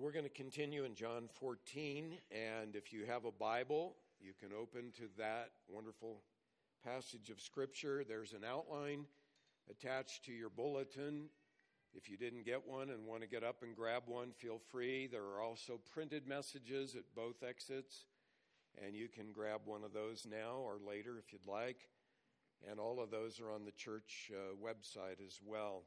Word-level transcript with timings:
we're 0.00 0.12
going 0.12 0.24
to 0.24 0.30
continue 0.30 0.84
in 0.84 0.94
John 0.94 1.28
14, 1.40 2.18
and 2.30 2.76
if 2.76 2.92
you 2.92 3.04
have 3.06 3.24
a 3.24 3.32
Bible, 3.32 3.96
you 4.20 4.32
can 4.38 4.50
open 4.56 4.92
to 4.96 5.08
that 5.18 5.50
wonderful 5.68 6.22
passage 6.84 7.30
of 7.30 7.40
Scripture. 7.40 8.04
There's 8.06 8.32
an 8.32 8.44
outline 8.48 9.06
attached 9.68 10.24
to 10.26 10.32
your 10.32 10.50
bulletin. 10.50 11.28
If 11.94 12.08
you 12.08 12.16
didn't 12.16 12.44
get 12.44 12.64
one 12.64 12.90
and 12.90 13.06
want 13.06 13.22
to 13.22 13.28
get 13.28 13.42
up 13.42 13.62
and 13.62 13.74
grab 13.74 14.04
one, 14.06 14.30
feel 14.30 14.60
free. 14.70 15.08
There 15.08 15.24
are 15.24 15.42
also 15.42 15.80
printed 15.92 16.28
messages 16.28 16.94
at 16.94 17.02
both 17.16 17.42
exits, 17.42 18.04
and 18.84 18.94
you 18.94 19.08
can 19.08 19.32
grab 19.32 19.62
one 19.64 19.82
of 19.82 19.92
those 19.92 20.26
now 20.30 20.58
or 20.58 20.78
later 20.86 21.18
if 21.18 21.32
you'd 21.32 21.46
like. 21.46 21.88
And 22.70 22.78
all 22.78 23.00
of 23.00 23.10
those 23.10 23.40
are 23.40 23.50
on 23.50 23.64
the 23.64 23.72
church 23.72 24.30
uh, 24.32 24.54
website 24.64 25.24
as 25.26 25.40
well. 25.44 25.82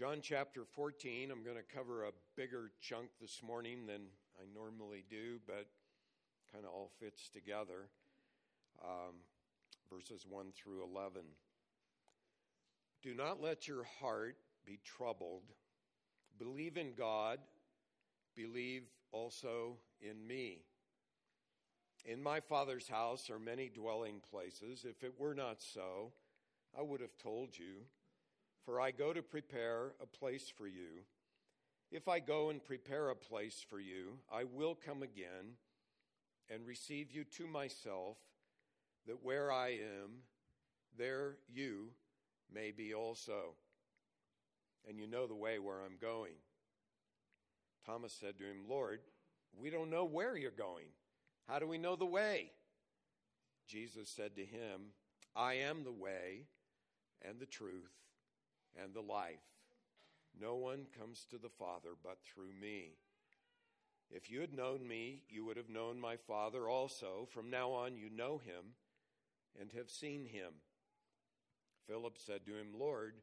John 0.00 0.20
chapter 0.22 0.64
14, 0.64 1.30
I'm 1.30 1.44
going 1.44 1.58
to 1.58 1.76
cover 1.76 2.04
a 2.04 2.12
bigger 2.34 2.70
chunk 2.80 3.10
this 3.20 3.42
morning 3.46 3.84
than 3.84 4.00
I 4.40 4.44
normally 4.54 5.04
do, 5.10 5.40
but 5.46 5.66
kind 6.50 6.64
of 6.64 6.70
all 6.70 6.90
fits 6.98 7.28
together. 7.28 7.90
Um, 8.82 9.16
verses 9.92 10.24
1 10.26 10.52
through 10.56 10.84
11. 10.84 11.20
Do 13.02 13.12
not 13.12 13.42
let 13.42 13.68
your 13.68 13.84
heart 14.00 14.38
be 14.64 14.80
troubled. 14.82 15.42
Believe 16.38 16.78
in 16.78 16.94
God, 16.96 17.38
believe 18.34 18.84
also 19.12 19.76
in 20.00 20.26
me. 20.26 20.62
In 22.06 22.22
my 22.22 22.40
Father's 22.40 22.88
house 22.88 23.28
are 23.28 23.38
many 23.38 23.68
dwelling 23.68 24.22
places. 24.30 24.86
If 24.88 25.04
it 25.04 25.12
were 25.18 25.34
not 25.34 25.60
so, 25.60 26.12
I 26.74 26.80
would 26.80 27.02
have 27.02 27.18
told 27.22 27.50
you, 27.58 27.82
for 28.70 28.80
I 28.80 28.92
go 28.92 29.12
to 29.12 29.20
prepare 29.20 29.94
a 30.00 30.06
place 30.06 30.48
for 30.56 30.68
you. 30.68 31.02
If 31.90 32.06
I 32.06 32.20
go 32.20 32.50
and 32.50 32.64
prepare 32.64 33.08
a 33.08 33.16
place 33.16 33.66
for 33.68 33.80
you, 33.80 34.18
I 34.32 34.44
will 34.44 34.76
come 34.76 35.02
again 35.02 35.56
and 36.48 36.64
receive 36.64 37.10
you 37.10 37.24
to 37.36 37.48
myself, 37.48 38.16
that 39.08 39.24
where 39.24 39.50
I 39.50 39.70
am, 39.70 40.22
there 40.96 41.38
you 41.52 41.88
may 42.54 42.70
be 42.70 42.94
also. 42.94 43.54
And 44.88 45.00
you 45.00 45.08
know 45.08 45.26
the 45.26 45.34
way 45.34 45.58
where 45.58 45.80
I'm 45.84 45.96
going. 46.00 46.34
Thomas 47.84 48.12
said 48.12 48.38
to 48.38 48.44
him, 48.44 48.68
Lord, 48.68 49.00
we 49.60 49.70
don't 49.70 49.90
know 49.90 50.04
where 50.04 50.36
you're 50.36 50.52
going. 50.52 50.86
How 51.48 51.58
do 51.58 51.66
we 51.66 51.78
know 51.78 51.96
the 51.96 52.06
way? 52.06 52.52
Jesus 53.66 54.08
said 54.08 54.36
to 54.36 54.44
him, 54.44 54.92
I 55.34 55.54
am 55.54 55.82
the 55.82 55.90
way 55.90 56.44
and 57.28 57.40
the 57.40 57.46
truth 57.46 57.90
and 58.82 58.94
the 58.94 59.00
life. 59.00 59.40
No 60.38 60.56
one 60.56 60.86
comes 60.98 61.26
to 61.30 61.38
the 61.38 61.48
Father 61.48 61.90
but 62.02 62.18
through 62.24 62.52
me. 62.60 62.96
If 64.10 64.30
you 64.30 64.40
had 64.40 64.52
known 64.52 64.86
me, 64.86 65.22
you 65.28 65.44
would 65.44 65.56
have 65.56 65.68
known 65.68 66.00
my 66.00 66.16
Father 66.16 66.68
also. 66.68 67.28
From 67.30 67.50
now 67.50 67.70
on, 67.70 67.96
you 67.96 68.10
know 68.10 68.38
him 68.38 68.74
and 69.58 69.70
have 69.72 69.90
seen 69.90 70.26
him. 70.26 70.52
Philip 71.86 72.16
said 72.18 72.44
to 72.46 72.52
him, 72.52 72.78
Lord, 72.78 73.14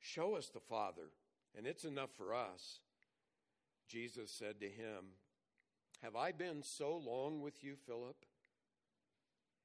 show 0.00 0.34
us 0.34 0.48
the 0.48 0.60
Father, 0.60 1.10
and 1.56 1.66
it's 1.66 1.84
enough 1.84 2.10
for 2.16 2.34
us. 2.34 2.80
Jesus 3.88 4.30
said 4.30 4.60
to 4.60 4.66
him, 4.66 5.14
Have 6.02 6.16
I 6.16 6.32
been 6.32 6.62
so 6.62 6.96
long 6.96 7.40
with 7.40 7.62
you, 7.62 7.74
Philip, 7.86 8.16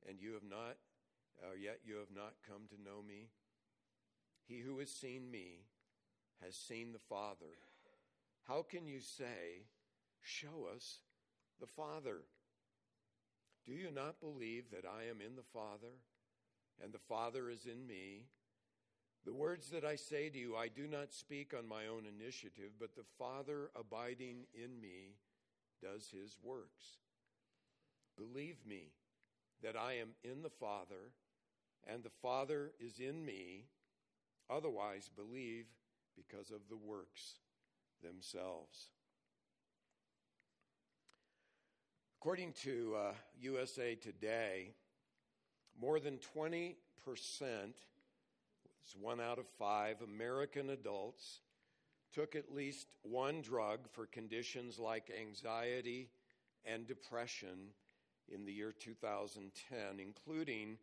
and 0.07 0.19
you 0.19 0.33
have 0.33 0.47
not, 0.47 0.77
or 1.43 1.57
yet 1.57 1.79
you 1.85 1.95
have 1.95 2.15
not 2.15 2.33
come 2.47 2.63
to 2.69 2.81
know 2.81 3.01
me? 3.07 3.29
He 4.47 4.59
who 4.59 4.79
has 4.79 4.89
seen 4.89 5.31
me 5.31 5.65
has 6.43 6.55
seen 6.55 6.91
the 6.91 6.99
Father. 6.99 7.57
How 8.47 8.63
can 8.63 8.87
you 8.87 8.99
say, 8.99 9.65
Show 10.21 10.67
us 10.75 10.99
the 11.59 11.67
Father? 11.67 12.21
Do 13.65 13.73
you 13.73 13.91
not 13.91 14.19
believe 14.19 14.65
that 14.71 14.85
I 14.85 15.09
am 15.09 15.21
in 15.21 15.35
the 15.35 15.43
Father 15.53 15.93
and 16.83 16.91
the 16.91 16.99
Father 16.99 17.49
is 17.49 17.65
in 17.65 17.85
me? 17.85 18.25
The 19.25 19.33
words 19.33 19.69
that 19.69 19.85
I 19.85 19.95
say 19.95 20.29
to 20.29 20.37
you, 20.37 20.55
I 20.55 20.67
do 20.67 20.87
not 20.87 21.13
speak 21.13 21.53
on 21.57 21.67
my 21.67 21.87
own 21.87 22.05
initiative, 22.07 22.71
but 22.79 22.95
the 22.95 23.05
Father 23.19 23.69
abiding 23.75 24.45
in 24.53 24.81
me 24.81 25.15
does 25.81 26.09
his 26.09 26.37
works. 26.43 27.01
Believe 28.17 28.57
me 28.65 28.93
that 29.61 29.75
I 29.75 29.93
am 29.93 30.09
in 30.23 30.41
the 30.41 30.49
Father 30.49 31.13
and 31.87 32.03
the 32.03 32.11
Father 32.21 32.71
is 32.79 32.99
in 32.99 33.23
me. 33.25 33.65
Otherwise, 34.51 35.09
believe 35.15 35.65
because 36.15 36.51
of 36.51 36.59
the 36.69 36.75
works 36.75 37.35
themselves. 38.03 38.89
According 42.19 42.53
to 42.63 42.95
uh, 42.97 43.13
USA 43.39 43.95
Today, 43.95 44.71
more 45.79 45.99
than 45.99 46.19
20%, 46.37 46.75
it's 47.07 48.95
one 48.99 49.21
out 49.21 49.39
of 49.39 49.45
five, 49.57 50.01
American 50.01 50.71
adults 50.71 51.39
took 52.13 52.35
at 52.35 52.53
least 52.53 52.87
one 53.03 53.41
drug 53.41 53.79
for 53.91 54.05
conditions 54.05 54.77
like 54.77 55.11
anxiety 55.19 56.09
and 56.65 56.85
depression 56.87 57.69
in 58.27 58.45
the 58.45 58.51
year 58.51 58.73
2010, 58.77 59.99
including 59.99 60.77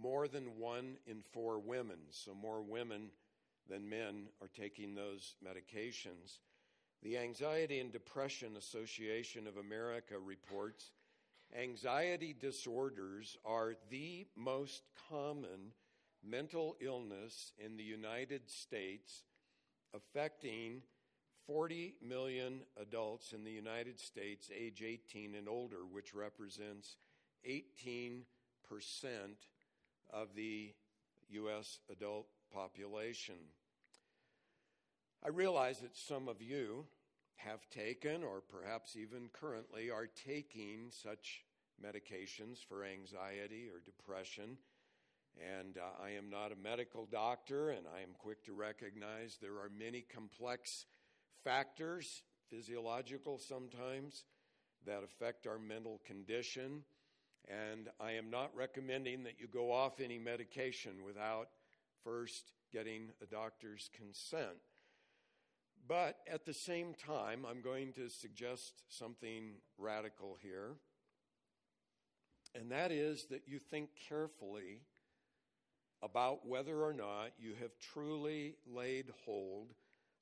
more 0.00 0.28
than 0.28 0.58
one 0.58 0.96
in 1.06 1.22
four 1.32 1.58
women. 1.58 1.98
So, 2.10 2.34
more 2.34 2.62
women 2.62 3.10
than 3.68 3.88
men 3.88 4.26
are 4.42 4.48
taking 4.48 4.94
those 4.94 5.34
medications. 5.44 6.38
The 7.02 7.18
Anxiety 7.18 7.80
and 7.80 7.92
Depression 7.92 8.56
Association 8.56 9.46
of 9.46 9.56
America 9.56 10.18
reports 10.18 10.90
anxiety 11.56 12.34
disorders 12.38 13.36
are 13.44 13.74
the 13.90 14.26
most 14.36 14.82
common 15.08 15.72
mental 16.26 16.76
illness 16.80 17.52
in 17.58 17.76
the 17.76 17.84
United 17.84 18.48
States, 18.50 19.24
affecting 19.94 20.82
40 21.46 21.96
million 22.02 22.60
adults 22.80 23.32
in 23.32 23.44
the 23.44 23.50
United 23.50 24.00
States 24.00 24.50
age 24.56 24.82
18 24.82 25.34
and 25.34 25.48
older, 25.48 25.84
which 25.90 26.14
represents 26.14 26.96
18% 27.46 28.22
of 30.14 30.28
the 30.36 30.72
U.S. 31.30 31.80
adult 31.90 32.26
population. 32.52 33.34
I 35.24 35.28
realize 35.28 35.80
that 35.80 35.96
some 35.96 36.28
of 36.28 36.40
you 36.40 36.86
have 37.36 37.68
taken, 37.70 38.22
or 38.22 38.40
perhaps 38.40 38.96
even 38.96 39.28
currently 39.32 39.90
are 39.90 40.06
taking, 40.06 40.90
such 40.90 41.42
medications 41.84 42.58
for 42.66 42.84
anxiety 42.84 43.68
or 43.68 43.80
depression. 43.84 44.56
And 45.36 45.78
uh, 45.78 46.04
I 46.04 46.10
am 46.10 46.30
not 46.30 46.52
a 46.52 46.62
medical 46.62 47.06
doctor, 47.06 47.70
and 47.70 47.86
I 47.92 48.02
am 48.02 48.10
quick 48.18 48.44
to 48.44 48.52
recognize 48.52 49.38
there 49.40 49.54
are 49.54 49.70
many 49.76 50.02
complex 50.02 50.86
factors, 51.42 52.22
physiological 52.50 53.38
sometimes, 53.38 54.24
that 54.86 55.02
affect 55.02 55.46
our 55.46 55.58
mental 55.58 56.00
condition. 56.06 56.82
And 57.48 57.88
I 58.00 58.12
am 58.12 58.30
not 58.30 58.54
recommending 58.56 59.24
that 59.24 59.38
you 59.38 59.46
go 59.46 59.70
off 59.70 60.00
any 60.00 60.18
medication 60.18 61.04
without 61.04 61.48
first 62.02 62.52
getting 62.72 63.10
a 63.22 63.26
doctor's 63.26 63.90
consent. 63.94 64.56
But 65.86 66.16
at 66.30 66.46
the 66.46 66.54
same 66.54 66.94
time, 66.94 67.44
I'm 67.48 67.60
going 67.60 67.92
to 67.94 68.08
suggest 68.08 68.82
something 68.88 69.56
radical 69.76 70.38
here, 70.40 70.76
and 72.54 72.70
that 72.70 72.90
is 72.90 73.26
that 73.26 73.42
you 73.46 73.58
think 73.58 73.90
carefully 74.08 74.80
about 76.02 76.46
whether 76.46 76.82
or 76.82 76.92
not 76.92 77.32
you 77.38 77.52
have 77.60 77.72
truly 77.78 78.54
laid 78.66 79.06
hold 79.24 79.74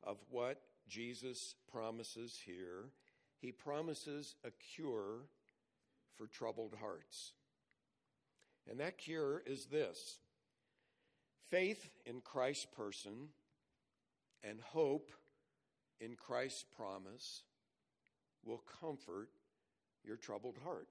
of 0.02 0.16
what 0.30 0.60
Jesus 0.88 1.54
promises 1.70 2.40
here. 2.44 2.86
He 3.38 3.52
promises 3.52 4.34
a 4.44 4.50
cure 4.74 5.26
for 6.16 6.26
troubled 6.26 6.74
hearts. 6.80 7.32
And 8.70 8.80
that 8.80 8.98
cure 8.98 9.42
is 9.46 9.66
this 9.66 10.18
faith 11.50 11.90
in 12.06 12.20
Christ's 12.20 12.66
person 12.66 13.28
and 14.42 14.60
hope 14.60 15.10
in 16.00 16.14
Christ's 16.14 16.64
promise 16.76 17.42
will 18.44 18.62
comfort 18.80 19.28
your 20.04 20.16
troubled 20.16 20.58
heart. 20.64 20.88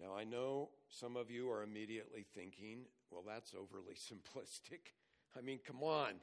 Now, 0.00 0.16
I 0.16 0.24
know 0.24 0.70
some 0.88 1.16
of 1.16 1.30
you 1.30 1.50
are 1.50 1.62
immediately 1.62 2.24
thinking, 2.34 2.86
well, 3.10 3.22
that's 3.26 3.54
overly 3.54 3.94
simplistic. 3.94 4.92
I 5.36 5.40
mean, 5.40 5.60
come 5.64 5.82
on. 5.82 6.14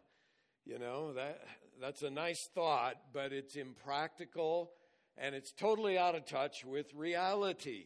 You 0.65 0.77
know, 0.77 1.13
that, 1.13 1.41
that's 1.79 2.03
a 2.03 2.09
nice 2.11 2.47
thought, 2.53 2.95
but 3.13 3.33
it's 3.33 3.55
impractical 3.55 4.71
and 5.17 5.35
it's 5.35 5.51
totally 5.51 5.97
out 5.97 6.15
of 6.15 6.25
touch 6.25 6.65
with 6.65 6.93
reality. 6.93 7.85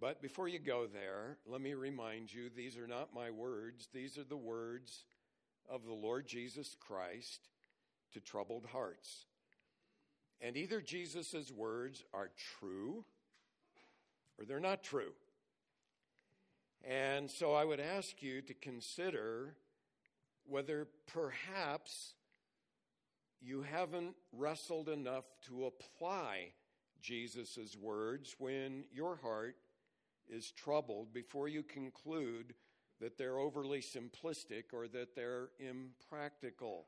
But 0.00 0.20
before 0.20 0.48
you 0.48 0.58
go 0.58 0.86
there, 0.86 1.38
let 1.46 1.60
me 1.60 1.74
remind 1.74 2.32
you 2.32 2.48
these 2.48 2.76
are 2.76 2.88
not 2.88 3.14
my 3.14 3.30
words, 3.30 3.88
these 3.92 4.18
are 4.18 4.24
the 4.24 4.36
words 4.36 5.04
of 5.70 5.84
the 5.84 5.92
Lord 5.92 6.26
Jesus 6.26 6.76
Christ 6.80 7.48
to 8.12 8.20
troubled 8.20 8.66
hearts. 8.66 9.26
And 10.40 10.56
either 10.56 10.80
Jesus' 10.80 11.52
words 11.52 12.02
are 12.12 12.30
true 12.58 13.04
or 14.38 14.44
they're 14.44 14.58
not 14.58 14.82
true. 14.82 15.12
And 16.84 17.30
so 17.30 17.54
I 17.54 17.64
would 17.64 17.78
ask 17.78 18.22
you 18.22 18.42
to 18.42 18.54
consider 18.54 19.54
whether 20.48 20.88
perhaps 21.12 22.14
you 23.42 23.62
haven't 23.62 24.14
wrestled 24.32 24.88
enough 24.88 25.24
to 25.48 25.66
apply 25.66 26.52
Jesus' 27.00 27.76
words 27.76 28.36
when 28.38 28.84
your 28.92 29.16
heart 29.16 29.56
is 30.28 30.52
troubled 30.52 31.12
before 31.12 31.48
you 31.48 31.62
conclude 31.62 32.54
that 33.00 33.18
they're 33.18 33.38
overly 33.38 33.80
simplistic 33.80 34.72
or 34.72 34.86
that 34.88 35.16
they're 35.16 35.48
impractical. 35.58 36.86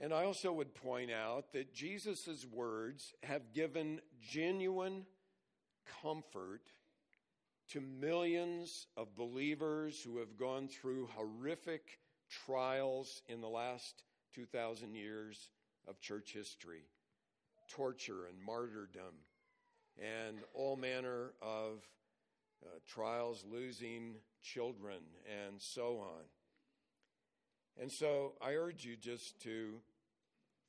And 0.00 0.14
I 0.14 0.24
also 0.24 0.52
would 0.52 0.74
point 0.74 1.10
out 1.10 1.52
that 1.52 1.74
Jesus' 1.74 2.46
words 2.50 3.14
have 3.22 3.52
given 3.52 4.00
genuine 4.22 5.04
comfort 6.02 6.62
to 7.70 7.80
millions 7.80 8.86
of 8.96 9.14
believers 9.14 10.00
who 10.02 10.18
have 10.18 10.38
gone 10.38 10.68
through 10.68 11.10
horrific 11.14 11.98
trials 12.30 13.20
in 13.28 13.40
the 13.42 13.48
last 13.48 14.02
2,000 14.34 14.94
years 14.94 15.50
of 15.86 16.00
church 16.00 16.32
history 16.32 16.84
torture 17.68 18.26
and 18.28 18.42
martyrdom, 18.44 19.14
and 19.98 20.38
all 20.54 20.76
manner 20.76 21.32
of 21.42 21.86
uh, 22.64 22.68
trials, 22.86 23.44
losing 23.50 24.16
children, 24.42 25.00
and 25.26 25.60
so 25.60 25.98
on. 25.98 26.24
And 27.80 27.92
so 27.92 28.32
I 28.40 28.54
urge 28.54 28.84
you 28.84 28.96
just 28.96 29.40
to 29.42 29.80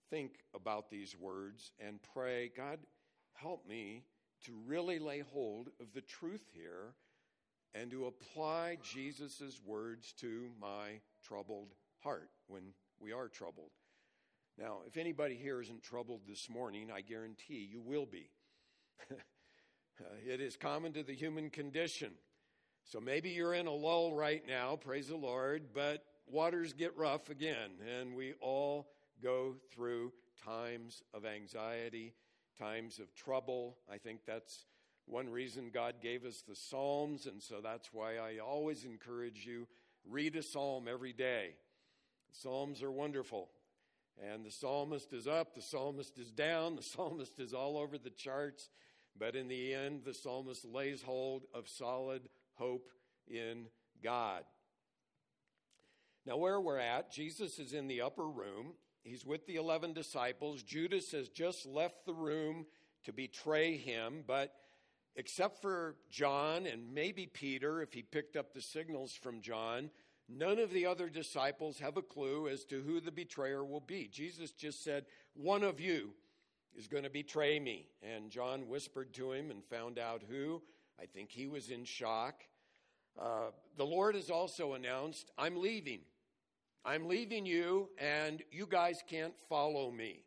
think 0.09 0.39
about 0.53 0.89
these 0.89 1.15
words 1.17 1.71
and 1.79 1.99
pray, 2.13 2.51
God, 2.55 2.79
help 3.33 3.67
me 3.67 4.03
to 4.45 4.53
really 4.65 4.99
lay 4.99 5.19
hold 5.19 5.69
of 5.79 5.93
the 5.93 6.01
truth 6.01 6.45
here 6.53 6.93
and 7.73 7.89
to 7.91 8.05
apply 8.05 8.77
Jesus' 8.83 9.59
words 9.65 10.13
to 10.19 10.49
my 10.59 10.99
troubled 11.23 11.73
heart 11.99 12.29
when 12.47 12.63
we 12.99 13.13
are 13.13 13.27
troubled. 13.27 13.71
Now, 14.57 14.79
if 14.87 14.97
anybody 14.97 15.35
here 15.35 15.61
isn't 15.61 15.83
troubled 15.83 16.21
this 16.27 16.49
morning, 16.49 16.89
I 16.93 17.01
guarantee 17.01 17.67
you 17.71 17.81
will 17.81 18.05
be. 18.05 18.29
it 20.27 20.41
is 20.41 20.57
common 20.57 20.93
to 20.93 21.03
the 21.03 21.13
human 21.13 21.49
condition. 21.49 22.11
So 22.83 22.99
maybe 22.99 23.29
you're 23.29 23.53
in 23.53 23.67
a 23.67 23.73
lull 23.73 24.13
right 24.13 24.43
now, 24.47 24.75
praise 24.75 25.07
the 25.07 25.15
Lord, 25.15 25.67
but 25.73 26.03
waters 26.27 26.73
get 26.73 26.97
rough 26.97 27.29
again, 27.29 27.71
and 27.99 28.15
we 28.15 28.33
all 28.41 28.89
go 29.21 29.55
through 29.71 30.11
times 30.43 31.03
of 31.13 31.25
anxiety, 31.25 32.13
times 32.57 32.99
of 32.99 33.13
trouble. 33.15 33.77
I 33.91 33.97
think 33.97 34.21
that's 34.25 34.65
one 35.05 35.29
reason 35.29 35.71
God 35.73 35.95
gave 36.01 36.25
us 36.25 36.43
the 36.47 36.55
Psalms, 36.55 37.25
and 37.25 37.41
so 37.41 37.61
that's 37.63 37.93
why 37.93 38.17
I 38.17 38.39
always 38.39 38.85
encourage 38.85 39.45
you 39.45 39.67
read 40.07 40.35
a 40.35 40.43
psalm 40.43 40.87
every 40.89 41.13
day. 41.13 41.55
Psalms 42.31 42.83
are 42.83 42.91
wonderful. 42.91 43.49
And 44.21 44.45
the 44.45 44.51
psalmist 44.51 45.13
is 45.13 45.27
up, 45.27 45.55
the 45.55 45.61
psalmist 45.61 46.17
is 46.17 46.31
down, 46.31 46.75
the 46.77 46.83
psalmist 46.83 47.39
is 47.39 47.53
all 47.53 47.77
over 47.77 47.97
the 47.97 48.09
charts. 48.09 48.69
But 49.17 49.35
in 49.35 49.47
the 49.47 49.73
end, 49.73 50.03
the 50.05 50.13
psalmist 50.13 50.65
lays 50.65 51.01
hold 51.01 51.43
of 51.53 51.67
solid 51.67 52.29
hope 52.53 52.89
in 53.27 53.65
God. 54.01 54.43
Now, 56.25 56.37
where 56.37 56.59
we're 56.59 56.77
at, 56.77 57.11
Jesus 57.11 57.59
is 57.59 57.73
in 57.73 57.87
the 57.87 58.01
upper 58.01 58.27
room. 58.27 58.73
He's 59.03 59.25
with 59.25 59.45
the 59.47 59.55
11 59.55 59.93
disciples. 59.93 60.63
Judas 60.63 61.11
has 61.11 61.29
just 61.29 61.65
left 61.65 62.05
the 62.05 62.13
room 62.13 62.65
to 63.05 63.13
betray 63.13 63.77
him, 63.77 64.23
but 64.27 64.53
except 65.15 65.61
for 65.61 65.95
John 66.11 66.65
and 66.65 66.93
maybe 66.93 67.25
Peter, 67.25 67.81
if 67.81 67.93
he 67.93 68.03
picked 68.03 68.35
up 68.35 68.53
the 68.53 68.61
signals 68.61 69.13
from 69.13 69.41
John, 69.41 69.89
none 70.29 70.59
of 70.59 70.71
the 70.71 70.85
other 70.85 71.09
disciples 71.09 71.79
have 71.79 71.97
a 71.97 72.01
clue 72.01 72.47
as 72.47 72.63
to 72.65 72.81
who 72.81 72.99
the 72.99 73.11
betrayer 73.11 73.63
will 73.63 73.81
be. 73.81 74.07
Jesus 74.11 74.51
just 74.51 74.83
said, 74.83 75.05
One 75.33 75.63
of 75.63 75.79
you 75.79 76.11
is 76.77 76.87
going 76.87 77.03
to 77.03 77.09
betray 77.09 77.59
me. 77.59 77.87
And 78.03 78.29
John 78.29 78.67
whispered 78.67 79.13
to 79.13 79.31
him 79.31 79.51
and 79.51 79.63
found 79.63 79.99
out 79.99 80.23
who. 80.29 80.61
I 81.01 81.05
think 81.05 81.31
he 81.31 81.47
was 81.47 81.69
in 81.69 81.83
shock. 81.85 82.43
Uh, 83.19 83.51
the 83.77 83.85
Lord 83.85 84.15
has 84.15 84.29
also 84.29 84.73
announced, 84.73 85.31
I'm 85.37 85.59
leaving. 85.59 86.01
I'm 86.85 87.07
leaving 87.07 87.45
you, 87.45 87.89
and 87.97 88.41
you 88.51 88.65
guys 88.65 89.03
can't 89.07 89.37
follow 89.49 89.91
me. 89.91 90.23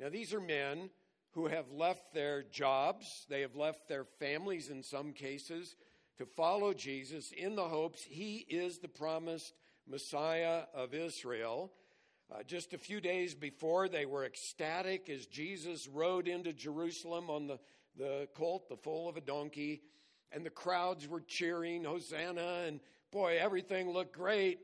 Now, 0.00 0.08
these 0.08 0.34
are 0.34 0.40
men 0.40 0.90
who 1.32 1.46
have 1.46 1.70
left 1.70 2.12
their 2.12 2.42
jobs, 2.42 3.26
they 3.28 3.40
have 3.40 3.56
left 3.56 3.88
their 3.88 4.04
families 4.04 4.68
in 4.68 4.82
some 4.82 5.12
cases 5.12 5.76
to 6.22 6.26
follow 6.36 6.72
Jesus 6.72 7.32
in 7.32 7.56
the 7.56 7.64
hopes 7.64 8.04
he 8.08 8.46
is 8.48 8.78
the 8.78 8.86
promised 8.86 9.54
Messiah 9.88 10.62
of 10.72 10.94
Israel. 10.94 11.72
Uh, 12.32 12.44
just 12.44 12.72
a 12.74 12.78
few 12.78 13.00
days 13.00 13.34
before, 13.34 13.88
they 13.88 14.06
were 14.06 14.24
ecstatic 14.24 15.10
as 15.10 15.26
Jesus 15.26 15.88
rode 15.88 16.28
into 16.28 16.52
Jerusalem 16.52 17.28
on 17.28 17.48
the, 17.48 17.58
the 17.98 18.28
colt, 18.36 18.68
the 18.68 18.76
foal 18.76 19.08
of 19.08 19.16
a 19.16 19.20
donkey, 19.20 19.82
and 20.30 20.46
the 20.46 20.50
crowds 20.50 21.08
were 21.08 21.20
cheering, 21.20 21.82
Hosanna, 21.82 22.62
and 22.68 22.78
boy, 23.10 23.38
everything 23.40 23.90
looked 23.90 24.16
great. 24.16 24.60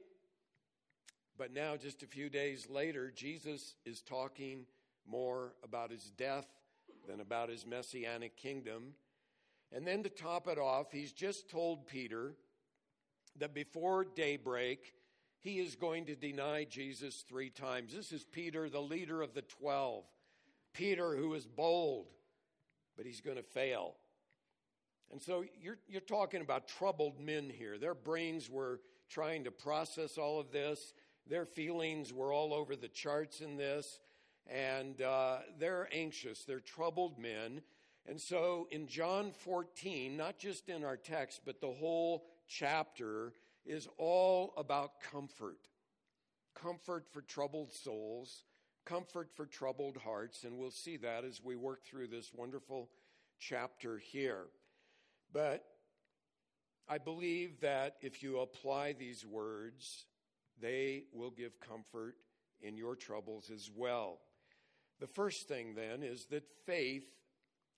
But 1.37 1.53
now, 1.53 1.77
just 1.77 2.05
a 2.05 2.07
few 2.07 2.31
days 2.31 2.69
later, 2.71 3.11
Jesus 3.11 3.75
is 3.85 4.01
talking 4.01 4.65
more 5.11 5.55
about 5.65 5.91
his 5.91 6.05
death 6.17 6.47
than 7.09 7.19
about 7.19 7.49
his 7.49 7.67
messianic 7.67 8.37
kingdom. 8.37 8.95
And 9.73 9.87
then 9.87 10.03
to 10.03 10.09
top 10.09 10.49
it 10.49 10.59
off, 10.59 10.93
he's 10.93 11.13
just 11.13 11.51
told 11.51 11.87
Peter 11.87 12.35
that 13.39 13.55
before 13.55 14.05
daybreak, 14.05 14.95
he 15.41 15.59
is 15.59 15.77
going 15.77 16.07
to 16.07 16.17
deny 16.17 16.65
Jesus 16.65 17.25
three 17.29 17.51
times. 17.51 17.95
This 17.95 18.13
is 18.13 18.25
Peter, 18.25 18.69
the 18.69 18.81
leader 18.81 19.23
of 19.23 19.35
the 19.35 19.43
12. 19.43 20.05
Peter, 20.73 21.17
who 21.17 21.35
is 21.35 21.47
bold, 21.47 22.07
but 22.97 23.07
he's 23.07 23.21
going 23.21 23.37
to 23.37 23.43
fail. 23.43 23.95
And 25.11 25.23
so 25.23 25.45
you're, 25.61 25.79
you're 25.89 26.01
talking 26.01 26.41
about 26.41 26.69
troubled 26.69 27.21
men 27.21 27.51
here. 27.51 27.79
Their 27.79 27.95
brains 27.95 28.51
were 28.51 28.81
trying 29.09 29.45
to 29.45 29.51
process 29.51 30.19
all 30.19 30.39
of 30.39 30.51
this. 30.51 30.93
Their 31.27 31.47
feelings 31.47 32.13
were 32.13 32.33
all 32.33 32.53
over 32.53 32.77
the 32.77 32.89
charts 32.89 33.41
in 33.41 33.57
this, 33.57 34.01
and 34.47 35.01
uh, 35.01 35.39
they're 35.59 35.89
anxious. 35.93 36.45
They're 36.45 36.61
troubled 36.61 37.19
men. 37.19 37.63
And 38.09 38.21
so 38.21 38.67
in 38.71 38.89
John 38.89 39.33
14, 39.33 40.17
not 40.17 40.39
just 40.39 40.69
in 40.69 40.83
our 40.83 40.97
text, 40.97 41.43
but 41.45 41.61
the 41.61 41.71
whole 41.71 42.25
chapter 42.49 43.35
is 43.67 43.87
all 43.99 44.55
about 44.57 45.01
comfort 45.01 45.59
comfort 46.61 47.07
for 47.13 47.23
troubled 47.23 47.73
souls, 47.73 48.45
comfort 48.85 49.31
for 49.35 49.47
troubled 49.47 49.97
hearts. 49.97 50.45
And 50.45 50.59
we'll 50.59 50.71
see 50.71 50.97
that 50.99 51.25
as 51.25 51.43
we 51.43 51.57
work 51.57 51.85
through 51.85 52.09
this 52.09 52.33
wonderful 52.35 52.91
chapter 53.39 53.99
here. 53.99 54.47
But 55.33 55.65
I 56.89 56.99
believe 56.99 57.61
that 57.61 57.97
if 58.01 58.23
you 58.23 58.39
apply 58.39 58.95
these 58.95 59.25
words, 59.25 60.07
they 60.61 61.05
will 61.13 61.31
give 61.31 61.61
comfort 61.61 62.17
in 62.61 62.77
your 62.77 62.97
troubles 62.97 63.51
as 63.55 63.71
well. 63.75 64.19
The 65.01 65.07
first 65.07 65.47
thing 65.47 65.75
then 65.75 66.03
is 66.03 66.25
that 66.27 66.45
faith 66.67 67.07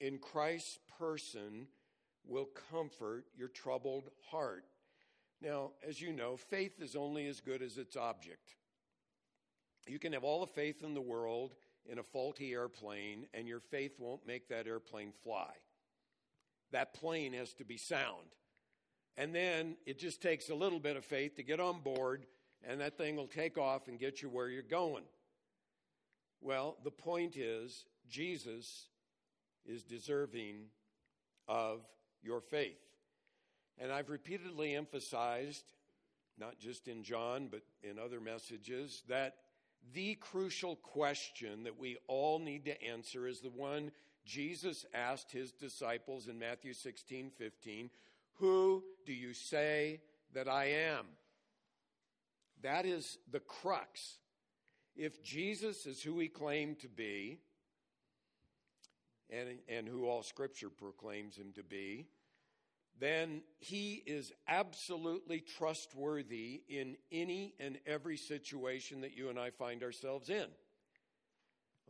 in 0.01 0.19
Christ's 0.19 0.79
person 0.99 1.67
will 2.27 2.49
comfort 2.71 3.27
your 3.37 3.49
troubled 3.49 4.11
heart. 4.31 4.65
Now, 5.43 5.71
as 5.87 6.01
you 6.01 6.13
know, 6.13 6.37
faith 6.37 6.81
is 6.81 6.97
only 6.97 7.27
as 7.27 7.41
good 7.41 7.63
as 7.63 7.79
its 7.79 7.97
object. 7.97 8.57
You 9.87 9.99
can 9.99 10.13
have 10.13 10.25
all 10.25 10.41
the 10.41 10.53
faith 10.53 10.83
in 10.83 10.95
the 10.95 11.01
world 11.01 11.55
in 11.91 11.99
a 11.99 12.03
faulty 12.03 12.53
airplane, 12.53 13.27
and 13.33 13.49
your 13.49 13.61
faith 13.61 13.93
won't 13.99 14.27
make 14.27 14.49
that 14.49 14.67
airplane 14.67 15.13
fly. 15.25 15.51
That 16.73 16.95
plane 16.95 17.33
has 17.33 17.55
to 17.55 17.65
be 17.65 17.79
sound. 17.79 18.35
And 19.17 19.35
then 19.35 19.77
it 19.87 19.99
just 19.99 20.23
takes 20.23 20.51
a 20.51 20.55
little 20.55 20.79
bit 20.79 20.97
of 20.97 21.05
faith 21.05 21.37
to 21.37 21.43
get 21.43 21.59
on 21.59 21.81
board 21.81 22.27
and 22.67 22.81
that 22.81 22.97
thing 22.97 23.17
will 23.17 23.27
take 23.27 23.59
off 23.59 23.89
and 23.89 23.99
get 23.99 24.23
you 24.23 24.29
where 24.29 24.49
you're 24.49 24.63
going. 24.63 25.05
Well, 26.41 26.77
the 26.85 26.91
point 26.91 27.37
is, 27.37 27.85
Jesus 28.09 28.89
is 29.67 29.83
deserving 29.83 30.67
of 31.49 31.81
your 32.23 32.41
faith. 32.41 32.79
And 33.79 33.91
I've 33.93 34.11
repeatedly 34.11 34.75
emphasized, 34.75 35.65
not 36.39 36.59
just 36.59 36.89
in 36.89 37.03
John, 37.03 37.49
but 37.51 37.63
in 37.83 37.99
other 37.99 38.21
messages, 38.21 39.03
that 39.09 39.37
the 39.95 40.15
crucial 40.17 40.77
question 40.77 41.65
that 41.65 41.79
we 41.79 41.97
all 42.07 42.39
need 42.39 42.67
to 42.67 42.83
answer 42.83 43.27
is 43.27 43.41
the 43.41 43.51
one 43.51 43.91
Jesus 44.25 44.85
asked 44.93 45.33
his 45.33 45.53
disciples 45.53 46.29
in 46.29 46.39
Matthew 46.39 46.75
16 46.75 47.31
15 47.37 47.91
Who 48.35 48.85
do 49.07 49.13
you 49.13 49.33
say 49.33 50.01
that 50.35 50.49
I 50.49 50.67
am? 50.67 51.07
That 52.63 52.85
is 52.85 53.19
the 53.31 53.41
crux. 53.41 54.19
if 54.97 55.23
Jesus 55.23 55.87
is 55.87 56.03
who 56.03 56.19
he 56.19 56.29
claimed 56.29 56.81
to 56.81 56.89
be, 56.89 57.39
and, 59.31 59.59
and 59.69 59.89
who 59.89 60.07
all 60.07 60.23
Scripture 60.23 60.71
proclaims 60.71 61.37
him 61.37 61.53
to 61.55 61.63
be, 61.63 62.07
then 62.99 63.43
he 63.59 64.03
is 64.07 64.33
absolutely 64.47 65.41
trustworthy 65.41 66.63
in 66.69 66.97
any 67.11 67.55
and 67.59 67.79
every 67.87 68.17
situation 68.17 69.01
that 69.01 69.17
you 69.17 69.31
and 69.31 69.39
I 69.39 69.51
find 69.51 69.83
ourselves 69.83 70.29
in. 70.29 70.47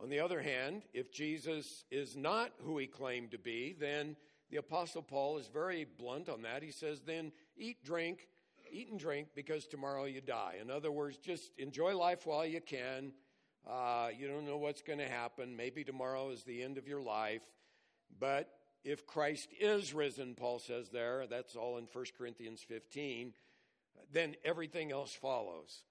On 0.01 0.09
the 0.09 0.19
other 0.19 0.41
hand, 0.41 0.83
if 0.93 1.11
Jesus 1.11 1.83
is 1.91 2.15
not 2.15 2.51
who 2.63 2.77
he 2.77 2.87
claimed 2.87 3.31
to 3.31 3.37
be, 3.37 3.75
then 3.79 4.15
the 4.49 4.57
Apostle 4.57 5.01
Paul 5.03 5.37
is 5.37 5.47
very 5.47 5.85
blunt 5.85 6.27
on 6.27 6.41
that. 6.41 6.63
He 6.63 6.71
says, 6.71 7.01
then 7.01 7.31
eat, 7.55 7.83
drink, 7.83 8.27
eat 8.71 8.89
and 8.89 8.99
drink 8.99 9.27
because 9.35 9.67
tomorrow 9.67 10.05
you 10.05 10.21
die. 10.21 10.55
In 10.61 10.71
other 10.71 10.91
words, 10.91 11.17
just 11.17 11.51
enjoy 11.57 11.95
life 11.95 12.25
while 12.25 12.45
you 12.45 12.61
can. 12.61 13.11
Uh, 13.69 14.09
you 14.17 14.27
don't 14.27 14.45
know 14.45 14.57
what's 14.57 14.81
going 14.81 14.99
to 14.99 15.07
happen. 15.07 15.55
Maybe 15.55 15.83
tomorrow 15.83 16.29
is 16.29 16.43
the 16.43 16.63
end 16.63 16.77
of 16.77 16.87
your 16.87 17.01
life. 17.01 17.43
But 18.19 18.49
if 18.83 19.05
Christ 19.05 19.49
is 19.59 19.93
risen, 19.93 20.35
Paul 20.35 20.59
says 20.59 20.89
there, 20.89 21.25
that's 21.29 21.55
all 21.55 21.77
in 21.77 21.87
1 21.91 22.05
Corinthians 22.17 22.61
15, 22.67 23.33
then 24.11 24.35
everything 24.43 24.91
else 24.91 25.13
follows. 25.13 25.83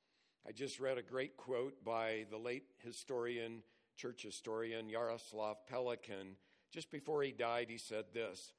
I 0.47 0.53
just 0.53 0.81
read 0.81 0.99
a 0.99 1.03
great 1.03 1.37
quote 1.37 1.85
by 1.85 2.27
the 2.31 2.39
late 2.39 2.65
historian, 2.79 3.63
church 3.97 4.23
historian 4.23 4.91
Jaroslav 4.91 5.57
Pelikan. 5.71 6.35
Just 6.73 6.91
before 6.91 7.23
he 7.23 7.33
died, 7.33 7.67
he 7.69 7.79
said 7.79 8.07
this 8.13 8.53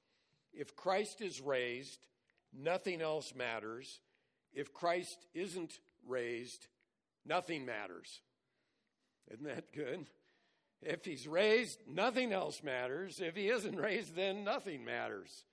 If 0.53 0.75
Christ 0.75 1.22
is 1.22 1.41
raised, 1.41 2.06
nothing 2.53 3.01
else 3.01 3.34
matters. 3.36 4.00
If 4.53 4.74
Christ 4.74 5.25
isn't 5.34 5.80
raised, 6.08 6.68
nothing 7.25 7.65
matters. 7.65 8.22
Isn't 9.29 9.45
that 9.45 9.73
good? 9.73 10.05
If 10.81 11.05
he's 11.05 11.27
raised, 11.27 11.79
nothing 11.87 12.31
else 12.33 12.63
matters. 12.63 13.19
If 13.19 13.35
he 13.35 13.49
isn't 13.49 13.75
raised, 13.75 14.15
then 14.15 14.43
nothing 14.43 14.83
matters. 14.83 15.45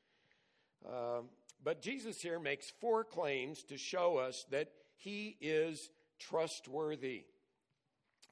Uh, 0.88 1.20
but 1.62 1.82
Jesus 1.82 2.20
here 2.20 2.38
makes 2.38 2.72
four 2.80 3.04
claims 3.04 3.62
to 3.64 3.76
show 3.76 4.16
us 4.16 4.46
that 4.50 4.70
he 4.96 5.36
is 5.40 5.90
trustworthy. 6.18 7.24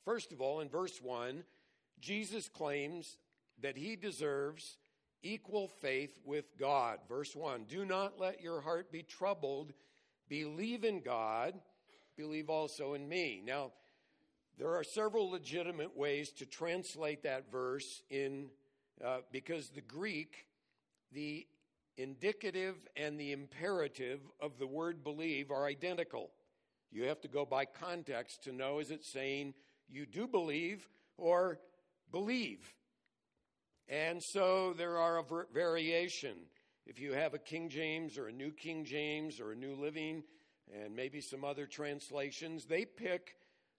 First 0.04 0.32
of 0.32 0.40
all, 0.40 0.60
in 0.60 0.68
verse 0.68 1.00
1, 1.02 1.44
Jesus 2.00 2.48
claims 2.48 3.18
that 3.60 3.76
he 3.76 3.96
deserves 3.96 4.78
equal 5.22 5.68
faith 5.68 6.18
with 6.24 6.56
God. 6.58 6.98
Verse 7.08 7.34
1 7.34 7.64
Do 7.68 7.84
not 7.84 8.18
let 8.18 8.40
your 8.40 8.60
heart 8.60 8.92
be 8.92 9.02
troubled. 9.02 9.72
Believe 10.28 10.84
in 10.84 11.02
God, 11.02 11.54
believe 12.16 12.50
also 12.50 12.94
in 12.94 13.08
me. 13.08 13.42
Now, 13.44 13.72
there 14.58 14.75
are 14.75 14.84
several 14.84 15.30
legitimate 15.30 15.96
ways 15.96 16.32
to 16.32 16.46
translate 16.46 17.22
that 17.25 17.50
verse 17.50 18.02
in 18.08 18.48
uh, 19.04 19.18
because 19.30 19.68
the 19.68 19.82
Greek, 19.82 20.46
the 21.12 21.46
indicative 21.98 22.76
and 22.96 23.20
the 23.20 23.32
imperative 23.32 24.20
of 24.40 24.58
the 24.58 24.66
word 24.66 25.04
believe 25.04 25.50
are 25.50 25.66
identical. 25.66 26.30
You 26.90 27.04
have 27.04 27.20
to 27.22 27.28
go 27.28 27.44
by 27.44 27.66
context 27.66 28.44
to 28.44 28.52
know 28.52 28.78
is 28.78 28.90
it 28.90 29.04
saying 29.04 29.54
you 29.88 30.06
do 30.06 30.26
believe 30.26 30.88
or 31.18 31.58
believe? 32.10 32.75
And 33.88 34.22
so 34.22 34.72
there 34.72 34.96
are 34.96 35.18
a 35.18 35.25
variation. 35.52 36.36
If 36.86 36.98
you 36.98 37.12
have 37.12 37.34
a 37.34 37.38
King 37.38 37.68
James 37.68 38.16
or 38.16 38.28
a 38.28 38.32
New 38.32 38.52
King 38.52 38.84
James 38.84 39.38
or 39.38 39.52
a 39.52 39.56
New 39.56 39.75
Living 39.75 40.22
and 40.75 40.96
maybe 40.96 41.20
some 41.20 41.44
other 41.44 41.66
translations, 41.66 42.64
they 42.64 42.84
pick 42.84 43.34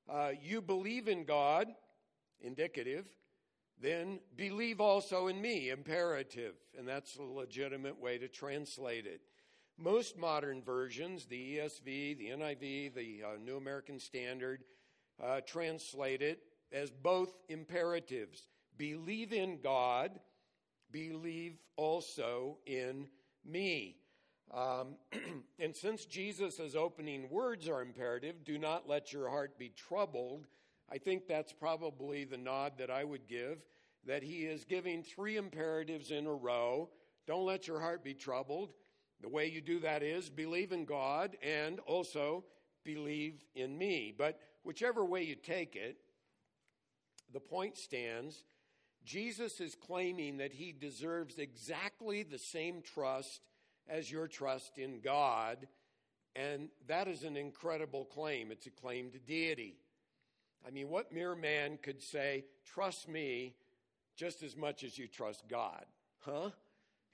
uh, 0.09 0.31
you 0.41 0.61
believe 0.61 1.07
in 1.07 1.23
God, 1.23 1.67
indicative, 2.41 3.05
then 3.79 4.19
believe 4.35 4.81
also 4.81 5.27
in 5.27 5.41
me, 5.41 5.69
imperative. 5.69 6.55
And 6.77 6.87
that's 6.87 7.17
a 7.17 7.23
legitimate 7.23 7.99
way 7.99 8.17
to 8.17 8.27
translate 8.27 9.05
it. 9.05 9.21
Most 9.77 10.17
modern 10.17 10.63
versions, 10.63 11.25
the 11.25 11.57
ESV, 11.57 12.17
the 12.17 12.29
NIV, 12.29 12.95
the 12.95 13.23
uh, 13.23 13.37
New 13.43 13.57
American 13.57 13.99
Standard, 13.99 14.63
uh, 15.23 15.41
translate 15.45 16.21
it 16.21 16.39
as 16.71 16.89
both 16.89 17.37
imperatives 17.49 18.47
believe 18.77 19.33
in 19.33 19.59
God, 19.61 20.11
believe 20.91 21.57
also 21.75 22.57
in 22.65 23.07
me. 23.43 23.97
Um, 24.53 24.95
and 25.59 25.75
since 25.75 26.05
Jesus' 26.05 26.75
opening 26.75 27.29
words 27.29 27.67
are 27.67 27.81
imperative, 27.81 28.43
do 28.43 28.57
not 28.57 28.87
let 28.87 29.11
your 29.11 29.29
heart 29.29 29.57
be 29.57 29.69
troubled, 29.69 30.47
I 30.89 30.97
think 30.97 31.27
that's 31.27 31.51
probably 31.51 32.23
the 32.23 32.37
nod 32.37 32.73
that 32.77 32.89
I 32.89 33.03
would 33.03 33.27
give, 33.27 33.59
that 34.05 34.23
he 34.23 34.45
is 34.45 34.63
giving 34.63 35.03
three 35.03 35.35
imperatives 35.37 36.11
in 36.11 36.27
a 36.27 36.33
row. 36.33 36.89
Don't 37.25 37.45
let 37.45 37.67
your 37.67 37.81
heart 37.81 38.03
be 38.03 38.13
troubled. 38.13 38.71
The 39.21 39.29
way 39.29 39.47
you 39.47 39.61
do 39.61 39.79
that 39.81 40.03
is 40.03 40.29
believe 40.29 40.71
in 40.71 40.85
God 40.85 41.35
and 41.41 41.79
also 41.81 42.45
believe 42.85 43.43
in 43.55 43.77
me. 43.77 44.13
But 44.17 44.39
whichever 44.63 45.03
way 45.03 45.23
you 45.23 45.35
take 45.35 45.75
it, 45.75 45.97
the 47.33 47.39
point 47.39 47.77
stands. 47.77 48.45
Jesus 49.03 49.59
is 49.59 49.75
claiming 49.75 50.37
that 50.37 50.53
he 50.53 50.71
deserves 50.71 51.37
exactly 51.37 52.23
the 52.23 52.39
same 52.39 52.81
trust 52.81 53.41
as 53.89 54.11
your 54.11 54.27
trust 54.27 54.77
in 54.77 54.99
God. 54.99 55.67
And 56.35 56.69
that 56.87 57.07
is 57.07 57.23
an 57.23 57.35
incredible 57.35 58.05
claim. 58.05 58.51
It's 58.51 58.67
a 58.67 58.71
claim 58.71 59.11
to 59.11 59.19
deity. 59.19 59.77
I 60.65 60.71
mean, 60.71 60.89
what 60.89 61.11
mere 61.11 61.35
man 61.35 61.79
could 61.81 62.01
say, 62.01 62.45
trust 62.65 63.07
me 63.07 63.55
just 64.15 64.43
as 64.43 64.55
much 64.55 64.83
as 64.83 64.97
you 64.97 65.07
trust 65.07 65.47
God? 65.47 65.85
Huh? 66.19 66.49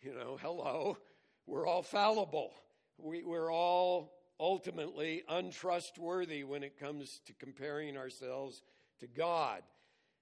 You 0.01 0.13
know, 0.13 0.37
hello. 0.41 0.97
We're 1.45 1.67
all 1.67 1.83
fallible. 1.83 2.51
We, 2.97 3.23
we're 3.23 3.51
all 3.51 4.13
ultimately 4.39 5.23
untrustworthy 5.29 6.43
when 6.43 6.63
it 6.63 6.79
comes 6.79 7.21
to 7.27 7.33
comparing 7.33 7.97
ourselves 7.97 8.63
to 8.99 9.07
God. 9.07 9.61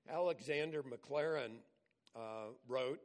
Alexander 0.09 0.83
Maclaren 0.83 1.59
uh, 2.15 2.49
wrote 2.67 2.99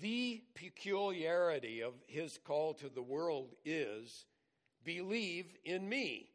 the 0.00 0.42
peculiarity 0.54 1.82
of 1.82 1.94
his 2.06 2.38
call 2.38 2.74
to 2.74 2.88
the 2.88 3.02
world 3.02 3.54
is 3.64 4.26
believe 4.84 5.46
in 5.64 5.88
me. 5.88 6.30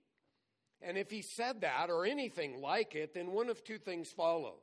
And 0.82 0.98
if 0.98 1.12
he 1.12 1.22
said 1.22 1.62
that 1.62 1.90
or 1.90 2.06
anything 2.06 2.62
like 2.62 2.96
it, 2.96 3.14
then 3.14 3.32
one 3.32 3.50
of 3.50 3.64
two 3.64 3.78
things 3.78 4.10
follow. 4.10 4.56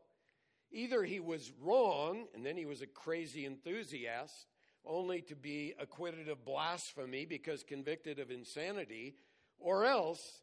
Either 0.70 1.04
he 1.04 1.20
was 1.20 1.52
wrong, 1.62 2.26
and 2.34 2.44
then 2.44 2.56
he 2.56 2.66
was 2.66 2.82
a 2.82 2.86
crazy 2.86 3.46
enthusiast, 3.46 4.46
only 4.84 5.22
to 5.22 5.34
be 5.34 5.74
acquitted 5.78 6.28
of 6.28 6.44
blasphemy 6.44 7.24
because 7.24 7.62
convicted 7.62 8.18
of 8.18 8.30
insanity, 8.30 9.14
or 9.58 9.84
else, 9.84 10.42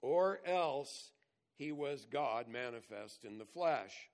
or 0.00 0.40
else 0.44 1.10
he 1.56 1.72
was 1.72 2.06
God 2.10 2.48
manifest 2.48 3.24
in 3.24 3.38
the 3.38 3.44
flesh. 3.44 4.10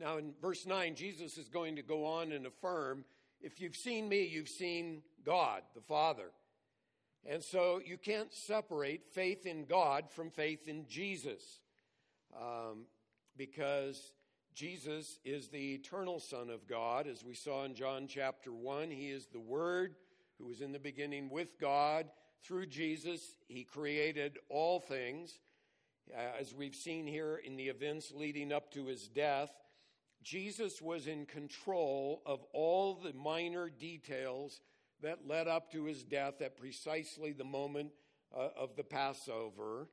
Now, 0.00 0.16
in 0.16 0.32
verse 0.40 0.66
9, 0.66 0.94
Jesus 0.94 1.36
is 1.36 1.50
going 1.50 1.76
to 1.76 1.82
go 1.82 2.06
on 2.06 2.32
and 2.32 2.46
affirm 2.46 3.04
if 3.42 3.60
you've 3.60 3.76
seen 3.76 4.08
me, 4.08 4.26
you've 4.26 4.48
seen 4.48 5.02
God, 5.24 5.62
the 5.74 5.80
Father. 5.80 6.30
And 7.26 7.42
so 7.42 7.80
you 7.84 7.96
can't 7.98 8.32
separate 8.32 9.06
faith 9.12 9.46
in 9.46 9.64
God 9.64 10.10
from 10.10 10.30
faith 10.30 10.68
in 10.68 10.86
Jesus 10.88 11.60
um, 12.34 12.86
because 13.36 14.12
Jesus 14.54 15.18
is 15.24 15.48
the 15.48 15.74
eternal 15.74 16.18
Son 16.18 16.50
of 16.50 16.66
God. 16.66 17.06
As 17.06 17.24
we 17.24 17.34
saw 17.34 17.64
in 17.64 17.74
John 17.74 18.06
chapter 18.08 18.52
1, 18.52 18.90
He 18.90 19.10
is 19.10 19.26
the 19.26 19.40
Word 19.40 19.94
who 20.38 20.46
was 20.46 20.60
in 20.60 20.72
the 20.72 20.78
beginning 20.78 21.30
with 21.30 21.58
God. 21.58 22.06
Through 22.42 22.66
Jesus, 22.66 23.34
He 23.48 23.64
created 23.64 24.38
all 24.48 24.80
things. 24.80 25.38
As 26.38 26.54
we've 26.54 26.74
seen 26.74 27.06
here 27.06 27.40
in 27.42 27.56
the 27.56 27.68
events 27.68 28.12
leading 28.14 28.52
up 28.52 28.72
to 28.72 28.86
His 28.86 29.08
death, 29.08 29.50
Jesus 30.22 30.82
was 30.82 31.06
in 31.06 31.26
control 31.26 32.22
of 32.26 32.44
all 32.52 32.94
the 32.94 33.12
minor 33.12 33.70
details 33.70 34.60
that 35.02 35.26
led 35.26 35.48
up 35.48 35.72
to 35.72 35.84
his 35.84 36.04
death 36.04 36.42
at 36.42 36.58
precisely 36.58 37.32
the 37.32 37.44
moment 37.44 37.90
uh, 38.36 38.48
of 38.56 38.76
the 38.76 38.84
Passover. 38.84 39.88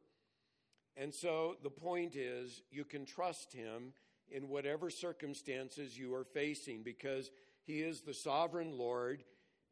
And 0.97 1.13
so 1.13 1.55
the 1.63 1.69
point 1.69 2.15
is, 2.15 2.63
you 2.71 2.83
can 2.83 3.05
trust 3.05 3.53
him 3.53 3.93
in 4.29 4.49
whatever 4.49 4.89
circumstances 4.89 5.97
you 5.97 6.13
are 6.13 6.25
facing 6.25 6.83
because 6.83 7.31
he 7.63 7.79
is 7.79 8.01
the 8.01 8.13
sovereign 8.13 8.77
Lord. 8.77 9.23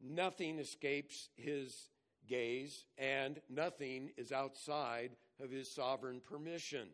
Nothing 0.02 0.60
escapes 0.60 1.30
his 1.36 1.90
gaze, 2.28 2.86
and 2.98 3.40
nothing 3.50 4.12
is 4.18 4.32
outside 4.32 5.12
of 5.42 5.52
his 5.52 5.70
sovereign 5.70 6.22
permission. 6.22 6.90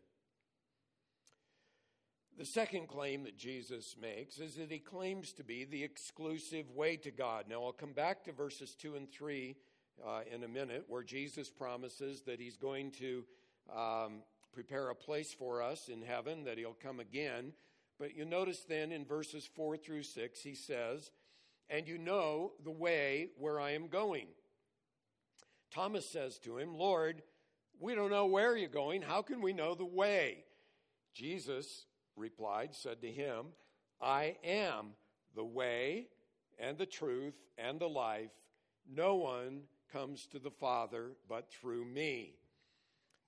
The 2.42 2.48
second 2.48 2.88
claim 2.88 3.26
that 3.26 3.38
Jesus 3.38 3.96
makes 4.02 4.40
is 4.40 4.56
that 4.56 4.72
he 4.72 4.80
claims 4.80 5.32
to 5.34 5.44
be 5.44 5.64
the 5.64 5.84
exclusive 5.84 6.72
way 6.72 6.98
to 6.98 7.12
God. 7.12 7.46
Now, 7.48 7.64
I'll 7.64 7.72
come 7.72 7.94
back 7.94 8.24
to 8.24 8.32
verses 8.32 8.74
2 8.74 8.96
and 8.96 9.08
3 9.12 9.56
uh, 10.04 10.22
in 10.34 10.44
a 10.44 10.48
minute, 10.48 10.86
where 10.88 11.04
Jesus 11.04 11.52
promises 11.52 12.24
that 12.24 12.40
he's 12.40 12.58
going 12.58 12.90
to 12.94 13.24
um, 13.72 14.24
prepare 14.52 14.90
a 14.90 14.96
place 14.96 15.32
for 15.32 15.62
us 15.62 15.88
in 15.88 16.02
heaven, 16.02 16.44
that 16.46 16.58
he'll 16.58 16.74
come 16.74 17.00
again. 17.00 17.54
But 18.00 18.18
you 18.18 18.26
notice 18.26 18.66
then 18.68 18.92
in 18.92 19.06
verses 19.06 19.48
4 19.56 19.78
through 19.78 20.02
6, 20.02 20.42
he 20.42 20.56
says, 20.56 21.12
And 21.70 21.88
you 21.88 22.00
know 22.00 22.54
the 22.64 22.72
way 22.72 23.28
where 23.38 23.60
I 23.60 23.74
am 23.74 23.88
going. 23.88 24.30
Thomas 25.70 26.10
says 26.10 26.40
to 26.40 26.58
him, 26.58 26.74
Lord, 26.74 27.22
we 27.80 27.94
don't 27.94 28.10
know 28.10 28.26
where 28.26 28.58
you're 28.58 28.68
going. 28.68 29.04
How 29.04 29.22
can 29.22 29.42
we 29.42 29.54
know 29.54 29.76
the 29.76 29.86
way? 29.86 30.46
Jesus 31.14 31.86
replied, 32.16 32.74
said 32.74 33.02
to 33.02 33.12
him, 33.12 33.48
I 34.02 34.36
am 34.44 34.94
the 35.36 35.44
way 35.44 36.08
and 36.60 36.78
the 36.78 36.86
truth 36.86 37.36
and 37.58 37.80
the 37.80 37.90
life. 37.90 38.32
No 38.90 39.16
one 39.16 39.64
comes 39.92 40.28
to 40.28 40.40
the 40.40 40.52
Father 40.52 41.12
but 41.28 41.52
through 41.52 41.86
me. 41.86 42.36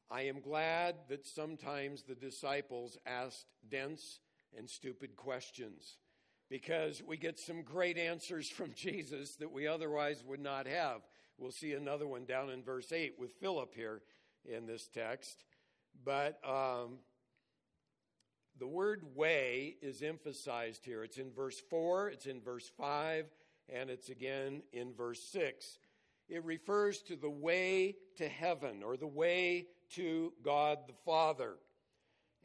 I 0.09 0.23
am 0.23 0.41
glad 0.41 0.95
that 1.09 1.25
sometimes 1.25 2.03
the 2.03 2.15
disciples 2.15 2.97
asked 3.05 3.47
dense 3.69 4.19
and 4.57 4.69
stupid 4.69 5.15
questions 5.15 5.97
because 6.49 7.01
we 7.01 7.17
get 7.17 7.39
some 7.39 7.63
great 7.63 7.97
answers 7.97 8.49
from 8.49 8.73
Jesus 8.75 9.35
that 9.37 9.51
we 9.51 9.67
otherwise 9.67 10.23
would 10.25 10.39
not 10.39 10.67
have. 10.67 11.01
We'll 11.37 11.51
see 11.51 11.73
another 11.73 12.07
one 12.07 12.25
down 12.25 12.49
in 12.49 12.63
verse 12.63 12.91
8 12.91 13.15
with 13.17 13.33
Philip 13.39 13.73
here 13.73 14.01
in 14.45 14.67
this 14.67 14.87
text. 14.87 15.43
But 16.05 16.39
um, 16.47 16.99
the 18.59 18.67
word 18.67 19.03
way 19.15 19.77
is 19.81 20.01
emphasized 20.01 20.85
here. 20.85 21.03
It's 21.03 21.17
in 21.17 21.31
verse 21.31 21.59
4, 21.69 22.09
it's 22.09 22.25
in 22.25 22.41
verse 22.41 22.71
5, 22.77 23.25
and 23.69 23.89
it's 23.89 24.09
again 24.09 24.63
in 24.71 24.93
verse 24.93 25.21
6. 25.31 25.79
It 26.29 26.43
refers 26.45 27.01
to 27.03 27.15
the 27.15 27.29
way 27.29 27.95
to 28.17 28.27
heaven 28.27 28.83
or 28.83 28.97
the 28.97 29.07
way 29.07 29.67
to 29.95 30.33
God 30.43 30.79
the 30.87 30.93
Father. 31.05 31.55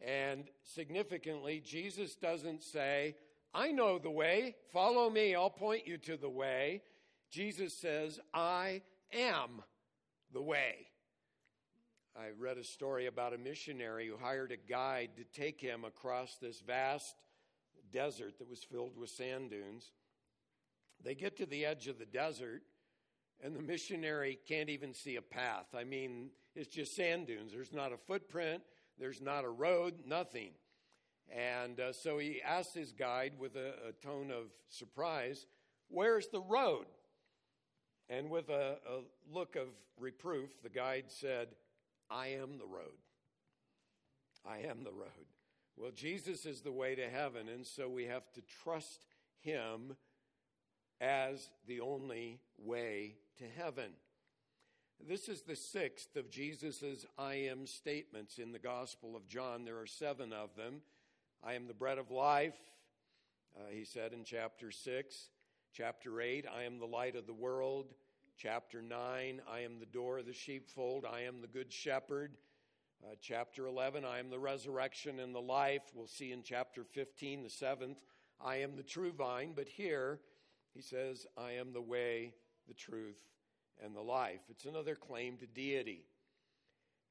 And 0.05 0.45
significantly, 0.62 1.62
Jesus 1.65 2.15
doesn't 2.15 2.62
say, 2.62 3.17
I 3.55 3.73
know 3.73 3.99
the 3.99 4.11
way, 4.11 4.57
follow 4.73 5.09
me, 5.11 5.35
I'll 5.35 5.50
point 5.50 5.87
you 5.87 5.99
to 5.99 6.17
the 6.17 6.29
way. 6.29 6.83
Jesus 7.31 7.75
says, 7.75 8.21
I 8.33 8.83
am 9.12 9.62
the 10.33 10.43
way. 10.43 10.88
I 12.19 12.31
read 12.37 12.59
a 12.59 12.65
story 12.65 13.07
about 13.07 13.33
a 13.33 13.39
missionary 13.39 14.09
who 14.09 14.17
hired 14.17 14.51
a 14.51 14.57
guide 14.57 15.11
to 15.19 15.41
take 15.41 15.61
him 15.61 15.85
across 15.85 16.37
this 16.43 16.59
vast 16.59 17.15
desert 17.93 18.41
that 18.41 18.51
was 18.51 18.65
filled 18.65 18.97
with 18.97 19.11
sand 19.11 19.51
dunes. 19.51 19.93
They 21.05 21.15
get 21.15 21.37
to 21.37 21.47
the 21.47 21.65
edge 21.65 21.87
of 21.87 22.01
the 22.01 22.07
desert, 22.07 22.63
and 23.41 23.55
the 23.55 23.63
missionary 23.63 24.37
can't 24.49 24.69
even 24.69 24.95
see 24.95 25.15
a 25.15 25.23
path. 25.23 25.67
I 25.77 25.85
mean, 25.85 26.31
it's 26.57 26.75
just 26.75 26.97
sand 26.97 27.29
dunes. 27.29 27.53
There's 27.53 27.73
not 27.73 27.93
a 27.93 27.97
footprint, 27.97 28.65
there's 28.99 29.21
not 29.21 29.45
a 29.45 29.51
road, 29.51 29.95
nothing. 30.05 30.51
And 31.31 31.79
uh, 31.79 31.93
so 31.93 32.19
he 32.19 32.43
asked 32.43 32.75
his 32.75 32.91
guide 32.91 33.35
with 33.39 33.55
a, 33.55 33.75
a, 33.91 33.93
tone 34.05 34.33
of 34.33 34.47
surprise, 34.71 35.47
Where's 35.87 36.27
the 36.29 36.41
road? 36.41 36.87
And 38.09 38.29
with 38.29 38.49
a, 38.49 38.79
a 38.89 39.03
look 39.33 39.55
of 39.55 39.69
reproof, 40.01 40.51
the 40.65 40.71
guide 40.71 41.05
said, 41.09 41.49
I 42.11 42.29
am 42.29 42.59
the 42.59 42.67
road. 42.67 42.99
I 44.45 44.59
am 44.69 44.85
the 44.85 44.93
road. 44.93 45.27
Well, 45.77 45.91
Jesus 45.95 46.47
is 46.47 46.62
the 46.62 46.73
way 46.73 46.95
to 46.95 47.09
heaven, 47.09 47.49
and 47.49 47.67
so 47.67 47.88
we 47.88 48.07
have 48.07 48.33
to 48.33 48.43
trust 48.62 49.05
him 49.41 49.97
as 51.00 51.50
the 51.67 51.81
only 51.81 52.41
way 52.59 53.17
to 53.38 53.45
heaven. 53.57 53.93
This 55.07 55.29
is 55.29 55.43
the 55.43 55.55
sixth 55.55 56.17
of 56.17 56.31
Jesus' 56.31 57.07
I 57.17 57.35
am 57.35 57.67
statements 57.67 58.38
in 58.38 58.50
the 58.50 58.59
Gospel 58.59 59.15
of 59.15 59.29
John. 59.29 59.65
There 59.65 59.79
are 59.79 59.87
seven 59.87 60.33
of 60.33 60.57
them. 60.57 60.83
I 61.45 61.55
am 61.55 61.69
the 61.69 61.75
bread 61.75 61.99
of 61.99 62.11
life, 62.11 62.59
uh, 63.57 63.71
he 63.71 63.85
said 63.85 64.12
in 64.12 64.25
chapter 64.25 64.73
6. 64.73 65.31
Chapter 65.73 66.21
8, 66.21 66.47
I 66.53 66.64
am 66.64 66.81
the 66.81 66.87
light 66.87 67.14
of 67.14 67.27
the 67.27 67.33
world. 67.33 67.94
Chapter 68.40 68.81
9, 68.81 69.42
I 69.51 69.61
am 69.61 69.81
the 69.81 69.87
door 69.87 70.18
of 70.18 70.27
the 70.27 70.33
sheepfold. 70.33 71.05
I 71.05 71.22
am 71.22 71.40
the 71.40 71.48
good 71.48 71.72
shepherd. 71.72 72.37
Uh, 73.03 73.16
chapter 73.20 73.66
11, 73.66 74.05
I 74.05 74.20
am 74.20 74.31
the 74.31 74.38
resurrection 74.38 75.18
and 75.18 75.35
the 75.35 75.40
life. 75.40 75.83
We'll 75.92 76.07
see 76.07 76.31
in 76.31 76.44
chapter 76.44 76.85
15, 76.85 77.42
the 77.42 77.51
seventh, 77.51 77.98
I 78.40 78.59
am 78.59 78.77
the 78.77 78.85
true 78.85 79.11
vine. 79.11 79.55
But 79.57 79.66
here, 79.66 80.20
he 80.72 80.81
says, 80.81 81.27
I 81.37 81.55
am 81.55 81.72
the 81.72 81.83
way, 81.83 82.33
the 82.68 82.74
truth, 82.74 83.18
and 83.85 83.92
the 83.96 84.03
life. 84.03 84.42
It's 84.48 84.66
another 84.66 84.94
claim 84.94 85.37
to 85.38 85.46
deity. 85.46 86.05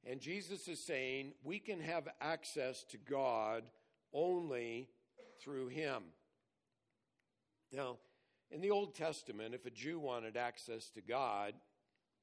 And 0.06 0.22
Jesus 0.22 0.66
is 0.66 0.82
saying 0.82 1.34
we 1.44 1.58
can 1.58 1.80
have 1.80 2.08
access 2.22 2.84
to 2.84 2.96
God 2.96 3.64
only 4.14 4.88
through 5.42 5.68
him. 5.68 6.04
Now, 7.70 7.98
in 8.50 8.60
the 8.60 8.70
Old 8.70 8.94
Testament, 8.94 9.54
if 9.54 9.66
a 9.66 9.70
Jew 9.70 9.98
wanted 9.98 10.36
access 10.36 10.90
to 10.90 11.00
God, 11.00 11.54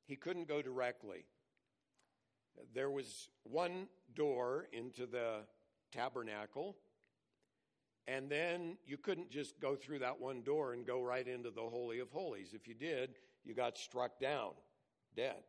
he 0.07 0.15
couldn't 0.15 0.47
go 0.47 0.61
directly. 0.61 1.25
There 2.73 2.89
was 2.89 3.29
one 3.43 3.87
door 4.15 4.67
into 4.71 5.05
the 5.05 5.41
tabernacle, 5.91 6.77
and 8.07 8.29
then 8.29 8.77
you 8.85 8.97
couldn't 8.97 9.29
just 9.29 9.59
go 9.59 9.75
through 9.75 9.99
that 9.99 10.19
one 10.19 10.41
door 10.41 10.73
and 10.73 10.85
go 10.85 11.01
right 11.01 11.27
into 11.27 11.51
the 11.51 11.61
Holy 11.61 11.99
of 11.99 12.11
Holies. 12.11 12.53
If 12.53 12.67
you 12.67 12.73
did, 12.73 13.15
you 13.43 13.53
got 13.53 13.77
struck 13.77 14.19
down, 14.19 14.51
dead. 15.15 15.43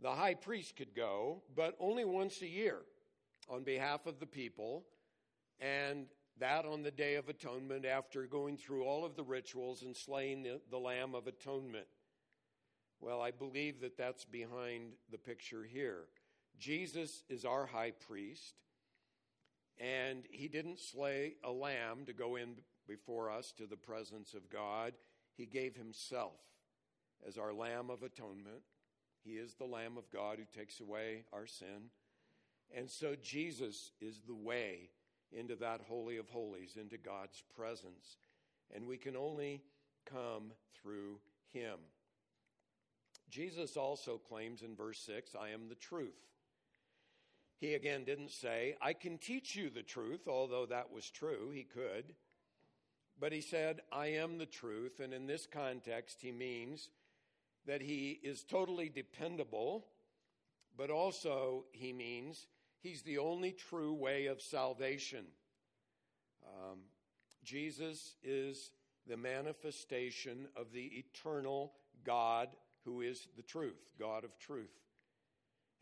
The 0.00 0.12
high 0.12 0.34
priest 0.34 0.76
could 0.76 0.94
go, 0.94 1.42
but 1.54 1.76
only 1.78 2.04
once 2.04 2.42
a 2.42 2.48
year 2.48 2.78
on 3.48 3.62
behalf 3.62 4.06
of 4.06 4.20
the 4.20 4.26
people, 4.26 4.84
and 5.60 6.06
that 6.38 6.64
on 6.64 6.82
the 6.82 6.90
Day 6.90 7.14
of 7.14 7.28
Atonement 7.28 7.84
after 7.84 8.26
going 8.26 8.56
through 8.56 8.84
all 8.84 9.04
of 9.04 9.16
the 9.16 9.22
rituals 9.22 9.82
and 9.82 9.96
slaying 9.96 10.42
the, 10.42 10.60
the 10.70 10.78
Lamb 10.78 11.14
of 11.14 11.26
Atonement. 11.26 11.86
Well, 13.00 13.20
I 13.20 13.30
believe 13.30 13.80
that 13.80 13.96
that's 13.96 14.24
behind 14.24 14.92
the 15.10 15.18
picture 15.18 15.64
here. 15.64 16.04
Jesus 16.58 17.22
is 17.28 17.44
our 17.44 17.66
high 17.66 17.92
priest, 17.92 18.54
and 19.78 20.24
he 20.30 20.48
didn't 20.48 20.80
slay 20.80 21.34
a 21.44 21.50
lamb 21.50 22.06
to 22.06 22.12
go 22.12 22.36
in 22.36 22.54
before 22.86 23.30
us 23.30 23.52
to 23.58 23.66
the 23.66 23.76
presence 23.76 24.34
of 24.34 24.48
God. 24.48 24.94
He 25.36 25.46
gave 25.46 25.76
himself 25.76 26.40
as 27.26 27.38
our 27.38 27.52
Lamb 27.52 27.90
of 27.90 28.02
Atonement. 28.02 28.62
He 29.24 29.32
is 29.32 29.54
the 29.54 29.64
Lamb 29.64 29.96
of 29.96 30.10
God 30.10 30.38
who 30.38 30.58
takes 30.58 30.80
away 30.80 31.24
our 31.32 31.46
sin. 31.46 31.90
And 32.74 32.90
so 32.90 33.14
Jesus 33.20 33.92
is 34.00 34.20
the 34.26 34.34
way 34.34 34.90
into 35.38 35.56
that 35.56 35.80
Holy 35.88 36.16
of 36.16 36.28
Holies, 36.28 36.76
into 36.80 36.96
God's 36.96 37.42
presence. 37.56 38.18
And 38.74 38.86
we 38.86 38.96
can 38.96 39.16
only 39.16 39.62
come 40.10 40.52
through 40.80 41.18
Him. 41.52 41.78
Jesus 43.30 43.76
also 43.76 44.18
claims 44.18 44.62
in 44.62 44.76
verse 44.76 44.98
6 45.00 45.34
I 45.34 45.50
am 45.50 45.68
the 45.68 45.74
truth. 45.74 46.14
He 47.58 47.74
again 47.74 48.04
didn't 48.04 48.30
say, 48.30 48.76
I 48.80 48.92
can 48.92 49.18
teach 49.18 49.56
you 49.56 49.70
the 49.70 49.82
truth, 49.82 50.28
although 50.28 50.66
that 50.66 50.92
was 50.92 51.10
true. 51.10 51.50
He 51.52 51.64
could. 51.64 52.14
But 53.18 53.32
he 53.32 53.40
said, 53.40 53.80
I 53.92 54.08
am 54.08 54.38
the 54.38 54.46
truth. 54.46 55.00
And 55.00 55.14
in 55.14 55.26
this 55.26 55.46
context, 55.46 56.18
he 56.20 56.32
means 56.32 56.90
that 57.66 57.80
he 57.80 58.20
is 58.22 58.44
totally 58.44 58.88
dependable, 58.88 59.86
but 60.76 60.90
also 60.90 61.64
he 61.72 61.92
means 61.92 62.46
He's 62.84 63.00
the 63.00 63.16
only 63.16 63.52
true 63.52 63.94
way 63.94 64.26
of 64.26 64.42
salvation. 64.42 65.24
Um, 66.46 66.80
Jesus 67.42 68.16
is 68.22 68.72
the 69.06 69.16
manifestation 69.16 70.48
of 70.54 70.70
the 70.70 70.82
eternal 70.82 71.72
God 72.04 72.48
who 72.84 73.00
is 73.00 73.26
the 73.38 73.42
truth, 73.42 73.80
God 73.98 74.22
of 74.22 74.38
truth. 74.38 74.82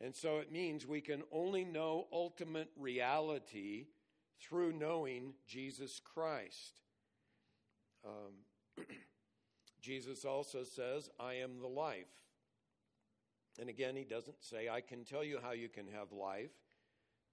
And 0.01 0.15
so 0.15 0.39
it 0.39 0.53
means 0.53 0.87
we 0.87 1.01
can 1.01 1.25
only 1.33 1.65
know 1.65 2.07
ultimate 2.13 2.71
reality 2.77 3.87
through 4.41 4.73
knowing 4.73 5.35
Jesus 5.45 6.01
Christ. 6.15 6.83
Um, 8.07 8.85
Jesus 9.81 10.25
also 10.25 10.63
says, 10.63 11.11
I 11.19 11.35
am 11.35 11.59
the 11.59 11.67
life. 11.67 12.07
And 13.61 13.69
again, 13.69 13.97
he 13.97 14.05
doesn't 14.05 14.45
say, 14.45 14.69
I 14.69 14.81
can 14.81 15.03
tell 15.05 15.25
you 15.25 15.41
how 15.43 15.51
you 15.51 15.69
can 15.69 15.89
have 15.89 16.13
life 16.13 16.53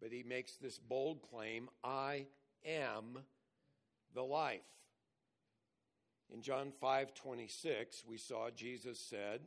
but 0.02 0.12
he 0.12 0.24
makes 0.24 0.56
this 0.56 0.78
bold 0.78 1.22
claim 1.30 1.70
I 1.84 2.28
am 2.66 3.20
the 4.14 4.24
life. 4.24 4.62
In 6.34 6.42
John 6.42 6.72
5 6.80 7.14
26, 7.14 8.04
we 8.08 8.18
saw 8.18 8.50
Jesus 8.50 9.00
said, 9.00 9.42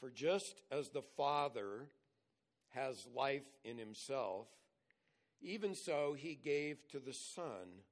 For 0.00 0.10
just 0.10 0.62
as 0.70 0.90
the 0.90 1.02
Father 1.02 1.88
has 2.70 3.06
life 3.14 3.46
in 3.64 3.78
himself, 3.78 4.48
even 5.40 5.74
so 5.74 6.14
he 6.16 6.34
gave 6.34 6.86
to 6.88 6.98
the 6.98 7.14
Son 7.14 7.82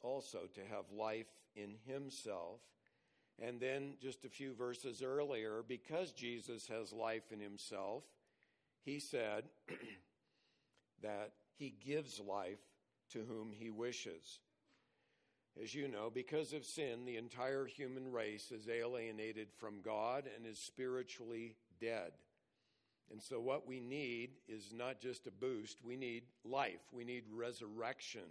also 0.00 0.40
to 0.54 0.60
have 0.70 0.84
life 0.92 1.26
in 1.54 1.74
himself. 1.86 2.60
And 3.40 3.60
then 3.60 3.94
just 4.00 4.24
a 4.24 4.28
few 4.28 4.54
verses 4.54 5.02
earlier, 5.02 5.64
because 5.66 6.12
Jesus 6.12 6.68
has 6.68 6.92
life 6.92 7.32
in 7.32 7.40
himself, 7.40 8.04
he 8.84 9.00
said 9.00 9.44
that 11.02 11.32
he 11.56 11.74
gives 11.84 12.20
life 12.20 12.60
to 13.12 13.24
whom 13.24 13.52
he 13.52 13.70
wishes. 13.70 14.40
As 15.62 15.74
you 15.74 15.86
know, 15.86 16.10
because 16.12 16.52
of 16.52 16.64
sin, 16.64 17.04
the 17.04 17.16
entire 17.16 17.66
human 17.66 18.10
race 18.10 18.50
is 18.50 18.68
alienated 18.68 19.48
from 19.56 19.82
God 19.84 20.24
and 20.36 20.46
is 20.46 20.58
spiritually 20.58 21.54
dead. 21.80 22.12
And 23.12 23.22
so, 23.22 23.38
what 23.38 23.68
we 23.68 23.80
need 23.80 24.30
is 24.48 24.72
not 24.74 25.00
just 25.00 25.26
a 25.26 25.30
boost, 25.30 25.84
we 25.84 25.96
need 25.96 26.24
life, 26.44 26.80
we 26.90 27.04
need 27.04 27.24
resurrection. 27.30 28.22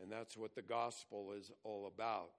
And 0.00 0.10
that's 0.10 0.36
what 0.36 0.54
the 0.54 0.62
gospel 0.62 1.32
is 1.38 1.50
all 1.64 1.90
about. 1.94 2.30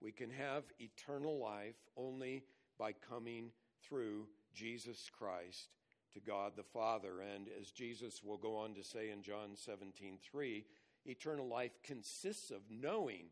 We 0.00 0.12
can 0.12 0.30
have 0.30 0.64
eternal 0.78 1.38
life 1.38 1.76
only 1.96 2.44
by 2.78 2.92
coming 2.92 3.50
through 3.82 4.26
Jesus 4.54 5.10
Christ 5.12 5.68
to 6.14 6.20
God 6.20 6.52
the 6.56 6.62
Father. 6.62 7.20
And 7.34 7.48
as 7.60 7.70
Jesus 7.70 8.22
will 8.22 8.36
go 8.36 8.56
on 8.56 8.74
to 8.74 8.84
say 8.84 9.10
in 9.10 9.22
John 9.22 9.50
17 9.54 10.18
3, 10.22 10.64
eternal 11.06 11.48
life 11.48 11.78
consists 11.82 12.50
of 12.50 12.60
knowing 12.70 13.26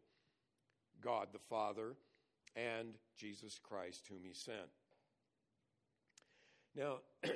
God 1.00 1.28
the 1.32 1.38
Father 1.38 1.94
and 2.56 2.94
Jesus 3.16 3.60
Christ, 3.62 4.06
whom 4.08 4.20
He 4.24 4.32
sent. 4.32 4.56
Now, 6.74 6.98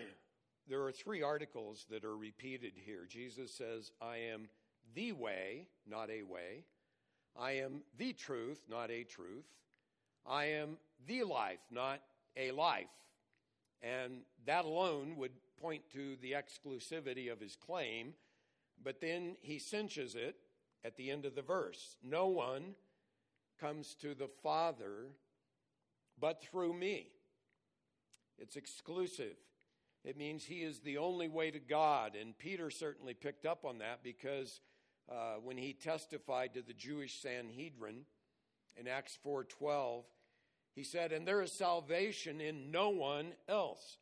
there 0.68 0.82
are 0.82 0.92
three 0.92 1.22
articles 1.22 1.86
that 1.90 2.04
are 2.04 2.16
repeated 2.16 2.72
here. 2.76 3.06
Jesus 3.08 3.52
says, 3.52 3.92
I 4.00 4.16
am 4.32 4.48
the 4.94 5.12
way, 5.12 5.66
not 5.86 6.10
a 6.10 6.22
way. 6.22 6.64
I 7.38 7.52
am 7.52 7.82
the 7.98 8.12
truth, 8.12 8.64
not 8.68 8.90
a 8.90 9.04
truth. 9.04 9.46
I 10.26 10.44
am 10.46 10.76
the 11.06 11.24
life, 11.24 11.60
not 11.70 12.00
a 12.36 12.52
life. 12.52 12.86
And 13.82 14.22
that 14.46 14.64
alone 14.64 15.16
would 15.16 15.32
point 15.60 15.82
to 15.92 16.16
the 16.20 16.32
exclusivity 16.32 17.30
of 17.30 17.40
his 17.40 17.56
claim. 17.56 18.14
But 18.82 19.00
then 19.00 19.36
he 19.40 19.58
cinches 19.58 20.14
it 20.14 20.36
at 20.84 20.96
the 20.96 21.10
end 21.10 21.24
of 21.24 21.34
the 21.34 21.42
verse 21.42 21.96
No 22.02 22.26
one 22.26 22.74
comes 23.60 23.94
to 23.96 24.14
the 24.14 24.28
Father 24.42 25.12
but 26.18 26.42
through 26.42 26.72
me. 26.72 27.08
It's 28.38 28.56
exclusive. 28.56 29.36
It 30.04 30.16
means 30.16 30.44
he 30.44 30.62
is 30.62 30.80
the 30.80 30.98
only 30.98 31.28
way 31.28 31.50
to 31.50 31.58
God. 31.58 32.16
And 32.20 32.36
Peter 32.36 32.70
certainly 32.70 33.14
picked 33.14 33.46
up 33.46 33.64
on 33.64 33.78
that 33.78 34.02
because 34.02 34.60
uh, 35.10 35.34
when 35.42 35.56
he 35.56 35.72
testified 35.72 36.54
to 36.54 36.62
the 36.62 36.72
Jewish 36.72 37.20
Sanhedrin 37.20 38.04
in 38.76 38.88
Acts 38.88 39.18
4:12, 39.24 40.04
he 40.74 40.84
said, 40.84 41.12
"And 41.12 41.26
there 41.26 41.42
is 41.42 41.52
salvation 41.52 42.40
in 42.40 42.70
no 42.70 42.88
one 42.90 43.34
else." 43.48 43.98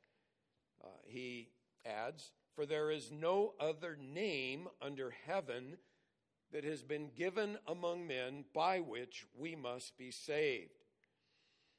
Uh, 0.83 0.88
he 1.04 1.50
adds, 1.85 2.33
"For 2.54 2.66
there 2.66 2.90
is 2.90 3.11
no 3.11 3.54
other 3.59 3.96
name 3.96 4.68
under 4.80 5.11
heaven 5.11 5.78
that 6.52 6.64
has 6.64 6.83
been 6.83 7.11
given 7.11 7.59
among 7.66 8.06
men 8.06 8.44
by 8.52 8.80
which 8.80 9.26
we 9.35 9.56
must 9.56 9.96
be 9.96 10.11
saved." 10.11 10.85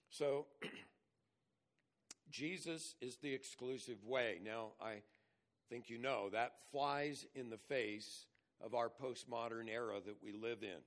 So 0.10 0.48
Jesus 2.30 2.96
is 3.02 3.18
the 3.18 3.34
exclusive 3.34 4.04
way. 4.06 4.40
Now, 4.44 4.74
I 4.82 5.02
think 5.70 5.90
you 5.90 5.98
know 5.98 6.30
that 6.30 6.54
flies 6.72 7.26
in 7.34 7.50
the 7.50 7.58
face 7.58 8.26
of 8.60 8.76
our 8.76 8.90
postmodern 8.90 9.70
era 9.70 10.00
that 10.06 10.22
we 10.22 10.34
live 10.34 10.64
in, 10.64 10.82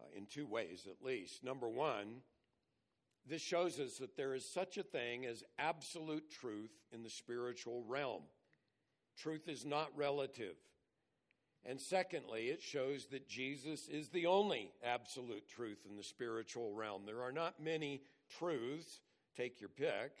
uh, 0.00 0.06
in 0.16 0.26
two 0.26 0.46
ways 0.46 0.86
at 0.90 1.04
least. 1.04 1.44
Number 1.44 1.68
one, 1.68 2.22
this 3.26 3.42
shows 3.42 3.78
us 3.78 3.98
that 3.98 4.16
there 4.16 4.34
is 4.34 4.44
such 4.44 4.76
a 4.76 4.82
thing 4.82 5.26
as 5.26 5.44
absolute 5.58 6.30
truth 6.30 6.72
in 6.92 7.02
the 7.02 7.10
spiritual 7.10 7.84
realm. 7.86 8.22
Truth 9.16 9.48
is 9.48 9.64
not 9.64 9.96
relative. 9.96 10.56
And 11.64 11.80
secondly, 11.80 12.48
it 12.48 12.62
shows 12.62 13.06
that 13.08 13.28
Jesus 13.28 13.86
is 13.88 14.08
the 14.08 14.26
only 14.26 14.72
absolute 14.82 15.46
truth 15.46 15.84
in 15.88 15.96
the 15.96 16.02
spiritual 16.02 16.72
realm. 16.72 17.02
There 17.04 17.22
are 17.22 17.32
not 17.32 17.62
many 17.62 18.02
truths, 18.38 19.00
take 19.36 19.60
your 19.60 19.68
pick. 19.68 20.12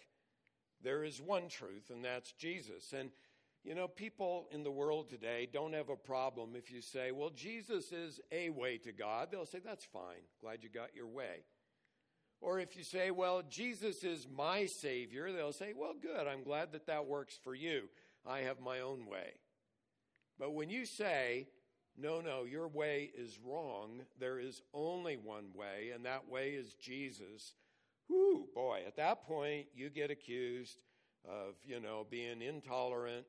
There 0.82 1.02
is 1.02 1.20
one 1.20 1.48
truth, 1.48 1.90
and 1.90 2.04
that's 2.04 2.32
Jesus. 2.32 2.92
And 2.92 3.10
you 3.64 3.74
know, 3.74 3.88
people 3.88 4.48
in 4.52 4.62
the 4.62 4.70
world 4.70 5.10
today 5.10 5.46
don't 5.52 5.74
have 5.74 5.90
a 5.90 5.96
problem 5.96 6.56
if 6.56 6.70
you 6.70 6.80
say, 6.80 7.10
well, 7.12 7.30
Jesus 7.30 7.92
is 7.92 8.18
a 8.32 8.48
way 8.48 8.78
to 8.78 8.92
God. 8.92 9.28
They'll 9.30 9.44
say, 9.44 9.60
that's 9.62 9.84
fine. 9.84 10.22
Glad 10.40 10.62
you 10.62 10.70
got 10.70 10.94
your 10.94 11.06
way. 11.06 11.44
Or 12.40 12.58
if 12.58 12.76
you 12.76 12.84
say, 12.84 13.10
well, 13.10 13.42
Jesus 13.48 14.02
is 14.02 14.26
my 14.34 14.66
Savior, 14.66 15.30
they'll 15.30 15.52
say, 15.52 15.72
well, 15.76 15.94
good. 16.00 16.26
I'm 16.26 16.42
glad 16.42 16.72
that 16.72 16.86
that 16.86 17.06
works 17.06 17.38
for 17.42 17.54
you. 17.54 17.82
I 18.26 18.40
have 18.40 18.60
my 18.60 18.80
own 18.80 19.06
way. 19.06 19.34
But 20.38 20.54
when 20.54 20.70
you 20.70 20.86
say, 20.86 21.48
no, 21.98 22.20
no, 22.22 22.44
your 22.44 22.66
way 22.66 23.10
is 23.14 23.38
wrong, 23.44 24.02
there 24.18 24.38
is 24.38 24.62
only 24.72 25.16
one 25.16 25.48
way, 25.54 25.90
and 25.94 26.04
that 26.06 26.30
way 26.30 26.50
is 26.50 26.74
Jesus, 26.74 27.54
whoo, 28.08 28.46
boy, 28.54 28.80
at 28.86 28.96
that 28.96 29.26
point, 29.26 29.66
you 29.74 29.90
get 29.90 30.10
accused 30.10 30.78
of, 31.28 31.56
you 31.62 31.78
know, 31.78 32.06
being 32.08 32.40
intolerant 32.40 33.26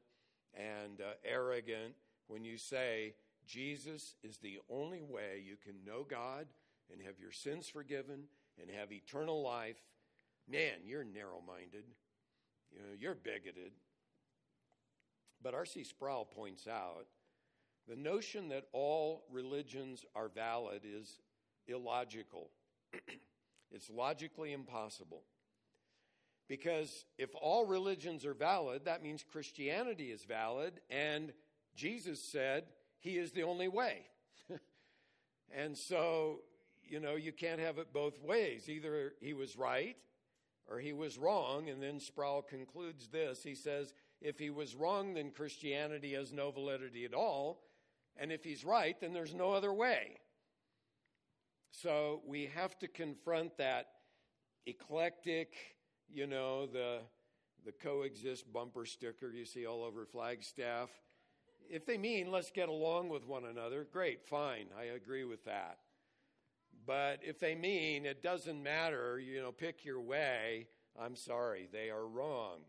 and 0.53 1.01
uh, 1.01 1.13
arrogant 1.25 1.95
when 2.27 2.45
you 2.45 2.57
say 2.57 3.13
Jesus 3.45 4.15
is 4.23 4.37
the 4.37 4.59
only 4.69 5.01
way 5.01 5.43
you 5.45 5.57
can 5.61 5.83
know 5.85 6.05
God 6.09 6.47
and 6.91 7.01
have 7.01 7.19
your 7.19 7.31
sins 7.31 7.67
forgiven 7.67 8.23
and 8.59 8.69
have 8.69 8.91
eternal 8.91 9.41
life. 9.41 9.77
Man, 10.49 10.79
you're 10.85 11.03
narrow 11.03 11.41
minded. 11.45 11.85
You 12.71 12.79
know, 12.79 12.93
you're 12.97 13.15
bigoted. 13.15 13.73
But 15.43 15.53
R.C. 15.53 15.83
Sproul 15.83 16.25
points 16.25 16.67
out 16.67 17.05
the 17.87 17.95
notion 17.95 18.49
that 18.49 18.65
all 18.73 19.23
religions 19.31 20.05
are 20.15 20.29
valid 20.29 20.81
is 20.85 21.19
illogical. 21.67 22.49
it's 23.71 23.89
logically 23.89 24.53
impossible. 24.53 25.23
Because 26.47 27.05
if 27.17 27.29
all 27.41 27.65
religions 27.65 28.25
are 28.25 28.33
valid, 28.33 28.85
that 28.85 29.01
means 29.01 29.23
Christianity 29.23 30.11
is 30.11 30.25
valid, 30.25 30.81
and 30.89 31.31
Jesus 31.75 32.21
said 32.21 32.65
he 32.99 33.17
is 33.17 33.31
the 33.31 33.43
only 33.43 33.69
way. 33.69 34.01
and 35.55 35.77
so, 35.77 36.41
you 36.91 36.99
know, 36.99 37.15
you 37.15 37.31
can't 37.31 37.61
have 37.61 37.77
it 37.77 37.93
both 37.93 38.21
ways. 38.21 38.67
Either 38.67 39.13
he 39.21 39.33
was 39.33 39.55
right 39.55 39.95
or 40.69 40.79
he 40.79 40.91
was 40.91 41.17
wrong. 41.17 41.69
And 41.69 41.81
then 41.81 42.01
Sproul 42.01 42.41
concludes 42.41 43.07
this 43.07 43.41
he 43.43 43.55
says, 43.55 43.93
if 44.21 44.37
he 44.37 44.49
was 44.49 44.75
wrong, 44.75 45.13
then 45.13 45.31
Christianity 45.31 46.13
has 46.13 46.33
no 46.33 46.51
validity 46.51 47.05
at 47.05 47.13
all. 47.13 47.61
And 48.17 48.29
if 48.31 48.43
he's 48.43 48.65
right, 48.65 48.99
then 48.99 49.13
there's 49.13 49.33
no 49.33 49.51
other 49.51 49.73
way. 49.73 50.17
So 51.71 52.21
we 52.27 52.51
have 52.53 52.77
to 52.79 52.89
confront 52.89 53.57
that 53.57 53.87
eclectic, 54.65 55.53
you 56.09 56.27
know, 56.27 56.65
the, 56.65 56.99
the 57.65 57.71
coexist 57.71 58.51
bumper 58.51 58.85
sticker 58.85 59.31
you 59.31 59.45
see 59.45 59.65
all 59.65 59.81
over 59.81 60.05
Flagstaff. 60.05 60.89
If 61.69 61.85
they 61.85 61.97
mean 61.97 62.31
let's 62.31 62.51
get 62.51 62.67
along 62.67 63.07
with 63.07 63.25
one 63.25 63.45
another, 63.45 63.87
great, 63.89 64.25
fine, 64.25 64.65
I 64.77 64.95
agree 64.95 65.23
with 65.23 65.45
that. 65.45 65.77
But 66.85 67.19
if 67.23 67.39
they 67.39 67.55
mean 67.55 68.05
it 68.05 68.23
doesn't 68.23 68.61
matter, 68.61 69.19
you 69.19 69.41
know, 69.41 69.51
pick 69.51 69.85
your 69.85 70.01
way, 70.01 70.67
I'm 70.99 71.15
sorry, 71.15 71.67
they 71.71 71.89
are 71.89 72.05
wrong. 72.05 72.59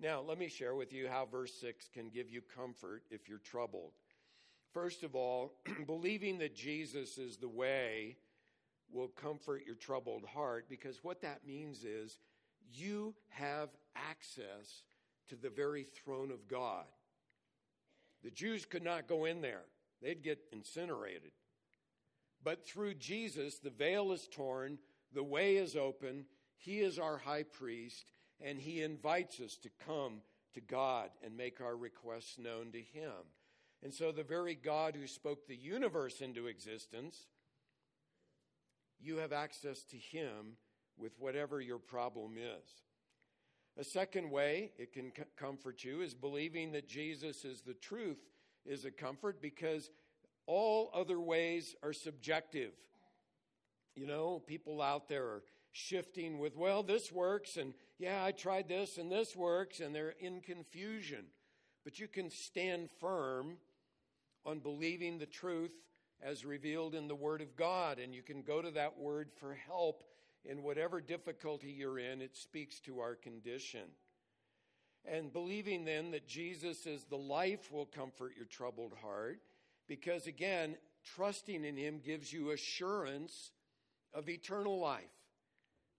Now, 0.00 0.20
let 0.20 0.38
me 0.38 0.48
share 0.48 0.74
with 0.74 0.92
you 0.92 1.08
how 1.08 1.26
verse 1.26 1.54
6 1.60 1.88
can 1.94 2.08
give 2.08 2.28
you 2.28 2.42
comfort 2.42 3.04
if 3.10 3.28
you're 3.28 3.38
troubled. 3.38 3.92
First 4.72 5.02
of 5.02 5.14
all, 5.14 5.54
believing 5.86 6.38
that 6.38 6.56
Jesus 6.56 7.18
is 7.18 7.36
the 7.36 7.48
way 7.48 8.16
will 8.90 9.08
comfort 9.08 9.62
your 9.64 9.74
troubled 9.74 10.24
heart 10.24 10.66
because 10.68 11.02
what 11.02 11.22
that 11.22 11.46
means 11.46 11.84
is 11.84 12.18
you 12.72 13.14
have 13.30 13.70
access 13.96 14.84
to 15.28 15.36
the 15.36 15.50
very 15.50 15.84
throne 15.84 16.30
of 16.30 16.48
God. 16.48 16.84
The 18.22 18.30
Jews 18.30 18.64
could 18.64 18.82
not 18.82 19.08
go 19.08 19.24
in 19.24 19.40
there, 19.40 19.64
they'd 20.00 20.22
get 20.22 20.38
incinerated. 20.52 21.32
But 22.44 22.66
through 22.66 22.94
Jesus, 22.94 23.58
the 23.58 23.70
veil 23.70 24.12
is 24.12 24.28
torn, 24.30 24.78
the 25.12 25.22
way 25.22 25.56
is 25.56 25.76
open, 25.76 26.26
He 26.56 26.80
is 26.80 26.98
our 26.98 27.18
high 27.18 27.44
priest, 27.44 28.12
and 28.40 28.58
He 28.58 28.82
invites 28.82 29.40
us 29.40 29.56
to 29.58 29.70
come 29.86 30.22
to 30.54 30.60
God 30.60 31.10
and 31.24 31.36
make 31.36 31.60
our 31.60 31.76
requests 31.76 32.38
known 32.38 32.72
to 32.72 32.80
Him. 32.80 33.12
And 33.82 33.92
so, 33.92 34.12
the 34.12 34.22
very 34.22 34.54
God 34.54 34.94
who 34.96 35.06
spoke 35.06 35.46
the 35.46 35.56
universe 35.56 36.20
into 36.20 36.46
existence, 36.46 37.26
you 39.00 39.16
have 39.16 39.32
access 39.32 39.82
to 39.84 39.96
Him 39.96 40.56
with 40.96 41.18
whatever 41.18 41.60
your 41.60 41.78
problem 41.78 42.36
is. 42.36 42.82
A 43.78 43.84
second 43.84 44.30
way 44.30 44.72
it 44.78 44.92
can 44.92 45.12
comfort 45.36 45.82
you 45.82 46.02
is 46.02 46.14
believing 46.14 46.72
that 46.72 46.88
Jesus 46.88 47.44
is 47.44 47.62
the 47.62 47.74
truth 47.74 48.18
is 48.66 48.84
a 48.84 48.90
comfort 48.90 49.40
because 49.40 49.90
all 50.46 50.90
other 50.94 51.20
ways 51.20 51.74
are 51.82 51.92
subjective. 51.92 52.72
You 53.94 54.06
know, 54.06 54.42
people 54.46 54.80
out 54.80 55.08
there 55.08 55.24
are 55.24 55.42
shifting 55.72 56.38
with, 56.38 56.56
well, 56.56 56.82
this 56.82 57.10
works, 57.10 57.56
and 57.56 57.74
yeah, 57.98 58.24
I 58.24 58.32
tried 58.32 58.68
this, 58.68 58.98
and 58.98 59.10
this 59.10 59.34
works, 59.34 59.80
and 59.80 59.94
they're 59.94 60.14
in 60.20 60.40
confusion. 60.40 61.26
But 61.84 61.98
you 61.98 62.08
can 62.08 62.30
stand 62.30 62.90
firm 63.00 63.56
on 64.44 64.60
believing 64.60 65.18
the 65.18 65.26
truth 65.26 65.72
as 66.22 66.44
revealed 66.44 66.94
in 66.94 67.08
the 67.08 67.14
Word 67.14 67.40
of 67.40 67.56
God, 67.56 67.98
and 67.98 68.14
you 68.14 68.22
can 68.22 68.42
go 68.42 68.62
to 68.62 68.70
that 68.72 68.98
Word 68.98 69.30
for 69.32 69.54
help 69.54 70.04
in 70.44 70.62
whatever 70.62 71.00
difficulty 71.00 71.70
you're 71.70 71.98
in. 71.98 72.20
It 72.20 72.36
speaks 72.36 72.80
to 72.80 73.00
our 73.00 73.14
condition. 73.14 73.88
And 75.04 75.32
believing 75.32 75.84
then 75.84 76.12
that 76.12 76.28
Jesus 76.28 76.86
is 76.86 77.04
the 77.04 77.16
life 77.16 77.72
will 77.72 77.86
comfort 77.86 78.34
your 78.36 78.46
troubled 78.46 78.92
heart, 79.02 79.40
because 79.88 80.26
again, 80.26 80.76
trusting 81.14 81.64
in 81.64 81.76
Him 81.76 82.00
gives 82.04 82.32
you 82.32 82.50
assurance 82.50 83.52
of 84.14 84.28
eternal 84.28 84.78
life. 84.78 85.04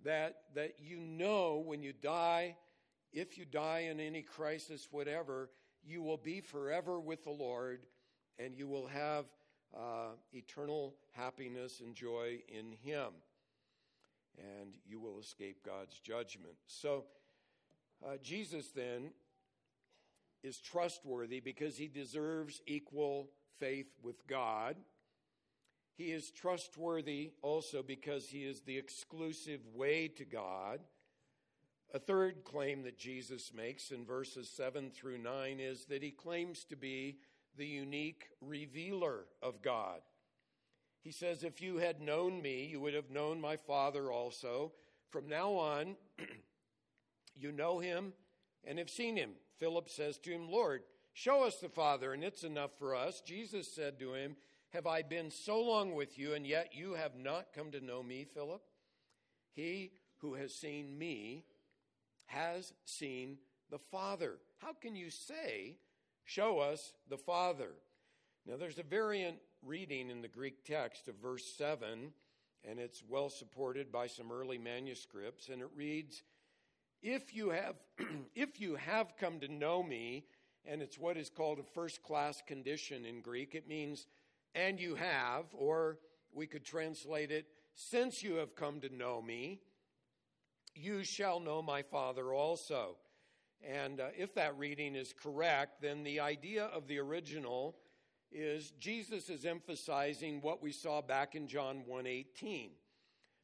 That, 0.03 0.35
that 0.55 0.75
you 0.79 0.99
know 0.99 1.63
when 1.65 1.81
you 1.81 1.93
die, 1.93 2.57
if 3.13 3.37
you 3.37 3.45
die 3.45 3.87
in 3.89 3.99
any 3.99 4.21
crisis, 4.21 4.89
whatever, 4.91 5.49
you 5.85 6.01
will 6.01 6.17
be 6.17 6.41
forever 6.41 6.99
with 6.99 7.23
the 7.23 7.29
Lord 7.29 7.81
and 8.37 8.55
you 8.55 8.67
will 8.67 8.87
have 8.87 9.25
uh, 9.75 10.11
eternal 10.33 10.95
happiness 11.11 11.79
and 11.79 11.95
joy 11.95 12.39
in 12.47 12.73
Him. 12.83 13.09
And 14.37 14.73
you 14.85 14.99
will 14.99 15.19
escape 15.19 15.63
God's 15.63 15.99
judgment. 15.99 16.55
So, 16.65 17.05
uh, 18.05 18.17
Jesus 18.21 18.69
then 18.75 19.11
is 20.43 20.57
trustworthy 20.59 21.39
because 21.39 21.77
he 21.77 21.87
deserves 21.87 22.61
equal 22.67 23.29
faith 23.59 23.91
with 24.01 24.27
God. 24.27 24.75
He 25.95 26.11
is 26.11 26.31
trustworthy 26.31 27.33
also 27.41 27.83
because 27.83 28.27
he 28.27 28.45
is 28.45 28.61
the 28.61 28.77
exclusive 28.77 29.61
way 29.73 30.07
to 30.09 30.25
God. 30.25 30.79
A 31.93 31.99
third 31.99 32.43
claim 32.43 32.83
that 32.83 32.97
Jesus 32.97 33.51
makes 33.53 33.91
in 33.91 34.05
verses 34.05 34.49
7 34.49 34.89
through 34.89 35.19
9 35.19 35.59
is 35.59 35.85
that 35.85 36.01
he 36.01 36.09
claims 36.09 36.63
to 36.65 36.75
be 36.75 37.19
the 37.55 37.67
unique 37.67 38.29
revealer 38.41 39.25
of 39.43 39.61
God. 39.61 39.99
He 41.03 41.11
says, 41.11 41.43
If 41.43 41.61
you 41.61 41.77
had 41.77 42.01
known 42.01 42.41
me, 42.41 42.65
you 42.65 42.79
would 42.79 42.95
have 42.95 43.11
known 43.11 43.39
my 43.39 43.57
Father 43.57 44.11
also. 44.11 44.71
From 45.11 45.27
now 45.29 45.53
on, 45.53 45.95
you 47.35 47.51
know 47.51 47.77
him 47.77 48.13
and 48.63 48.79
have 48.79 48.89
seen 48.89 49.15
him. 49.15 49.31
Philip 49.59 49.89
says 49.89 50.17
to 50.19 50.31
him, 50.31 50.49
Lord, 50.49 50.81
show 51.13 51.43
us 51.43 51.57
the 51.57 51.69
Father, 51.69 52.13
and 52.13 52.23
it's 52.23 52.43
enough 52.43 52.71
for 52.77 52.95
us. 52.95 53.21
Jesus 53.21 53.73
said 53.73 53.99
to 53.99 54.13
him, 54.13 54.35
Have 54.69 54.87
I 54.87 55.01
been 55.01 55.31
so 55.31 55.61
long 55.61 55.95
with 55.95 56.17
you, 56.17 56.33
and 56.33 56.45
yet 56.45 56.73
you 56.73 56.93
have 56.93 57.15
not 57.15 57.53
come 57.55 57.71
to 57.71 57.79
know 57.83 58.03
me, 58.03 58.25
Philip? 58.33 58.61
He 59.53 59.91
who 60.17 60.33
has 60.35 60.53
seen 60.53 60.97
me 60.97 61.45
has 62.25 62.73
seen 62.85 63.37
the 63.69 63.79
Father. 63.79 64.35
How 64.59 64.73
can 64.73 64.95
you 64.95 65.09
say, 65.09 65.77
Show 66.25 66.59
us 66.59 66.93
the 67.09 67.17
Father? 67.17 67.71
Now, 68.45 68.57
there's 68.57 68.79
a 68.79 68.83
variant 68.83 69.37
reading 69.61 70.09
in 70.09 70.21
the 70.21 70.27
Greek 70.27 70.65
text 70.65 71.07
of 71.07 71.15
verse 71.15 71.45
7, 71.57 72.11
and 72.65 72.79
it's 72.79 73.03
well 73.07 73.29
supported 73.29 73.91
by 73.91 74.07
some 74.07 74.31
early 74.31 74.57
manuscripts, 74.57 75.49
and 75.49 75.61
it 75.61 75.69
reads, 75.75 76.23
if 77.03 77.35
you 77.35 77.49
have 77.49 77.75
if 78.35 78.59
you 78.59 78.75
have 78.75 79.17
come 79.19 79.39
to 79.41 79.47
know 79.47 79.83
me 79.83 80.25
and 80.65 80.81
it's 80.81 80.97
what 80.97 81.17
is 81.17 81.29
called 81.29 81.59
a 81.59 81.63
first 81.63 82.03
class 82.03 82.41
condition 82.45 83.05
in 83.05 83.21
greek 83.21 83.55
it 83.55 83.67
means 83.67 84.07
and 84.55 84.79
you 84.79 84.95
have 84.95 85.45
or 85.53 85.97
we 86.33 86.47
could 86.47 86.65
translate 86.65 87.31
it 87.31 87.47
since 87.75 88.23
you 88.23 88.35
have 88.35 88.55
come 88.55 88.79
to 88.79 88.95
know 88.95 89.21
me 89.21 89.59
you 90.75 91.03
shall 91.03 91.39
know 91.39 91.61
my 91.61 91.81
father 91.81 92.33
also 92.33 92.97
and 93.65 93.99
uh, 93.99 94.07
if 94.17 94.33
that 94.33 94.57
reading 94.57 94.95
is 94.95 95.13
correct 95.13 95.81
then 95.81 96.03
the 96.03 96.19
idea 96.19 96.65
of 96.65 96.87
the 96.87 96.99
original 96.99 97.75
is 98.31 98.71
jesus 98.79 99.29
is 99.29 99.45
emphasizing 99.45 100.41
what 100.41 100.61
we 100.61 100.71
saw 100.71 101.01
back 101.01 101.35
in 101.35 101.47
john 101.47 101.83
118 101.85 102.71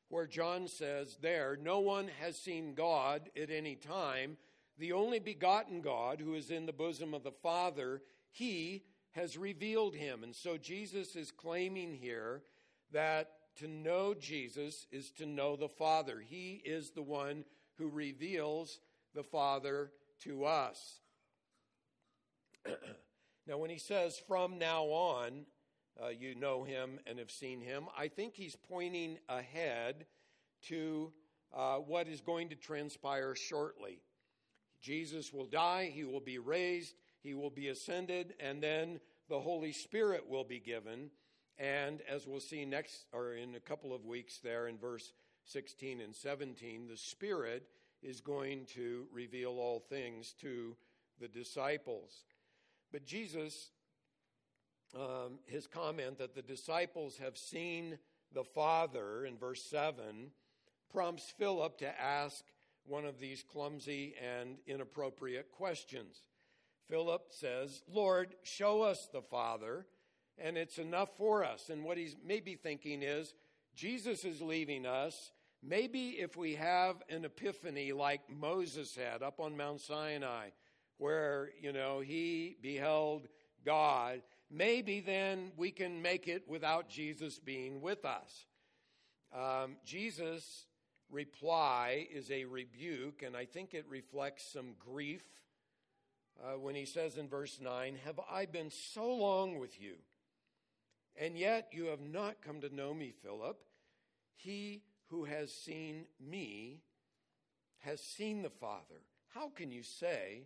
where 0.10 0.25
John 0.25 0.67
says 0.67 1.17
there, 1.21 1.58
No 1.62 1.79
one 1.79 2.10
has 2.19 2.38
seen 2.38 2.73
God 2.73 3.29
at 3.39 3.49
any 3.49 3.75
time. 3.75 4.38
The 4.79 4.93
only 4.93 5.19
begotten 5.19 5.81
God 5.81 6.21
who 6.21 6.35
is 6.35 6.49
in 6.49 6.65
the 6.65 6.73
bosom 6.73 7.13
of 7.13 7.23
the 7.23 7.31
Father, 7.31 8.01
he 8.31 8.85
has 9.11 9.37
revealed 9.37 9.93
him. 9.93 10.23
And 10.23 10.33
so 10.33 10.57
Jesus 10.57 11.17
is 11.17 11.31
claiming 11.31 11.93
here 11.93 12.43
that 12.93 13.31
to 13.57 13.67
know 13.67 14.13
Jesus 14.13 14.87
is 14.89 15.11
to 15.11 15.25
know 15.25 15.57
the 15.57 15.67
Father. 15.67 16.23
He 16.25 16.61
is 16.63 16.91
the 16.91 17.01
one 17.01 17.43
who 17.77 17.89
reveals 17.89 18.79
the 19.13 19.23
Father 19.23 19.91
to 20.23 20.45
us. 20.45 21.01
now, 23.47 23.57
when 23.57 23.69
he 23.69 23.79
says 23.79 24.21
from 24.27 24.57
now 24.57 24.85
on, 24.85 25.45
uh, 26.01 26.07
you 26.07 26.35
know 26.35 26.63
him 26.63 26.99
and 27.05 27.19
have 27.19 27.31
seen 27.31 27.59
him. 27.59 27.87
I 27.97 28.07
think 28.07 28.33
he's 28.33 28.55
pointing 28.55 29.17
ahead 29.27 30.05
to 30.67 31.11
uh, 31.53 31.77
what 31.77 32.07
is 32.07 32.21
going 32.21 32.47
to 32.49 32.55
transpire 32.55 33.35
shortly. 33.35 33.99
Jesus 34.81 35.33
will 35.33 35.45
die, 35.45 35.91
he 35.93 36.03
will 36.03 36.19
be 36.19 36.37
raised, 36.37 36.95
he 37.21 37.33
will 37.33 37.49
be 37.49 37.67
ascended, 37.67 38.33
and 38.39 38.61
then 38.61 38.99
the 39.27 39.39
Holy 39.39 39.71
Spirit 39.71 40.29
will 40.29 40.43
be 40.43 40.59
given. 40.59 41.09
And 41.57 42.01
as 42.09 42.25
we'll 42.25 42.39
see 42.39 42.65
next, 42.65 43.05
or 43.11 43.33
in 43.33 43.55
a 43.55 43.59
couple 43.59 43.93
of 43.93 44.05
weeks 44.05 44.37
there 44.37 44.67
in 44.67 44.77
verse 44.77 45.11
16 45.45 45.99
and 45.99 46.15
17, 46.15 46.87
the 46.87 46.97
Spirit 46.97 47.67
is 48.01 48.21
going 48.21 48.65
to 48.75 49.07
reveal 49.11 49.51
all 49.51 49.79
things 49.79 50.33
to 50.41 50.75
the 51.19 51.27
disciples. 51.27 52.23
But 52.91 53.05
Jesus 53.05 53.71
um, 54.95 55.39
his 55.45 55.67
comment 55.67 56.17
that 56.17 56.33
the 56.33 56.41
disciples 56.41 57.17
have 57.17 57.37
seen 57.37 57.97
the 58.33 58.43
Father 58.43 59.25
in 59.25 59.37
verse 59.37 59.63
7 59.63 60.31
prompts 60.91 61.31
Philip 61.37 61.77
to 61.79 62.01
ask 62.01 62.43
one 62.89 63.06
of 63.06 63.19
these 63.19 63.43
clumsy 63.43 64.15
and 64.21 64.58
inappropriate 64.67 65.52
questions. 65.52 66.23
Philip 66.89 67.28
says, 67.30 67.84
Lord, 67.88 68.36
show 68.43 68.82
us 68.82 69.08
the 69.13 69.21
Father, 69.21 69.86
and 70.38 70.58
it's 70.58 70.80
enough 70.80 71.10
for 71.17 71.45
us. 71.45 71.69
And 71.69 71.84
what 71.84 71.97
he's 71.97 72.15
maybe 72.25 72.56
thinking 72.56 73.04
is, 73.04 73.34
Jesus 73.75 74.25
is 74.25 74.41
leaving 74.41 74.86
us. 74.86 75.32
Maybe 75.62 76.10
if 76.12 76.36
we 76.36 76.56
have 76.56 76.95
an 77.10 77.25
epiphany 77.25 77.91
like 77.91 78.21
Moses 78.30 78.95
had 78.95 79.21
up 79.21 79.39
on 79.39 79.56
Mount 79.56 79.82
Sinai, 79.82 80.49
where, 80.97 81.52
you 81.62 81.71
know, 81.71 81.99
he 81.99 82.58
beheld 82.62 83.28
God, 83.65 84.21
maybe 84.49 84.99
then 84.99 85.52
we 85.58 85.71
can 85.71 86.02
make 86.02 86.28
it 86.28 86.47
without 86.47 86.89
Jesus 86.89 87.39
being 87.39 87.82
with 87.82 88.04
us. 88.04 88.45
Um, 89.34 89.75
Jesus' 89.86 90.65
reply 91.11 92.07
is 92.11 92.31
a 92.31 92.45
rebuke, 92.45 93.23
and 93.23 93.35
I 93.35 93.45
think 93.45 93.73
it 93.73 93.85
reflects 93.89 94.43
some 94.51 94.73
grief 94.79 95.23
uh, 96.41 96.57
when 96.57 96.75
he 96.75 96.85
says 96.85 97.17
in 97.17 97.27
verse 97.27 97.59
9, 97.61 97.97
Have 98.05 98.19
I 98.31 98.45
been 98.45 98.71
so 98.71 99.13
long 99.13 99.59
with 99.59 99.79
you, 99.79 99.95
and 101.15 101.37
yet 101.37 101.69
you 101.71 101.85
have 101.85 102.01
not 102.01 102.41
come 102.41 102.61
to 102.61 102.73
know 102.73 102.93
me, 102.93 103.13
Philip? 103.23 103.59
He 104.35 104.83
who 105.07 105.25
has 105.25 105.53
seen 105.53 106.05
me 106.19 106.81
has 107.79 108.01
seen 108.01 108.41
the 108.41 108.49
Father. 108.49 109.01
How 109.33 109.49
can 109.49 109.71
you 109.71 109.83
say, 109.83 110.43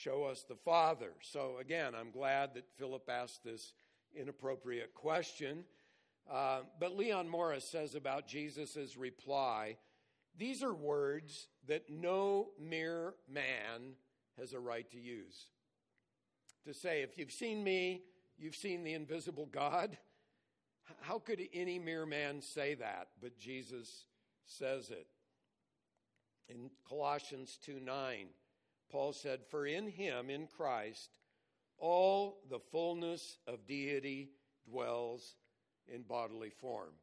Show 0.00 0.24
us 0.24 0.44
the 0.48 0.56
Father. 0.56 1.10
So, 1.20 1.58
again, 1.60 1.94
I'm 1.94 2.10
glad 2.10 2.54
that 2.54 2.64
Philip 2.78 3.06
asked 3.10 3.44
this 3.44 3.74
inappropriate 4.16 4.94
question. 4.94 5.64
Uh, 6.30 6.60
but 6.78 6.96
Leon 6.96 7.28
Morris 7.28 7.68
says 7.68 7.94
about 7.94 8.26
Jesus' 8.26 8.96
reply 8.96 9.76
these 10.40 10.62
are 10.62 10.72
words 10.72 11.48
that 11.68 11.90
no 11.90 12.48
mere 12.58 13.12
man 13.30 13.92
has 14.38 14.54
a 14.54 14.58
right 14.58 14.90
to 14.90 14.98
use. 14.98 15.48
To 16.64 16.72
say, 16.72 17.02
if 17.02 17.18
you've 17.18 17.30
seen 17.30 17.62
me, 17.62 18.04
you've 18.38 18.56
seen 18.56 18.82
the 18.82 18.94
invisible 18.94 19.44
God. 19.44 19.98
How 21.02 21.18
could 21.18 21.42
any 21.52 21.78
mere 21.78 22.06
man 22.06 22.40
say 22.40 22.74
that? 22.74 23.08
But 23.20 23.38
Jesus 23.38 24.06
says 24.46 24.90
it. 24.90 25.06
In 26.48 26.70
Colossians 26.88 27.58
2 27.62 27.78
9, 27.78 28.26
Paul 28.90 29.12
said, 29.12 29.40
For 29.50 29.66
in 29.66 29.88
him, 29.88 30.30
in 30.30 30.46
Christ, 30.46 31.18
all 31.76 32.40
the 32.48 32.60
fullness 32.72 33.36
of 33.46 33.66
deity 33.66 34.30
dwells 34.66 35.36
in 35.86 36.00
bodily 36.00 36.50
form. 36.50 36.94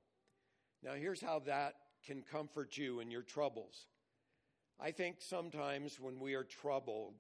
Now, 0.84 0.94
here's 0.94 1.22
how 1.22 1.40
that 1.46 1.76
can 2.08 2.24
comfort 2.32 2.78
you 2.78 3.02
in 3.02 3.12
your 3.12 3.22
troubles. 3.22 3.86
I 4.80 4.92
think 4.92 5.18
sometimes 5.20 6.00
when 6.00 6.20
we 6.20 6.36
are 6.36 6.46
troubled, 6.46 7.16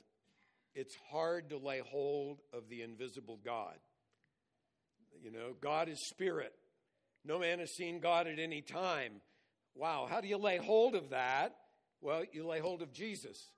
it's 0.74 0.96
hard 1.12 1.50
to 1.50 1.58
lay 1.58 1.80
hold 1.80 2.40
of 2.54 2.70
the 2.70 2.82
invisible 2.84 3.38
God. 3.44 3.76
You 5.22 5.32
know, 5.32 5.56
God 5.60 5.90
is 5.90 6.08
spirit. 6.08 6.54
No 7.26 7.40
man 7.40 7.60
has 7.60 7.76
seen 7.76 8.00
God 8.00 8.28
at 8.28 8.40
any 8.40 8.62
time. 8.62 9.14
Wow, 9.76 10.08
how 10.10 10.22
do 10.22 10.28
you 10.28 10.38
lay 10.38 10.58
hold 10.58 10.96
of 10.96 11.10
that? 11.10 11.56
Well, 12.00 12.24
you 12.32 12.46
lay 12.48 12.60
hold 12.60 12.82
of 12.82 12.94
Jesus. 12.94 13.50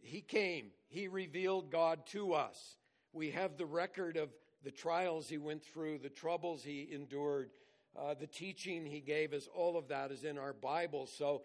He 0.00 0.20
came, 0.20 0.66
He 0.88 1.08
revealed 1.08 1.72
God 1.72 2.06
to 2.12 2.34
us. 2.34 2.76
We 3.12 3.30
have 3.30 3.56
the 3.56 3.66
record 3.66 4.16
of 4.16 4.28
the 4.62 4.70
trials 4.70 5.28
He 5.28 5.38
went 5.38 5.64
through, 5.64 5.98
the 5.98 6.08
troubles 6.08 6.62
He 6.62 6.88
endured, 6.92 7.50
uh, 7.98 8.14
the 8.14 8.26
teaching 8.26 8.86
He 8.86 9.00
gave 9.00 9.32
us. 9.32 9.48
All 9.54 9.76
of 9.76 9.88
that 9.88 10.10
is 10.10 10.24
in 10.24 10.38
our 10.38 10.52
Bible. 10.52 11.06
So 11.06 11.42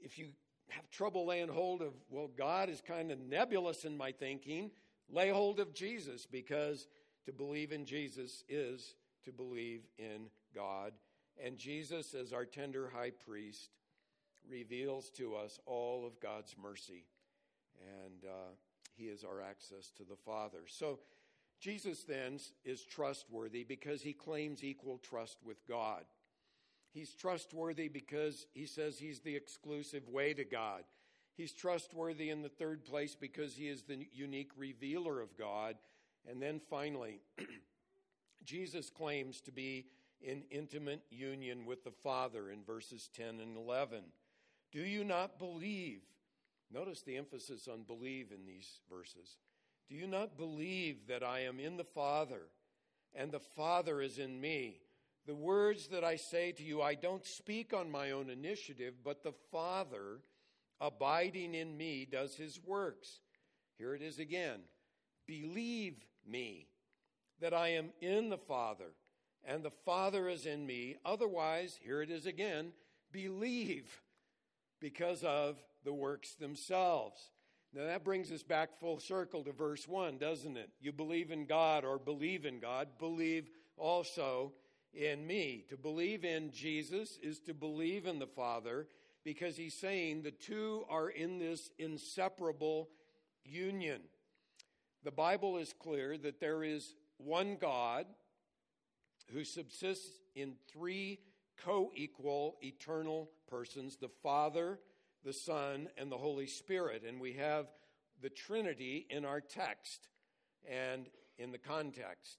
if 0.00 0.18
you 0.18 0.28
have 0.70 0.90
trouble 0.90 1.26
laying 1.26 1.48
hold 1.48 1.82
of, 1.82 1.92
well, 2.10 2.30
God 2.36 2.68
is 2.68 2.80
kind 2.80 3.10
of 3.10 3.20
nebulous 3.20 3.84
in 3.84 3.96
my 3.96 4.12
thinking, 4.12 4.70
lay 5.08 5.30
hold 5.30 5.60
of 5.60 5.72
Jesus 5.72 6.26
because 6.26 6.88
to 7.24 7.32
believe 7.32 7.72
in 7.72 7.84
Jesus 7.84 8.44
is 8.48 8.94
to 9.24 9.32
believe 9.32 9.82
in 9.98 10.28
God. 10.54 10.92
And 11.42 11.58
Jesus, 11.58 12.14
as 12.14 12.32
our 12.32 12.44
tender 12.44 12.90
high 12.94 13.10
priest, 13.10 13.70
reveals 14.48 15.10
to 15.10 15.34
us 15.34 15.58
all 15.66 16.06
of 16.06 16.20
God's 16.20 16.54
mercy. 16.60 17.04
And 18.02 18.24
uh, 18.24 18.54
he 18.96 19.04
is 19.04 19.24
our 19.24 19.40
access 19.42 19.90
to 19.98 20.04
the 20.04 20.16
Father. 20.16 20.60
So, 20.66 21.00
Jesus 21.60 22.04
then 22.04 22.38
is 22.64 22.84
trustworthy 22.84 23.64
because 23.64 24.02
he 24.02 24.12
claims 24.12 24.62
equal 24.62 24.98
trust 24.98 25.38
with 25.44 25.66
God. 25.66 26.04
He's 26.92 27.14
trustworthy 27.14 27.88
because 27.88 28.46
he 28.54 28.66
says 28.66 28.98
he's 28.98 29.20
the 29.20 29.36
exclusive 29.36 30.08
way 30.08 30.34
to 30.34 30.44
God. 30.44 30.84
He's 31.36 31.52
trustworthy 31.52 32.30
in 32.30 32.42
the 32.42 32.48
third 32.48 32.84
place 32.84 33.14
because 33.14 33.54
he 33.54 33.68
is 33.68 33.82
the 33.82 34.06
unique 34.12 34.52
revealer 34.56 35.20
of 35.20 35.36
God. 35.36 35.76
And 36.28 36.40
then 36.40 36.60
finally, 36.70 37.20
Jesus 38.44 38.88
claims 38.88 39.40
to 39.42 39.52
be 39.52 39.86
in 40.22 40.44
intimate 40.50 41.02
union 41.10 41.66
with 41.66 41.84
the 41.84 41.90
Father 41.90 42.50
in 42.50 42.64
verses 42.64 43.10
10 43.14 43.40
and 43.40 43.56
11. 43.56 44.04
Do 44.72 44.80
you 44.80 45.04
not 45.04 45.38
believe? 45.38 46.00
Notice 46.72 47.02
the 47.02 47.16
emphasis 47.16 47.68
on 47.68 47.82
believe 47.82 48.32
in 48.32 48.46
these 48.46 48.80
verses. 48.90 49.36
Do 49.88 49.94
you 49.94 50.06
not 50.06 50.36
believe 50.36 51.06
that 51.08 51.22
I 51.22 51.40
am 51.40 51.60
in 51.60 51.76
the 51.76 51.84
Father 51.84 52.42
and 53.14 53.30
the 53.30 53.40
Father 53.40 54.00
is 54.00 54.18
in 54.18 54.40
me? 54.40 54.80
The 55.26 55.34
words 55.34 55.88
that 55.88 56.04
I 56.04 56.16
say 56.16 56.52
to 56.52 56.62
you, 56.62 56.82
I 56.82 56.94
don't 56.94 57.24
speak 57.24 57.72
on 57.72 57.90
my 57.90 58.12
own 58.12 58.30
initiative, 58.30 58.94
but 59.04 59.22
the 59.22 59.34
Father 59.50 60.20
abiding 60.80 61.54
in 61.54 61.76
me 61.76 62.06
does 62.10 62.36
his 62.36 62.60
works. 62.64 63.20
Here 63.78 63.94
it 63.94 64.02
is 64.02 64.18
again. 64.18 64.60
Believe 65.26 66.04
me 66.28 66.68
that 67.40 67.54
I 67.54 67.68
am 67.68 67.90
in 68.00 68.28
the 68.28 68.38
Father 68.38 68.92
and 69.44 69.62
the 69.62 69.70
Father 69.70 70.28
is 70.28 70.46
in 70.46 70.66
me. 70.66 70.96
Otherwise, 71.04 71.78
here 71.82 72.02
it 72.02 72.10
is 72.10 72.26
again 72.26 72.72
believe 73.12 74.02
because 74.80 75.22
of 75.22 75.56
the 75.84 75.94
works 75.94 76.34
themselves. 76.34 77.30
Now 77.72 77.84
that 77.86 78.04
brings 78.04 78.32
us 78.32 78.42
back 78.42 78.78
full 78.80 78.98
circle 78.98 79.44
to 79.44 79.52
verse 79.52 79.86
1, 79.86 80.18
doesn't 80.18 80.56
it? 80.56 80.70
You 80.80 80.92
believe 80.92 81.30
in 81.30 81.46
God 81.46 81.84
or 81.84 81.98
believe 81.98 82.46
in 82.46 82.58
God, 82.60 82.88
believe 82.98 83.50
also 83.76 84.52
in 84.94 85.26
me. 85.26 85.64
To 85.68 85.76
believe 85.76 86.24
in 86.24 86.50
Jesus 86.50 87.18
is 87.22 87.40
to 87.40 87.54
believe 87.54 88.06
in 88.06 88.18
the 88.18 88.26
Father 88.26 88.86
because 89.24 89.56
he's 89.56 89.74
saying 89.74 90.22
the 90.22 90.30
two 90.30 90.84
are 90.88 91.08
in 91.08 91.38
this 91.38 91.70
inseparable 91.78 92.88
union. 93.44 94.00
The 95.04 95.10
Bible 95.10 95.58
is 95.58 95.72
clear 95.72 96.16
that 96.18 96.40
there 96.40 96.64
is 96.64 96.94
one 97.18 97.56
God 97.60 98.06
who 99.32 99.44
subsists 99.44 100.20
in 100.34 100.54
three 100.72 101.20
co 101.62 101.90
equal 101.94 102.56
eternal 102.62 103.30
persons 103.48 103.96
the 103.96 104.08
Father, 104.22 104.78
the 105.26 105.32
Son, 105.32 105.88
and 105.98 106.10
the 106.10 106.16
Holy 106.16 106.46
Spirit. 106.46 107.02
And 107.06 107.20
we 107.20 107.32
have 107.32 107.66
the 108.22 108.30
Trinity 108.30 109.06
in 109.10 109.24
our 109.24 109.40
text 109.40 110.08
and 110.70 111.06
in 111.36 111.50
the 111.50 111.58
context. 111.58 112.38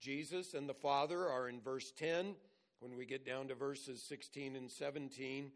Jesus 0.00 0.52
and 0.52 0.68
the 0.68 0.74
Father 0.74 1.28
are 1.28 1.48
in 1.48 1.60
verse 1.60 1.92
10. 1.96 2.34
When 2.80 2.96
we 2.96 3.06
get 3.06 3.24
down 3.24 3.48
to 3.48 3.54
verses 3.54 4.02
16 4.08 4.56
and 4.56 4.68
17, 4.68 5.52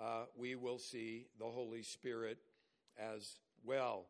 uh, 0.00 0.24
we 0.34 0.54
will 0.54 0.78
see 0.78 1.26
the 1.38 1.44
Holy 1.44 1.82
Spirit 1.82 2.38
as 2.98 3.36
well. 3.62 4.06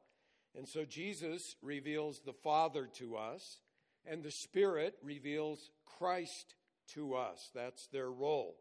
And 0.57 0.69
so 0.69 0.85
Jesus 0.85 1.57
reveals 1.61 2.21
the 2.21 2.33
Father 2.33 2.89
to 2.99 3.17
us, 3.17 3.59
and 4.07 4.23
the 4.23 4.31
Spirit 4.31 4.95
reveals 5.03 5.71
Christ 5.99 6.55
to 6.95 7.17
us. 7.17 7.51
That's 7.53 7.89
their 7.89 8.11
role. 8.13 8.57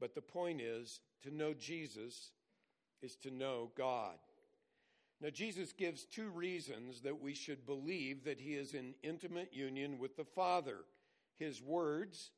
But 0.00 0.16
the 0.16 0.20
point 0.20 0.60
is 0.60 0.98
to 1.22 1.34
know 1.34 1.54
Jesus 1.54 2.32
is 3.02 3.16
to 3.16 3.30
know 3.30 3.70
God. 3.76 4.16
Now, 5.20 5.30
Jesus 5.30 5.72
gives 5.72 6.04
two 6.04 6.30
reasons 6.30 7.00
that 7.00 7.20
we 7.20 7.34
should 7.34 7.66
believe 7.66 8.24
that 8.24 8.40
he 8.40 8.54
is 8.54 8.72
in 8.72 8.94
intimate 9.02 9.52
union 9.52 9.98
with 9.98 10.16
the 10.16 10.24
Father 10.24 10.78
his 11.38 11.62
words 11.62 12.32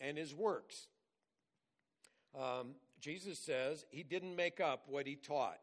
and 0.00 0.16
his 0.16 0.34
works. 0.34 0.86
Um, 2.38 2.74
Jesus 3.00 3.38
says 3.38 3.84
he 3.90 4.02
didn't 4.02 4.36
make 4.36 4.60
up 4.60 4.84
what 4.88 5.06
he 5.06 5.16
taught, 5.16 5.58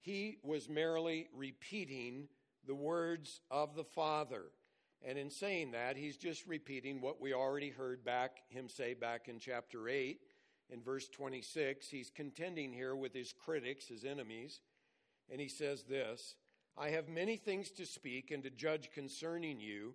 he 0.00 0.38
was 0.42 0.68
merely 0.68 1.28
repeating 1.34 2.28
the 2.66 2.74
words 2.74 3.40
of 3.50 3.74
the 3.74 3.84
Father. 3.84 4.44
And 5.06 5.18
in 5.18 5.28
saying 5.28 5.72
that, 5.72 5.98
he's 5.98 6.16
just 6.16 6.46
repeating 6.46 7.02
what 7.02 7.20
we 7.20 7.34
already 7.34 7.68
heard 7.68 8.02
back 8.06 8.38
him 8.48 8.70
say 8.70 8.94
back 8.94 9.28
in 9.28 9.38
chapter 9.38 9.86
8 9.86 10.18
in 10.70 10.82
verse 10.82 11.08
26. 11.08 11.88
He's 11.88 12.10
contending 12.10 12.72
here 12.72 12.96
with 12.96 13.12
his 13.12 13.32
critics, 13.32 13.86
his 13.88 14.04
enemies, 14.04 14.60
and 15.30 15.40
he 15.40 15.48
says 15.48 15.84
this, 15.84 16.36
I 16.76 16.90
have 16.90 17.08
many 17.08 17.36
things 17.36 17.70
to 17.72 17.86
speak 17.86 18.30
and 18.30 18.42
to 18.42 18.50
judge 18.50 18.90
concerning 18.92 19.60
you, 19.60 19.94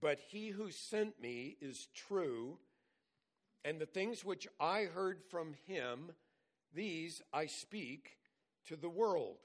but 0.00 0.18
he 0.18 0.48
who 0.48 0.70
sent 0.70 1.20
me 1.20 1.56
is 1.60 1.88
true, 1.94 2.58
and 3.64 3.80
the 3.80 3.86
things 3.86 4.24
which 4.24 4.46
I 4.60 4.84
heard 4.84 5.22
from 5.30 5.54
him, 5.66 6.12
these 6.74 7.22
I 7.32 7.46
speak 7.46 8.18
to 8.66 8.76
the 8.76 8.90
world. 8.90 9.36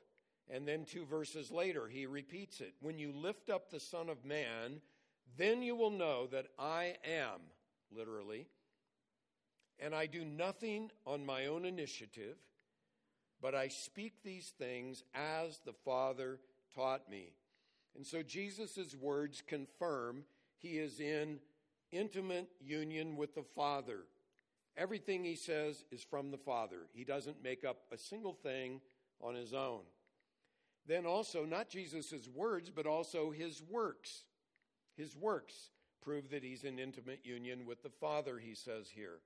And 0.49 0.67
then 0.67 0.85
two 0.85 1.05
verses 1.05 1.51
later, 1.51 1.87
he 1.87 2.05
repeats 2.05 2.61
it 2.61 2.73
When 2.81 2.97
you 2.97 3.11
lift 3.11 3.49
up 3.49 3.69
the 3.69 3.79
Son 3.79 4.09
of 4.09 4.25
Man, 4.25 4.81
then 5.37 5.61
you 5.61 5.75
will 5.75 5.91
know 5.91 6.27
that 6.27 6.47
I 6.57 6.95
am, 7.05 7.39
literally, 7.95 8.47
and 9.79 9.93
I 9.93 10.05
do 10.05 10.25
nothing 10.25 10.91
on 11.05 11.25
my 11.25 11.47
own 11.47 11.65
initiative, 11.65 12.37
but 13.41 13.55
I 13.55 13.67
speak 13.67 14.13
these 14.23 14.53
things 14.57 15.03
as 15.13 15.59
the 15.65 15.73
Father 15.85 16.39
taught 16.73 17.09
me. 17.09 17.33
And 17.95 18.05
so 18.05 18.21
Jesus' 18.21 18.95
words 18.95 19.43
confirm 19.45 20.23
he 20.57 20.77
is 20.79 20.99
in 20.99 21.39
intimate 21.91 22.49
union 22.59 23.15
with 23.15 23.35
the 23.35 23.45
Father. 23.55 23.99
Everything 24.75 25.23
he 25.23 25.35
says 25.35 25.83
is 25.91 26.03
from 26.03 26.31
the 26.31 26.37
Father. 26.37 26.87
He 26.93 27.03
doesn't 27.03 27.43
make 27.43 27.63
up 27.63 27.77
a 27.91 27.97
single 27.97 28.33
thing 28.33 28.81
on 29.21 29.35
his 29.35 29.53
own. 29.53 29.81
Then 30.87 31.05
also, 31.05 31.45
not 31.45 31.69
Jesus' 31.69 32.29
words, 32.33 32.69
but 32.69 32.85
also 32.85 33.31
his 33.31 33.61
works. 33.69 34.23
His 34.95 35.15
works 35.15 35.71
prove 36.01 36.29
that 36.29 36.43
he's 36.43 36.63
in 36.63 36.79
intimate 36.79 37.25
union 37.25 37.65
with 37.65 37.83
the 37.83 37.89
Father, 37.89 38.39
he 38.39 38.55
says 38.55 38.87
here. 38.93 39.19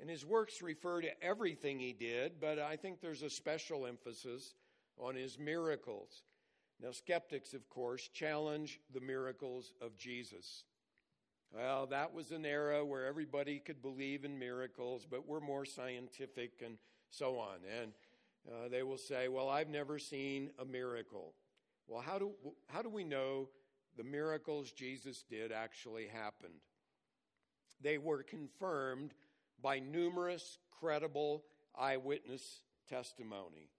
And 0.00 0.10
his 0.10 0.26
works 0.26 0.60
refer 0.60 1.00
to 1.00 1.24
everything 1.24 1.78
he 1.78 1.92
did, 1.92 2.40
but 2.40 2.58
I 2.58 2.76
think 2.76 3.00
there's 3.00 3.22
a 3.22 3.30
special 3.30 3.86
emphasis 3.86 4.54
on 4.98 5.14
his 5.14 5.38
miracles. 5.38 6.22
Now, 6.82 6.90
skeptics, 6.90 7.54
of 7.54 7.68
course, 7.70 8.08
challenge 8.08 8.80
the 8.92 9.00
miracles 9.00 9.72
of 9.80 9.96
Jesus. 9.96 10.64
Well, 11.54 11.86
that 11.86 12.12
was 12.12 12.32
an 12.32 12.44
era 12.44 12.84
where 12.84 13.06
everybody 13.06 13.58
could 13.58 13.80
believe 13.80 14.24
in 14.24 14.38
miracles, 14.38 15.06
but 15.08 15.26
we're 15.26 15.40
more 15.40 15.64
scientific 15.64 16.62
and 16.62 16.76
so 17.10 17.38
on. 17.38 17.58
And 17.80 17.92
uh, 18.46 18.68
they 18.68 18.82
will 18.82 18.98
say, 18.98 19.28
Well, 19.28 19.48
I've 19.48 19.70
never 19.70 19.98
seen 19.98 20.50
a 20.58 20.64
miracle. 20.64 21.32
Well, 21.86 22.02
how 22.02 22.18
do, 22.18 22.32
how 22.66 22.82
do 22.82 22.90
we 22.90 23.04
know 23.04 23.48
the 23.96 24.04
miracles 24.04 24.72
Jesus 24.72 25.22
did 25.22 25.52
actually 25.52 26.08
happened? 26.08 26.60
They 27.80 27.98
were 27.98 28.22
confirmed 28.22 29.12
by 29.62 29.78
numerous 29.78 30.58
credible 30.80 31.44
eyewitness 31.78 32.60
testimony. 32.88 33.70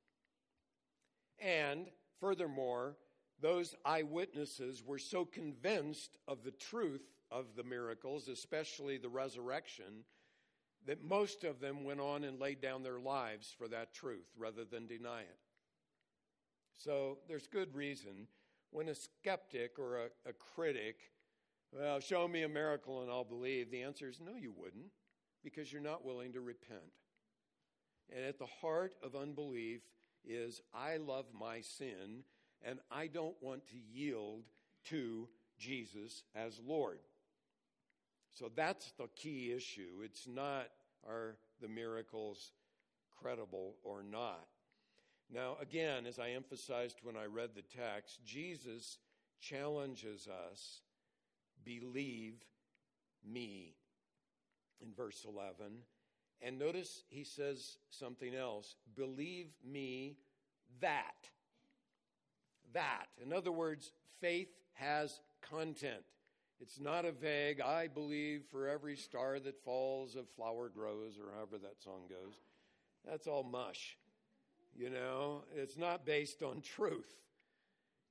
And 1.40 1.88
furthermore, 2.20 2.98
those 3.42 3.76
eyewitnesses 3.86 4.84
were 4.84 4.98
so 4.98 5.26
convinced 5.26 6.18
of 6.28 6.44
the 6.44 6.52
truth 6.52 7.06
of 7.32 7.56
the 7.56 7.64
miracles, 7.64 8.28
especially 8.28 8.98
the 8.98 9.10
resurrection, 9.10 10.04
that 10.86 11.04
most 11.04 11.44
of 11.44 11.60
them 11.60 11.84
went 11.84 12.00
on 12.00 12.24
and 12.24 12.40
laid 12.40 12.62
down 12.62 12.82
their 12.82 13.00
lives 13.00 13.54
for 13.58 13.68
that 13.68 13.94
truth 13.94 14.28
rather 14.38 14.64
than 14.64 14.88
deny 14.88 15.22
it. 15.22 15.38
So 16.74 17.18
there's 17.28 17.48
good 17.48 17.76
reason 17.76 18.28
when 18.72 18.90
a 18.90 18.96
skeptic 18.96 19.78
or 19.78 19.98
a, 19.98 20.30
a 20.30 20.34
critic, 20.34 20.98
well, 21.72 22.00
show 22.00 22.28
me 22.28 22.44
a 22.44 22.50
miracle 22.50 23.02
and 23.02 23.12
I'll 23.12 23.24
believe, 23.24 23.70
the 23.70 23.82
answer 23.82 24.08
is 24.08 24.20
no, 24.20 24.36
you 24.36 24.54
wouldn't, 24.56 24.92
because 25.44 25.72
you're 25.72 25.82
not 25.82 26.06
willing 26.06 26.34
to 26.34 26.42
repent. 26.42 26.82
And 28.16 28.26
at 28.26 28.40
the 28.40 28.46
heart 28.46 28.96
of 29.04 29.16
unbelief 29.16 29.82
is 30.26 30.62
I 30.74 30.98
love 30.98 31.26
my 31.38 31.62
sin 31.62 32.24
and 32.64 32.80
I 32.92 33.08
don't 33.08 33.36
want 33.42 33.68
to 33.68 33.78
yield 33.78 34.44
to 34.86 35.28
Jesus 35.58 36.24
as 36.36 36.60
Lord. 36.66 37.00
So 38.34 38.52
that's 38.56 38.92
the 38.98 39.08
key 39.16 39.52
issue. 39.56 40.02
It's 40.04 40.28
not 40.28 40.68
are 41.08 41.38
the 41.62 41.68
miracles 41.68 42.52
credible 43.22 43.76
or 43.84 44.04
not. 44.04 44.48
Now, 45.34 45.58
again, 45.62 46.06
as 46.06 46.20
I 46.20 46.30
emphasized 46.32 46.98
when 47.04 47.18
I 47.18 47.26
read 47.26 47.50
the 47.56 47.62
text, 47.62 48.20
Jesus 48.26 48.98
challenges 49.40 50.28
us 50.28 50.82
believe 51.68 52.36
me 53.26 53.76
in 54.82 54.94
verse 54.94 55.26
11. 55.28 55.56
And 56.42 56.60
notice 56.60 57.04
he 57.10 57.24
says 57.24 57.78
something 57.90 58.36
else 58.36 58.76
believe 58.96 59.48
me 59.66 60.18
that. 60.82 61.30
That. 62.74 63.06
In 63.24 63.34
other 63.34 63.52
words, 63.52 63.92
faith 64.22 64.50
has 64.74 65.20
content. 65.42 66.04
It's 66.60 66.80
not 66.80 67.06
a 67.06 67.12
vague, 67.12 67.62
I 67.62 67.88
believe 67.88 68.44
for 68.52 68.68
every 68.68 68.96
star 68.96 69.40
that 69.40 69.64
falls, 69.64 70.16
a 70.16 70.24
flower 70.36 70.70
grows, 70.70 71.18
or 71.18 71.32
however 71.36 71.58
that 71.60 71.82
song 71.84 72.02
goes. 72.10 72.34
That's 73.06 73.28
all 73.28 73.44
mush. 73.44 73.98
You 74.76 74.90
know, 74.90 75.44
it's 75.56 75.78
not 75.78 76.06
based 76.06 76.42
on 76.42 76.62
truth. 76.62 77.16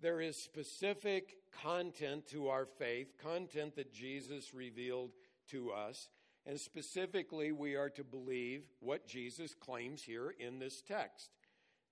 There 0.01 0.21
is 0.21 0.37
specific 0.37 1.37
content 1.63 2.27
to 2.29 2.49
our 2.49 2.67
faith, 2.67 3.17
content 3.23 3.77
that 3.77 3.93
Jesus 3.93 4.53
revealed 4.55 5.11
to 5.51 5.71
us. 5.73 6.09
And 6.47 6.61
specifically, 6.61 7.51
we 7.51 7.75
are 7.75 7.91
to 7.91 8.05
believe 8.05 8.63
what 8.79 9.07
Jesus 9.07 9.55
claims 9.55 10.03
here 10.03 10.33
in 10.39 10.61
this 10.61 10.81
text 10.81 11.31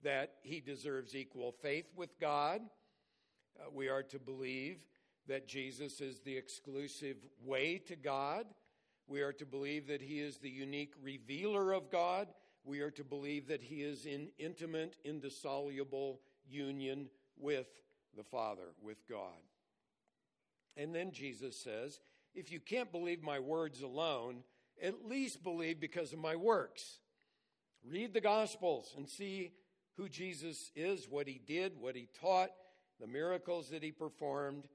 that 0.05 0.35
he 0.43 0.61
deserves 0.61 1.17
equal 1.17 1.51
faith 1.51 1.87
with 1.97 2.21
God. 2.21 2.61
Uh, 3.59 3.71
we 3.73 3.89
are 3.89 4.03
to 4.05 4.19
believe 4.19 4.87
that 5.27 5.49
Jesus 5.49 6.01
is 6.01 6.21
the 6.21 6.37
exclusive 6.37 7.17
way 7.45 7.79
to 7.79 7.97
God. 7.97 8.47
We 9.09 9.23
are 9.23 9.33
to 9.33 9.47
believe 9.47 9.89
that 9.89 10.03
he 10.03 10.21
is 10.21 10.39
the 10.39 10.51
unique 10.51 10.95
revealer 11.03 11.73
of 11.73 11.91
God. 11.91 12.29
We 12.65 12.81
are 12.81 12.91
to 12.93 13.05
believe 13.05 13.49
that 13.49 13.63
he 13.63 13.83
is 13.83 14.07
in 14.07 14.29
intimate, 14.39 14.97
indissoluble 15.05 16.21
union 16.49 17.09
with 17.39 17.69
the 18.17 18.23
Father, 18.23 18.75
with 18.81 19.07
God. 19.09 19.43
And 20.77 20.95
then 20.95 21.13
Jesus 21.13 21.59
says, 21.59 22.01
if 22.35 22.51
you 22.51 22.61
can't 22.61 22.91
believe 22.91 23.23
my 23.23 23.39
words 23.39 23.81
alone, 23.81 24.43
at 24.83 25.07
least 25.07 25.43
believe 25.43 25.81
because 25.81 26.13
of 26.13 26.19
my 26.19 26.37
works. 26.37 26.99
Read 27.89 28.13
the 28.13 28.21
Gospels 28.21 28.93
and 28.97 29.09
see 29.09 29.53
who 29.97 30.09
Jesus 30.09 30.71
is, 30.75 31.09
what 31.09 31.29
he 31.29 31.41
did, 31.47 31.79
what 31.79 31.95
he 31.95 32.09
taught, 32.21 32.51
the 33.01 33.07
miracles 33.07 33.69
that 33.71 33.83
he 33.83 33.93
performed, 33.93 34.67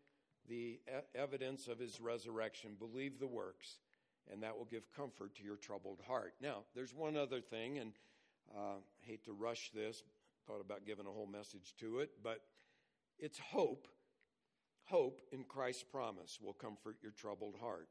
the 0.48 0.80
evidence 1.16 1.68
of 1.68 1.80
his 1.80 2.00
resurrection. 2.00 2.76
Believe 2.80 3.20
the 3.20 3.28
works, 3.28 3.80
and 4.32 4.42
that 4.44 4.58
will 4.58 4.66
give 4.66 4.84
comfort 4.96 5.36
to 5.36 5.44
your 5.44 5.58
troubled 5.58 6.00
heart. 6.08 6.34
Now, 6.42 6.64
there's 6.76 6.94
one 6.94 7.18
other 7.18 7.42
thing, 7.42 7.80
and 7.80 7.92
uh, 8.56 8.78
hate 9.02 9.26
to 9.26 9.34
rush 9.34 9.72
this, 9.74 10.04
thought 10.48 10.62
about 10.62 10.86
giving 10.86 11.06
a 11.06 11.12
whole 11.12 11.28
message 11.28 11.74
to 11.80 12.00
it, 12.00 12.12
but 12.24 12.42
it's 13.20 13.40
hope 13.40 13.88
hope 14.90 15.22
in 15.32 15.44
Christ's 15.44 15.84
promise 15.84 16.40
will 16.42 16.54
comfort 16.54 16.98
your 17.02 17.12
troubled 17.12 17.56
heart. 17.62 17.90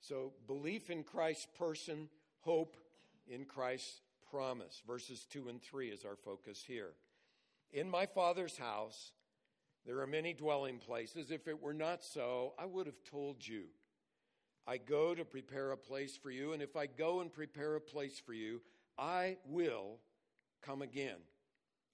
So, 0.00 0.32
belief 0.46 0.90
in 0.90 1.04
Christ's 1.04 1.46
person, 1.56 2.08
hope 2.40 2.76
in 3.26 3.44
Christ's 3.44 4.00
promise. 4.30 4.82
Verses 4.86 5.26
2 5.30 5.48
and 5.48 5.62
3 5.62 5.88
is 5.88 6.04
our 6.04 6.16
focus 6.16 6.64
here. 6.66 6.94
In 7.72 7.88
my 7.88 8.06
Father's 8.06 8.56
house, 8.56 9.12
there 9.86 10.00
are 10.00 10.06
many 10.06 10.32
dwelling 10.32 10.78
places. 10.78 11.30
If 11.30 11.48
it 11.48 11.60
were 11.60 11.74
not 11.74 12.02
so, 12.02 12.54
I 12.58 12.66
would 12.66 12.86
have 12.86 13.02
told 13.08 13.46
you. 13.46 13.64
I 14.66 14.76
go 14.76 15.14
to 15.14 15.24
prepare 15.24 15.72
a 15.72 15.76
place 15.76 16.16
for 16.16 16.30
you, 16.30 16.52
and 16.52 16.62
if 16.62 16.76
I 16.76 16.86
go 16.86 17.20
and 17.20 17.32
prepare 17.32 17.74
a 17.74 17.80
place 17.80 18.20
for 18.24 18.32
you, 18.32 18.60
I 18.96 19.38
will 19.46 19.98
come 20.62 20.82
again 20.82 21.18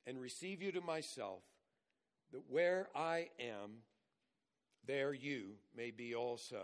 and 0.06 0.20
receive 0.20 0.60
you 0.62 0.72
to 0.72 0.80
myself, 0.80 1.42
that 2.32 2.42
where 2.48 2.88
I 2.94 3.28
am, 3.40 3.82
there 4.88 5.14
you 5.14 5.50
may 5.76 5.92
be 5.92 6.16
also. 6.16 6.62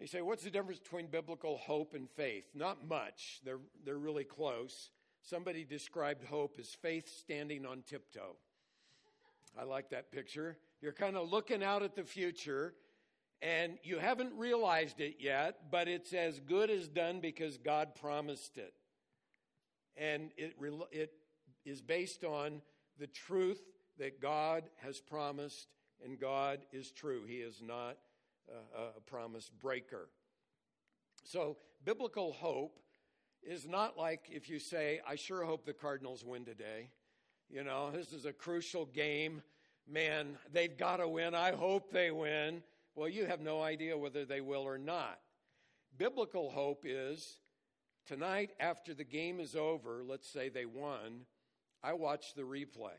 You 0.00 0.08
say, 0.08 0.20
what's 0.20 0.42
the 0.42 0.50
difference 0.50 0.80
between 0.80 1.06
biblical 1.06 1.56
hope 1.58 1.94
and 1.94 2.10
faith? 2.10 2.46
Not 2.54 2.86
much. 2.88 3.40
They're, 3.44 3.60
they're 3.84 3.96
really 3.96 4.24
close. 4.24 4.90
Somebody 5.22 5.64
described 5.64 6.24
hope 6.24 6.56
as 6.58 6.68
faith 6.68 7.08
standing 7.08 7.64
on 7.64 7.82
tiptoe. 7.86 8.36
I 9.58 9.64
like 9.64 9.90
that 9.90 10.10
picture. 10.10 10.58
You're 10.80 10.92
kind 10.92 11.16
of 11.16 11.30
looking 11.30 11.62
out 11.62 11.82
at 11.82 11.94
the 11.94 12.04
future 12.04 12.74
and 13.42 13.78
you 13.82 13.98
haven't 13.98 14.32
realized 14.36 15.00
it 15.00 15.16
yet, 15.20 15.70
but 15.70 15.88
it's 15.88 16.12
as 16.12 16.40
good 16.40 16.70
as 16.70 16.88
done 16.88 17.20
because 17.20 17.58
God 17.58 17.94
promised 17.94 18.56
it. 18.58 18.72
And 19.96 20.30
it, 20.36 20.54
it 20.90 21.12
is 21.64 21.80
based 21.80 22.24
on 22.24 22.62
the 22.98 23.06
truth 23.06 23.62
that 23.98 24.20
God 24.20 24.64
has 24.82 25.00
promised 25.00 25.68
and 26.04 26.18
God 26.18 26.60
is 26.72 26.90
true. 26.90 27.24
He 27.24 27.36
is 27.36 27.60
not 27.62 27.96
a, 28.78 29.00
promise 29.00 29.50
breaker. 29.60 30.08
So, 31.24 31.56
biblical 31.84 32.32
hope 32.32 32.78
is 33.42 33.66
not 33.66 33.98
like 33.98 34.26
if 34.30 34.48
you 34.48 34.58
say, 34.58 35.00
I 35.06 35.16
sure 35.16 35.44
hope 35.44 35.64
the 35.64 35.72
Cardinals 35.72 36.24
win 36.24 36.44
today. 36.44 36.90
You 37.48 37.64
know, 37.64 37.90
this 37.90 38.12
is 38.12 38.24
a 38.24 38.32
crucial 38.32 38.86
game. 38.86 39.42
Man, 39.88 40.36
they've 40.52 40.76
got 40.76 40.96
to 40.96 41.08
win. 41.08 41.34
I 41.34 41.52
hope 41.52 41.92
they 41.92 42.10
win. 42.10 42.62
Well, 42.94 43.08
you 43.08 43.26
have 43.26 43.40
no 43.40 43.62
idea 43.62 43.96
whether 43.96 44.24
they 44.24 44.40
will 44.40 44.62
or 44.62 44.78
not. 44.78 45.18
Biblical 45.96 46.50
hope 46.50 46.84
is 46.84 47.40
tonight, 48.06 48.50
after 48.60 48.94
the 48.94 49.04
game 49.04 49.40
is 49.40 49.54
over, 49.54 50.02
let's 50.04 50.28
say 50.28 50.48
they 50.48 50.64
won, 50.64 51.26
I 51.82 51.92
watch 51.92 52.34
the 52.34 52.42
replay. 52.42 52.98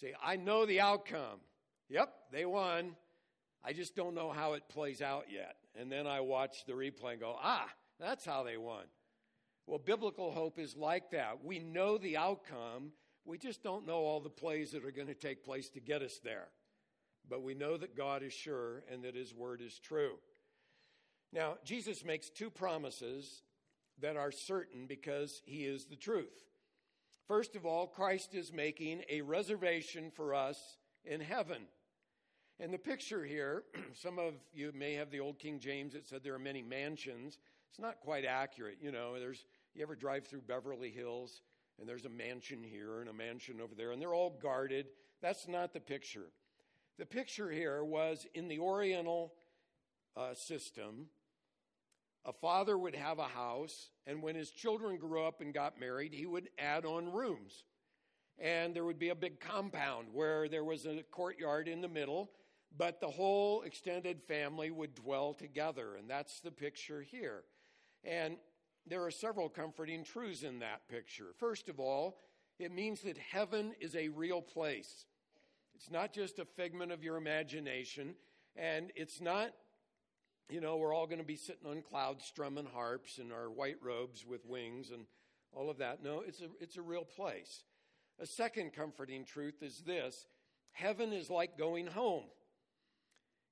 See, 0.00 0.12
I 0.22 0.36
know 0.36 0.66
the 0.66 0.80
outcome. 0.80 1.40
Yep, 1.88 2.12
they 2.32 2.44
won. 2.44 2.96
I 3.64 3.72
just 3.72 3.96
don't 3.96 4.14
know 4.14 4.30
how 4.30 4.52
it 4.54 4.68
plays 4.68 5.00
out 5.00 5.26
yet. 5.30 5.56
And 5.78 5.90
then 5.90 6.06
I 6.06 6.20
watch 6.20 6.64
the 6.66 6.72
replay 6.72 7.12
and 7.12 7.20
go, 7.20 7.36
ah, 7.40 7.68
that's 7.98 8.24
how 8.24 8.42
they 8.42 8.56
won. 8.56 8.84
Well, 9.66 9.78
biblical 9.78 10.30
hope 10.30 10.58
is 10.58 10.76
like 10.76 11.10
that. 11.10 11.44
We 11.44 11.58
know 11.58 11.98
the 11.98 12.16
outcome, 12.16 12.92
we 13.24 13.38
just 13.38 13.62
don't 13.62 13.86
know 13.86 13.98
all 13.98 14.20
the 14.20 14.30
plays 14.30 14.70
that 14.70 14.84
are 14.84 14.92
going 14.92 15.08
to 15.08 15.14
take 15.14 15.44
place 15.44 15.68
to 15.70 15.80
get 15.80 16.02
us 16.02 16.20
there. 16.22 16.48
But 17.28 17.42
we 17.42 17.54
know 17.54 17.76
that 17.76 17.96
God 17.96 18.22
is 18.22 18.32
sure 18.32 18.84
and 18.90 19.02
that 19.02 19.16
His 19.16 19.34
word 19.34 19.60
is 19.60 19.78
true. 19.80 20.18
Now, 21.32 21.56
Jesus 21.64 22.04
makes 22.04 22.30
two 22.30 22.50
promises 22.50 23.42
that 24.00 24.16
are 24.16 24.30
certain 24.30 24.86
because 24.86 25.42
He 25.44 25.64
is 25.64 25.86
the 25.86 25.96
truth. 25.96 26.44
First 27.26 27.56
of 27.56 27.66
all, 27.66 27.88
Christ 27.88 28.34
is 28.34 28.52
making 28.52 29.02
a 29.08 29.20
reservation 29.20 30.12
for 30.14 30.32
us 30.32 30.78
in 31.04 31.20
heaven. 31.20 31.62
And 32.60 32.72
the 32.72 32.78
picture 32.78 33.24
here, 33.24 33.64
some 33.94 34.18
of 34.18 34.34
you 34.54 34.70
may 34.72 34.94
have 34.94 35.10
the 35.10 35.20
old 35.20 35.38
King 35.38 35.58
James 35.58 35.94
that 35.94 36.06
said 36.06 36.22
there 36.22 36.34
are 36.34 36.38
many 36.38 36.62
mansions. 36.62 37.38
It's 37.68 37.80
not 37.80 38.00
quite 38.00 38.24
accurate. 38.24 38.78
You 38.80 38.92
know, 38.92 39.18
there's, 39.18 39.44
you 39.74 39.82
ever 39.82 39.96
drive 39.96 40.26
through 40.26 40.42
Beverly 40.42 40.90
Hills 40.90 41.42
and 41.80 41.88
there's 41.88 42.04
a 42.04 42.10
mansion 42.10 42.62
here 42.62 43.00
and 43.00 43.10
a 43.10 43.12
mansion 43.12 43.60
over 43.60 43.74
there 43.74 43.90
and 43.90 44.00
they're 44.00 44.14
all 44.14 44.38
guarded. 44.40 44.86
That's 45.20 45.48
not 45.48 45.72
the 45.72 45.80
picture. 45.80 46.30
The 46.96 47.06
picture 47.06 47.50
here 47.50 47.82
was 47.82 48.24
in 48.34 48.46
the 48.46 48.60
Oriental 48.60 49.34
uh, 50.16 50.32
system, 50.34 51.06
a 52.26 52.32
father 52.32 52.76
would 52.76 52.96
have 52.96 53.20
a 53.20 53.28
house, 53.28 53.90
and 54.06 54.20
when 54.20 54.34
his 54.34 54.50
children 54.50 54.98
grew 54.98 55.22
up 55.22 55.40
and 55.40 55.54
got 55.54 55.78
married, 55.78 56.12
he 56.12 56.26
would 56.26 56.50
add 56.58 56.84
on 56.84 57.12
rooms. 57.12 57.64
And 58.38 58.74
there 58.74 58.84
would 58.84 58.98
be 58.98 59.10
a 59.10 59.14
big 59.14 59.40
compound 59.40 60.08
where 60.12 60.48
there 60.48 60.64
was 60.64 60.86
a 60.86 61.04
courtyard 61.10 61.68
in 61.68 61.80
the 61.80 61.88
middle, 61.88 62.30
but 62.76 63.00
the 63.00 63.08
whole 63.08 63.62
extended 63.62 64.22
family 64.22 64.70
would 64.70 64.94
dwell 64.94 65.32
together. 65.32 65.94
And 65.94 66.10
that's 66.10 66.40
the 66.40 66.50
picture 66.50 67.00
here. 67.00 67.44
And 68.04 68.36
there 68.86 69.04
are 69.04 69.10
several 69.10 69.48
comforting 69.48 70.04
truths 70.04 70.42
in 70.42 70.58
that 70.58 70.88
picture. 70.88 71.28
First 71.38 71.68
of 71.68 71.80
all, 71.80 72.18
it 72.58 72.72
means 72.72 73.02
that 73.02 73.18
heaven 73.18 73.72
is 73.80 73.94
a 73.94 74.08
real 74.08 74.42
place. 74.42 75.06
It's 75.74 75.90
not 75.90 76.12
just 76.12 76.38
a 76.38 76.44
figment 76.44 76.90
of 76.90 77.04
your 77.04 77.16
imagination, 77.16 78.16
and 78.56 78.90
it's 78.96 79.20
not 79.20 79.52
you 80.48 80.60
know, 80.60 80.76
we're 80.76 80.94
all 80.94 81.06
going 81.06 81.18
to 81.18 81.24
be 81.24 81.36
sitting 81.36 81.68
on 81.68 81.82
clouds 81.82 82.24
strumming 82.24 82.66
harps 82.66 83.18
in 83.18 83.32
our 83.32 83.50
white 83.50 83.76
robes 83.82 84.24
with 84.24 84.46
wings 84.46 84.90
and 84.90 85.06
all 85.52 85.70
of 85.70 85.78
that. 85.78 86.02
No, 86.02 86.22
it's 86.26 86.40
a, 86.40 86.48
it's 86.60 86.76
a 86.76 86.82
real 86.82 87.04
place. 87.04 87.64
A 88.20 88.26
second 88.26 88.72
comforting 88.72 89.24
truth 89.24 89.62
is 89.62 89.82
this 89.86 90.26
heaven 90.72 91.12
is 91.12 91.30
like 91.30 91.58
going 91.58 91.86
home. 91.86 92.24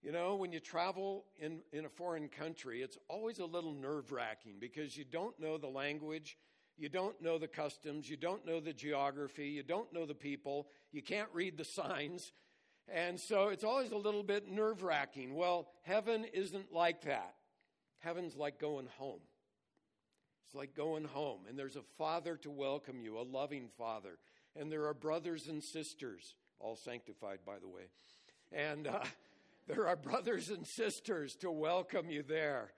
You 0.03 0.13
know, 0.13 0.37
when 0.37 0.53
you 0.53 0.61
travel 0.61 1.25
in, 1.41 1.61
in 1.73 1.87
a 1.87 1.89
foreign 1.89 2.29
country, 2.29 2.83
it's 2.83 2.99
always 3.09 3.39
a 3.39 3.47
little 3.47 3.73
nerve 3.73 4.13
wracking 4.13 4.57
because 4.61 4.97
you 4.97 5.05
don't 5.05 5.39
know 5.41 5.57
the 5.57 5.67
language, 5.67 6.37
you 6.77 6.91
don't 6.91 7.21
know 7.23 7.39
the 7.39 7.49
customs, 7.49 8.09
you 8.09 8.19
don't 8.19 8.45
know 8.47 8.61
the 8.61 8.75
geography, 8.75 9.49
you 9.49 9.63
don't 9.63 9.91
know 9.95 10.05
the 10.05 10.15
people, 10.15 10.69
you 10.93 11.03
can't 11.03 11.31
read 11.33 11.57
the 11.57 11.65
signs. 11.65 12.33
And 12.93 13.19
so 13.19 13.49
it's 13.49 13.65
always 13.65 13.93
a 13.93 13.97
little 13.97 14.23
bit 14.23 14.51
nerve 14.51 14.83
wracking. 14.83 15.35
Well, 15.35 15.69
heaven 15.83 16.27
isn't 16.33 16.73
like 16.73 17.03
that. 17.03 17.35
Heaven's 18.01 18.37
like 18.37 18.61
going 18.61 18.89
home. 18.99 19.21
It's 20.45 20.55
like 20.55 20.77
going 20.77 21.05
home, 21.05 21.41
and 21.49 21.59
there's 21.59 21.77
a 21.77 21.83
father 21.97 22.37
to 22.39 22.51
welcome 22.51 23.01
you, 23.01 23.19
a 23.19 23.23
loving 23.23 23.69
father. 23.79 24.19
And 24.55 24.71
there 24.71 24.87
are 24.87 24.95
brothers 24.95 25.49
and 25.49 25.63
sisters, 25.63 26.35
all 26.61 26.77
sanctified, 26.77 27.39
by 27.47 27.59
the 27.59 27.69
way. 27.69 27.85
And 28.53 28.87
uh, 28.87 29.01
there 29.67 29.89
are 29.89 29.97
brothers 29.97 30.51
and 30.51 30.67
sisters 30.67 31.35
to 31.37 31.51
welcome 31.51 32.11
you 32.11 32.23
there. 32.23 32.73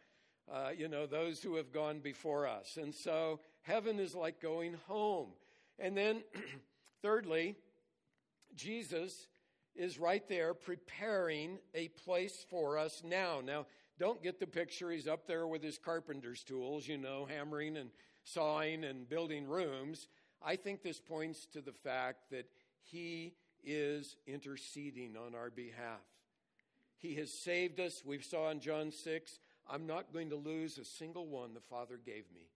Uh, 0.50 0.70
you 0.76 0.86
know, 0.86 1.07
those 1.07 1.42
who 1.42 1.57
have 1.57 1.72
gone 1.72 1.98
before 1.98 2.46
us. 2.46 2.78
And 2.80 2.94
so 2.94 3.40
heaven 3.62 3.98
is 3.98 4.14
like 4.14 4.40
going 4.40 4.76
home. 4.86 5.30
And 5.80 5.96
then, 5.96 6.22
thirdly, 7.02 7.57
Jesus 8.54 9.26
is 9.76 9.98
right 9.98 10.26
there 10.28 10.54
preparing 10.54 11.58
a 11.74 11.88
place 11.88 12.44
for 12.48 12.78
us 12.78 13.02
now. 13.04 13.40
Now, 13.44 13.66
don't 13.98 14.22
get 14.22 14.40
the 14.40 14.46
picture. 14.46 14.90
He's 14.90 15.08
up 15.08 15.26
there 15.26 15.46
with 15.46 15.62
his 15.62 15.78
carpenter's 15.78 16.42
tools, 16.42 16.86
you 16.86 16.98
know, 16.98 17.26
hammering 17.26 17.76
and 17.76 17.90
sawing 18.24 18.84
and 18.84 19.08
building 19.08 19.46
rooms. 19.46 20.08
I 20.42 20.56
think 20.56 20.82
this 20.82 21.00
points 21.00 21.46
to 21.52 21.60
the 21.60 21.72
fact 21.72 22.30
that 22.30 22.46
he 22.82 23.34
is 23.64 24.16
interceding 24.26 25.16
on 25.16 25.34
our 25.34 25.50
behalf. 25.50 26.00
He 26.98 27.14
has 27.16 27.32
saved 27.32 27.80
us. 27.80 28.02
We 28.04 28.20
saw 28.20 28.50
in 28.50 28.60
John 28.60 28.90
6, 28.90 29.38
I'm 29.68 29.86
not 29.86 30.12
going 30.12 30.30
to 30.30 30.36
lose 30.36 30.78
a 30.78 30.84
single 30.84 31.26
one 31.26 31.54
the 31.54 31.60
Father 31.60 31.98
gave 32.04 32.24
me. 32.34 32.48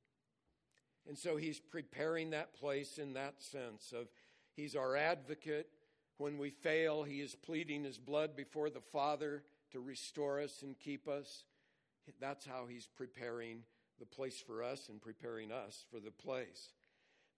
And 1.09 1.19
so 1.19 1.37
he's 1.37 1.59
preparing 1.59 2.31
that 2.31 2.55
place 2.55 2.99
in 2.99 3.15
that 3.15 3.43
sense 3.43 3.93
of 3.93 4.09
he's 4.55 4.77
our 4.77 4.97
advocate. 4.97 5.69
When 6.21 6.37
we 6.37 6.51
fail, 6.51 7.03
he 7.03 7.23
is 7.23 7.35
pleading 7.35 7.83
his 7.83 7.97
blood 7.97 8.37
before 8.37 8.69
the 8.69 8.83
Father 8.93 9.43
to 9.73 9.81
restore 9.81 10.39
us 10.39 10.61
and 10.61 10.79
keep 10.79 11.09
us. 11.09 11.45
That's 12.21 12.45
how 12.45 12.67
he's 12.69 12.87
preparing 12.95 13.63
the 13.99 14.05
place 14.05 14.39
for 14.39 14.63
us 14.63 14.91
and 14.91 15.01
preparing 15.01 15.51
us 15.51 15.87
for 15.91 15.99
the 15.99 16.11
place. 16.11 16.75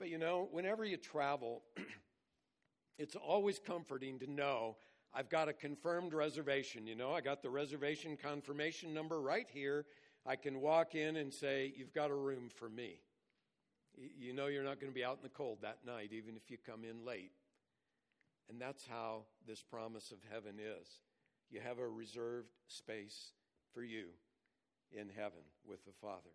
But 0.00 0.08
you 0.08 0.18
know, 0.18 0.48
whenever 0.50 0.84
you 0.84 0.96
travel, 0.96 1.62
it's 2.98 3.14
always 3.14 3.60
comforting 3.60 4.18
to 4.18 4.28
know 4.28 4.74
I've 5.14 5.30
got 5.30 5.48
a 5.48 5.52
confirmed 5.52 6.12
reservation. 6.12 6.88
You 6.88 6.96
know, 6.96 7.12
I 7.12 7.20
got 7.20 7.40
the 7.40 7.50
reservation 7.50 8.16
confirmation 8.16 8.92
number 8.92 9.20
right 9.20 9.46
here. 9.48 9.86
I 10.26 10.34
can 10.34 10.60
walk 10.60 10.96
in 10.96 11.14
and 11.14 11.32
say, 11.32 11.72
You've 11.76 11.94
got 11.94 12.10
a 12.10 12.16
room 12.16 12.48
for 12.52 12.68
me. 12.68 12.98
You 13.96 14.32
know, 14.32 14.48
you're 14.48 14.64
not 14.64 14.80
going 14.80 14.90
to 14.90 14.94
be 14.94 15.04
out 15.04 15.18
in 15.18 15.22
the 15.22 15.28
cold 15.28 15.58
that 15.62 15.86
night, 15.86 16.10
even 16.12 16.34
if 16.34 16.50
you 16.50 16.56
come 16.66 16.82
in 16.82 17.04
late. 17.06 17.30
And 18.48 18.60
that's 18.60 18.86
how 18.86 19.24
this 19.46 19.62
promise 19.62 20.10
of 20.10 20.18
heaven 20.30 20.56
is. 20.58 20.88
You 21.50 21.60
have 21.60 21.78
a 21.78 21.88
reserved 21.88 22.50
space 22.66 23.32
for 23.72 23.82
you 23.82 24.06
in 24.92 25.08
heaven 25.08 25.42
with 25.66 25.84
the 25.84 25.92
Father. 25.92 26.30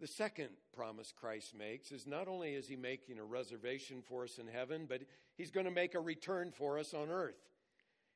The 0.00 0.06
second 0.06 0.48
promise 0.74 1.12
Christ 1.12 1.54
makes 1.54 1.92
is 1.92 2.06
not 2.06 2.26
only 2.26 2.54
is 2.54 2.66
he 2.66 2.76
making 2.76 3.18
a 3.18 3.24
reservation 3.24 4.02
for 4.02 4.24
us 4.24 4.38
in 4.38 4.46
heaven, 4.46 4.86
but 4.88 5.02
he's 5.36 5.50
going 5.50 5.66
to 5.66 5.72
make 5.72 5.94
a 5.94 6.00
return 6.00 6.52
for 6.56 6.78
us 6.78 6.94
on 6.94 7.10
earth. 7.10 7.36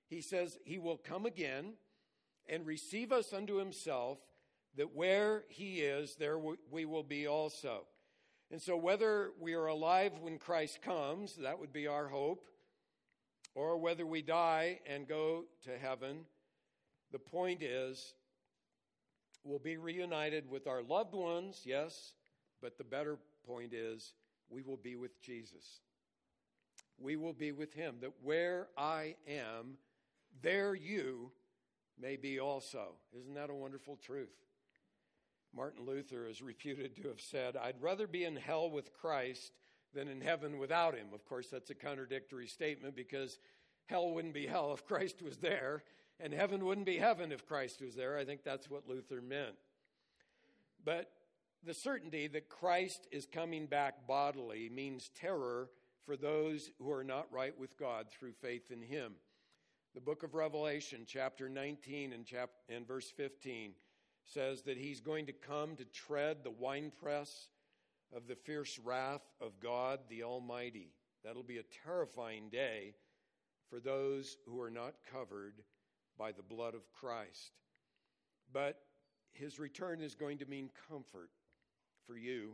He 0.08 0.22
says 0.22 0.58
he 0.64 0.78
will 0.78 0.96
come 0.96 1.26
again 1.26 1.74
and 2.48 2.66
receive 2.66 3.12
us 3.12 3.32
unto 3.32 3.56
himself, 3.56 4.18
that 4.76 4.94
where 4.94 5.44
he 5.48 5.80
is, 5.80 6.16
there 6.16 6.38
we 6.70 6.84
will 6.84 7.02
be 7.02 7.26
also. 7.26 7.84
And 8.50 8.60
so, 8.60 8.76
whether 8.76 9.32
we 9.40 9.54
are 9.54 9.66
alive 9.66 10.12
when 10.20 10.38
Christ 10.38 10.82
comes, 10.82 11.36
that 11.36 11.58
would 11.58 11.72
be 11.72 11.86
our 11.86 12.08
hope, 12.08 12.46
or 13.54 13.76
whether 13.76 14.06
we 14.06 14.22
die 14.22 14.80
and 14.86 15.06
go 15.08 15.44
to 15.64 15.78
heaven, 15.78 16.20
the 17.12 17.18
point 17.18 17.62
is 17.62 18.14
we'll 19.44 19.58
be 19.58 19.76
reunited 19.76 20.50
with 20.50 20.66
our 20.66 20.82
loved 20.82 21.14
ones, 21.14 21.62
yes, 21.64 22.14
but 22.60 22.78
the 22.78 22.84
better 22.84 23.18
point 23.46 23.72
is 23.72 24.14
we 24.48 24.62
will 24.62 24.76
be 24.76 24.96
with 24.96 25.20
Jesus. 25.22 25.80
We 26.98 27.16
will 27.16 27.32
be 27.32 27.52
with 27.52 27.74
him, 27.74 27.96
that 28.00 28.12
where 28.22 28.68
I 28.76 29.16
am, 29.28 29.78
there 30.42 30.74
you 30.74 31.30
may 32.00 32.16
be 32.16 32.40
also. 32.40 32.94
Isn't 33.18 33.34
that 33.34 33.50
a 33.50 33.54
wonderful 33.54 33.96
truth? 33.96 34.34
Martin 35.54 35.86
Luther 35.86 36.26
is 36.26 36.42
reputed 36.42 36.96
to 36.96 37.08
have 37.08 37.20
said, 37.20 37.56
I'd 37.56 37.80
rather 37.80 38.06
be 38.06 38.24
in 38.24 38.36
hell 38.36 38.70
with 38.70 38.92
Christ 38.92 39.52
than 39.94 40.08
in 40.08 40.20
heaven 40.20 40.58
without 40.58 40.94
him. 40.94 41.06
Of 41.14 41.24
course, 41.24 41.48
that's 41.48 41.70
a 41.70 41.74
contradictory 41.74 42.46
statement 42.46 42.96
because 42.96 43.38
hell 43.86 44.10
wouldn't 44.10 44.34
be 44.34 44.46
hell 44.46 44.72
if 44.72 44.86
Christ 44.86 45.22
was 45.22 45.38
there, 45.38 45.82
and 46.20 46.32
heaven 46.32 46.64
wouldn't 46.64 46.86
be 46.86 46.98
heaven 46.98 47.32
if 47.32 47.46
Christ 47.46 47.80
was 47.80 47.94
there. 47.94 48.18
I 48.18 48.24
think 48.24 48.42
that's 48.44 48.70
what 48.70 48.88
Luther 48.88 49.20
meant. 49.20 49.56
But 50.84 51.10
the 51.64 51.74
certainty 51.74 52.26
that 52.28 52.48
Christ 52.48 53.06
is 53.10 53.26
coming 53.26 53.66
back 53.66 54.06
bodily 54.06 54.68
means 54.68 55.10
terror 55.18 55.70
for 56.04 56.16
those 56.16 56.70
who 56.78 56.92
are 56.92 57.04
not 57.04 57.32
right 57.32 57.58
with 57.58 57.78
God 57.78 58.06
through 58.10 58.32
faith 58.32 58.70
in 58.70 58.82
him. 58.82 59.14
The 59.94 60.00
book 60.00 60.22
of 60.22 60.34
Revelation, 60.34 61.04
chapter 61.06 61.48
19 61.48 62.12
and, 62.12 62.26
chap- 62.26 62.50
and 62.68 62.86
verse 62.86 63.10
15, 63.16 63.72
says 64.24 64.62
that 64.62 64.76
he's 64.76 65.00
going 65.00 65.26
to 65.26 65.32
come 65.32 65.76
to 65.76 65.84
tread 65.84 66.38
the 66.42 66.50
winepress 66.50 67.48
of 68.14 68.26
the 68.28 68.36
fierce 68.36 68.78
wrath 68.78 69.22
of 69.40 69.60
God 69.60 70.00
the 70.08 70.22
Almighty. 70.22 70.92
That'll 71.24 71.42
be 71.42 71.58
a 71.58 71.84
terrifying 71.84 72.48
day 72.50 72.94
for 73.68 73.80
those 73.80 74.36
who 74.46 74.60
are 74.60 74.70
not 74.70 74.94
covered 75.10 75.62
by 76.18 76.32
the 76.32 76.42
blood 76.42 76.74
of 76.74 76.92
Christ. 76.92 77.52
But 78.52 78.78
his 79.32 79.58
return 79.58 80.00
is 80.00 80.14
going 80.14 80.38
to 80.38 80.46
mean 80.46 80.70
comfort 80.88 81.30
for 82.06 82.16
you 82.16 82.52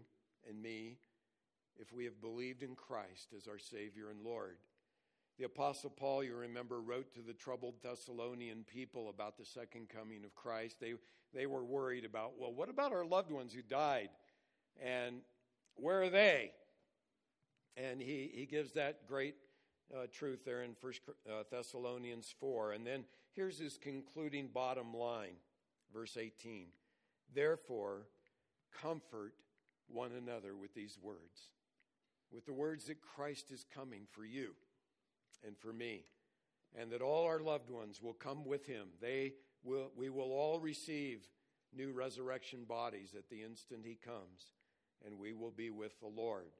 and 0.48 0.62
me 0.62 0.96
if 1.78 1.92
we 1.92 2.04
have 2.04 2.20
believed 2.20 2.62
in 2.62 2.74
Christ 2.74 3.34
as 3.36 3.46
our 3.46 3.58
Savior 3.58 4.10
and 4.10 4.22
Lord. 4.22 4.56
The 5.38 5.46
Apostle 5.46 5.90
Paul, 5.90 6.22
you 6.22 6.36
remember, 6.36 6.80
wrote 6.80 7.14
to 7.14 7.22
the 7.22 7.32
troubled 7.32 7.74
Thessalonian 7.82 8.64
people 8.64 9.08
about 9.08 9.38
the 9.38 9.44
second 9.44 9.88
coming 9.88 10.24
of 10.24 10.34
Christ. 10.34 10.76
They, 10.80 10.94
they 11.34 11.46
were 11.46 11.64
worried 11.64 12.04
about, 12.04 12.32
well, 12.38 12.52
what 12.52 12.68
about 12.68 12.92
our 12.92 13.04
loved 13.04 13.30
ones 13.30 13.52
who 13.52 13.62
died? 13.62 14.10
And 14.82 15.22
where 15.76 16.02
are 16.02 16.10
they? 16.10 16.52
And 17.76 18.00
he, 18.00 18.30
he 18.34 18.46
gives 18.46 18.72
that 18.72 19.06
great 19.06 19.34
uh, 19.94 20.06
truth 20.12 20.44
there 20.44 20.62
in 20.62 20.74
First 20.74 21.00
uh, 21.28 21.44
Thessalonians 21.50 22.34
4. 22.38 22.72
And 22.72 22.86
then 22.86 23.04
here's 23.32 23.58
his 23.58 23.78
concluding 23.78 24.48
bottom 24.52 24.94
line, 24.94 25.36
verse 25.92 26.16
18. 26.16 26.66
Therefore, 27.34 28.06
comfort 28.80 29.34
one 29.88 30.12
another 30.12 30.54
with 30.54 30.74
these 30.74 30.98
words, 31.02 31.50
with 32.32 32.46
the 32.46 32.52
words 32.52 32.86
that 32.86 33.00
Christ 33.00 33.50
is 33.50 33.64
coming 33.74 34.02
for 34.10 34.24
you 34.24 34.54
and 35.46 35.56
for 35.56 35.72
me, 35.72 36.04
and 36.78 36.90
that 36.92 37.02
all 37.02 37.24
our 37.24 37.40
loved 37.40 37.70
ones 37.70 38.00
will 38.02 38.12
come 38.12 38.44
with 38.44 38.66
him. 38.66 38.88
They 39.00 39.34
will, 39.64 39.90
we 39.96 40.08
will 40.08 40.32
all 40.32 40.60
receive 40.60 41.26
new 41.76 41.92
resurrection 41.92 42.64
bodies 42.64 43.14
at 43.16 43.28
the 43.28 43.42
instant 43.42 43.80
he 43.84 43.94
comes, 43.94 44.52
and 45.06 45.18
we 45.18 45.32
will 45.32 45.50
be 45.50 45.70
with 45.70 45.98
the 46.00 46.08
Lord. 46.08 46.50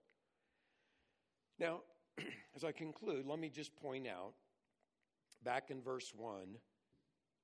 Now, 1.59 1.81
as 2.57 2.65
I 2.65 2.73
conclude, 2.73 3.27
let 3.27 3.39
me 3.39 3.49
just 3.49 3.75
point 3.77 4.07
out 4.07 4.33
back 5.45 5.71
in 5.71 5.83
verse 5.83 6.13
1 6.17 6.57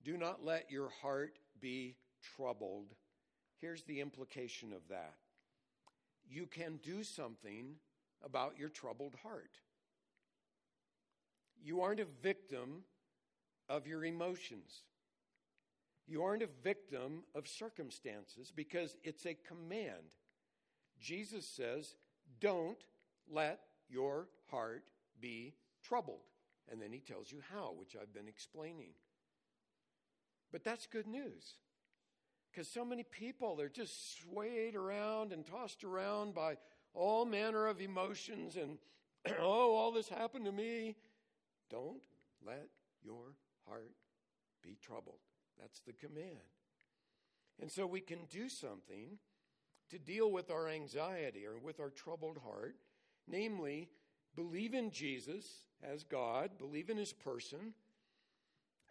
do 0.05 0.17
not 0.17 0.45
let 0.45 0.71
your 0.71 0.91
heart 1.03 1.39
be 1.61 1.97
troubled. 2.37 2.95
Here's 3.61 3.83
the 3.85 4.01
implication 4.01 4.73
of 4.73 4.87
that 4.89 5.15
you 6.29 6.47
can 6.47 6.79
do 6.83 7.03
something 7.03 7.77
about 8.25 8.59
your 8.59 8.69
troubled 8.69 9.15
heart. 9.23 9.59
You 11.63 11.81
aren't 11.81 12.01
a 12.01 12.07
victim 12.23 12.85
of 13.69 13.87
your 13.87 14.05
emotions. 14.05 14.83
You 16.07 16.23
aren't 16.23 16.43
a 16.43 16.49
victim 16.63 17.25
of 17.35 17.49
circumstances 17.49 18.53
because 18.55 18.97
it's 19.03 19.27
a 19.27 19.35
command. 19.35 20.13
Jesus 21.01 21.47
says, 21.47 21.95
Don't 22.41 22.83
let 23.31 23.61
your 23.89 24.29
heart 24.51 24.85
be 25.21 25.55
troubled. 25.83 26.21
And 26.71 26.81
then 26.81 26.93
he 26.93 27.01
tells 27.01 27.31
you 27.31 27.39
how, 27.53 27.75
which 27.79 27.97
I've 28.01 28.13
been 28.13 28.29
explaining. 28.29 28.91
But 30.51 30.65
that's 30.65 30.87
good 30.87 31.07
news. 31.07 31.55
Because 32.51 32.69
so 32.69 32.85
many 32.85 33.03
people, 33.03 33.55
they're 33.55 33.69
just 33.69 34.19
swayed 34.21 34.75
around 34.75 35.33
and 35.33 35.45
tossed 35.45 35.85
around 35.85 36.35
by 36.35 36.57
all 36.95 37.25
manner 37.27 37.67
of 37.67 37.81
emotions 37.81 38.57
and, 38.57 38.79
oh, 39.39 39.75
all 39.75 39.93
this 39.93 40.09
happened 40.09 40.47
to 40.47 40.53
me. 40.53 40.97
Don't 41.71 42.03
let 42.45 42.69
your 43.03 43.35
heart 43.69 43.93
be 44.63 44.77
troubled. 44.81 45.19
That's 45.61 45.81
the 45.81 45.93
command. 45.93 46.37
And 47.61 47.71
so 47.71 47.87
we 47.87 48.01
can 48.01 48.21
do 48.31 48.49
something 48.49 49.19
to 49.91 49.99
deal 49.99 50.30
with 50.30 50.51
our 50.51 50.68
anxiety 50.68 51.47
or 51.47 51.59
with 51.59 51.80
our 51.80 51.91
troubled 51.91 52.39
heart, 52.45 52.76
namely, 53.28 53.89
believe 54.34 54.74
in 54.74 54.91
Jesus 54.91 55.45
as 55.82 56.05
God, 56.05 56.59
believe 56.59 56.91
in 56.91 56.97
his 56.97 57.12
person, 57.12 57.74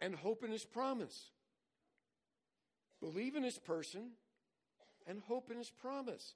and 0.00 0.14
hope 0.14 0.44
in 0.44 0.50
his 0.50 0.64
promise. 0.64 1.30
Believe 3.00 3.36
in 3.36 3.42
his 3.42 3.58
person 3.58 4.10
and 5.06 5.20
hope 5.26 5.50
in 5.50 5.58
his 5.58 5.70
promise. 5.70 6.34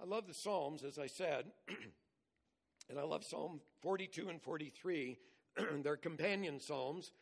I 0.00 0.04
love 0.04 0.26
the 0.26 0.34
Psalms, 0.34 0.84
as 0.84 0.98
I 0.98 1.06
said, 1.06 1.46
and 2.88 2.98
I 2.98 3.02
love 3.02 3.24
Psalm 3.24 3.60
42 3.82 4.28
and 4.28 4.40
43. 4.40 5.18
They're 5.82 5.96
companion 5.96 6.60
Psalms. 6.60 7.12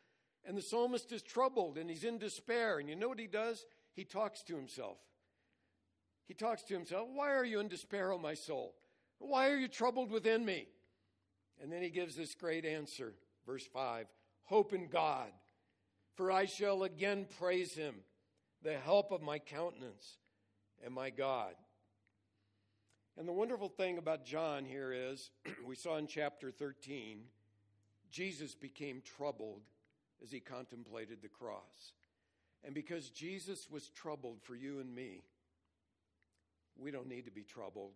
And 0.47 0.57
the 0.57 0.63
psalmist 0.63 1.11
is 1.11 1.23
troubled 1.23 1.77
and 1.77 1.91
he's 1.91 2.05
in 2.05 2.19
despair. 2.19 2.79
And 2.79 2.89
you 2.89 2.95
know 2.95 3.09
what 3.09 3.19
he 3.19 3.27
does? 3.27 3.67
He 3.95 4.05
talks 4.05 4.43
to 4.45 4.55
himself. 4.55 4.99
He 6.27 6.35
talks 6.35 6.63
to 6.65 6.75
himself, 6.75 7.09
Why 7.13 7.33
are 7.33 7.45
you 7.45 7.61
in 7.61 7.69
despair, 7.69 8.13
O 8.13 8.19
my 8.19 8.35
soul? 8.35 8.75
Why 9.19 9.49
are 9.49 9.57
you 9.57 9.69
troubled 9.69 10.11
within 10.11 10.45
me? 10.45 10.67
And 11.63 11.73
then 11.73 11.83
he 11.83 11.89
gives 11.89 12.17
this 12.17 12.35
great 12.35 12.65
answer. 12.65 13.15
Verse 13.47 13.67
5 13.73 14.07
Hope 14.45 14.73
in 14.73 14.89
God, 14.89 15.31
for 16.15 16.31
I 16.31 16.45
shall 16.47 16.83
again 16.83 17.27
praise 17.39 17.75
him, 17.75 17.97
the 18.63 18.77
help 18.79 19.13
of 19.13 19.23
my 19.23 19.39
countenance 19.39 20.19
and 20.85 20.95
my 20.95 21.11
God. 21.11 21.55
And 23.19 23.27
the 23.27 23.33
wonderful 23.33 23.69
thing 23.69 23.97
about 23.97 24.27
John 24.27 24.65
here 24.65 24.93
is, 24.93 25.31
we 25.67 25.75
saw 25.75 25.97
in 25.97 26.07
chapter 26.07 26.51
13, 26.51 27.21
Jesus 28.11 28.55
became 28.55 29.01
troubled 29.01 29.63
as 30.23 30.31
he 30.31 30.41
contemplated 30.41 31.23
the 31.23 31.29
cross. 31.29 31.93
And 32.65 32.75
because 32.75 33.11
Jesus 33.11 33.69
was 33.71 33.89
troubled 33.89 34.43
for 34.43 34.55
you 34.55 34.81
and 34.81 34.95
me, 34.95 35.23
we 36.79 36.91
don't 36.91 37.09
need 37.09 37.25
to 37.25 37.31
be 37.31 37.43
troubled 37.43 37.93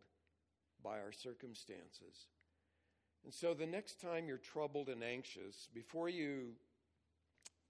by 0.82 0.98
our 1.00 1.12
circumstances. 1.12 2.26
And 3.24 3.34
so 3.34 3.52
the 3.52 3.66
next 3.66 4.00
time 4.00 4.26
you're 4.26 4.38
troubled 4.38 4.88
and 4.88 5.04
anxious, 5.04 5.68
before 5.74 6.08
you 6.08 6.52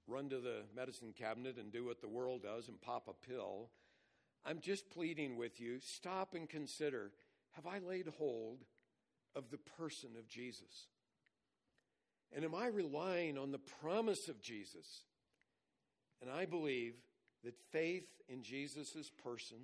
run 0.07 0.29
to 0.31 0.39
the 0.39 0.63
medicine 0.75 1.13
cabinet 1.17 1.57
and 1.59 1.73
do 1.73 1.85
what 1.85 2.01
the 2.01 2.09
world 2.09 2.43
does 2.43 2.69
and 2.69 2.81
pop 2.81 3.09
a 3.09 3.27
pill, 3.27 3.69
I'm 4.45 4.61
just 4.61 4.91
pleading 4.91 5.37
with 5.37 5.61
you 5.61 5.79
stop 5.81 6.35
and 6.35 6.49
consider 6.49 7.13
have 7.53 7.67
I 7.67 7.79
laid 7.79 8.07
hold 8.19 8.65
of 9.35 9.51
the 9.51 9.59
person 9.59 10.11
of 10.19 10.29
Jesus? 10.29 10.87
And 12.33 12.45
am 12.45 12.55
I 12.55 12.69
relying 12.69 13.37
on 13.37 13.51
the 13.51 13.59
promise 13.59 14.29
of 14.29 14.41
Jesus? 14.41 15.03
And 16.23 16.31
I 16.31 16.45
believe 16.45 16.95
that 17.45 17.59
faith 17.73 18.09
in 18.29 18.43
Jesus' 18.43 19.11
person 19.23 19.57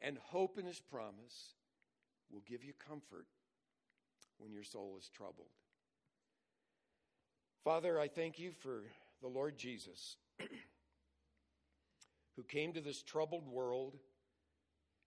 and 0.00 0.18
hope 0.18 0.58
in 0.58 0.66
his 0.66 0.80
promise 0.80 1.54
will 2.30 2.42
give 2.46 2.64
you 2.64 2.72
comfort 2.72 3.26
when 4.38 4.52
your 4.52 4.64
soul 4.64 4.96
is 4.98 5.08
troubled. 5.08 5.48
Father, 7.64 7.98
I 7.98 8.08
thank 8.08 8.38
you 8.38 8.52
for 8.52 8.84
the 9.20 9.28
Lord 9.28 9.58
Jesus, 9.58 10.16
who 12.36 12.42
came 12.44 12.72
to 12.72 12.80
this 12.80 13.02
troubled 13.02 13.46
world 13.48 13.96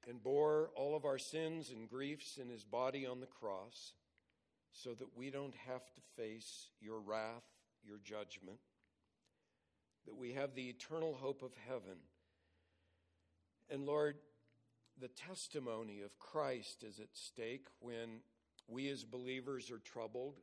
and 0.08 0.22
bore 0.22 0.72
all 0.76 0.96
of 0.96 1.06
our 1.06 1.18
sins 1.18 1.70
and 1.70 1.90
griefs 1.90 2.38
in 2.38 2.50
his 2.50 2.64
body 2.64 3.06
on 3.06 3.20
the 3.20 3.28
cross 3.28 3.94
so 4.74 4.94
that 4.94 5.16
we 5.16 5.30
don't 5.30 5.56
have 5.68 5.86
to 5.94 6.02
face 6.18 6.70
your 6.80 7.00
wrath, 7.00 7.44
your 7.84 8.00
judgment, 8.04 8.60
that 10.06 10.16
we 10.16 10.34
have 10.34 10.56
the 10.56 10.70
eternal 10.70 11.14
hope 11.14 11.44
of 11.44 11.52
heaven. 11.68 11.98
And 13.70 13.86
Lord, 13.86 14.16
the 15.00 15.08
testimony 15.08 16.02
of 16.02 16.20
Christ 16.20 16.84
is 16.84 17.00
at 17.00 17.10
stake 17.14 17.68
when 17.80 18.22
we 18.68 18.90
as 18.90 19.04
believers 19.04 19.72
are 19.72 19.80
troubled 19.80 20.40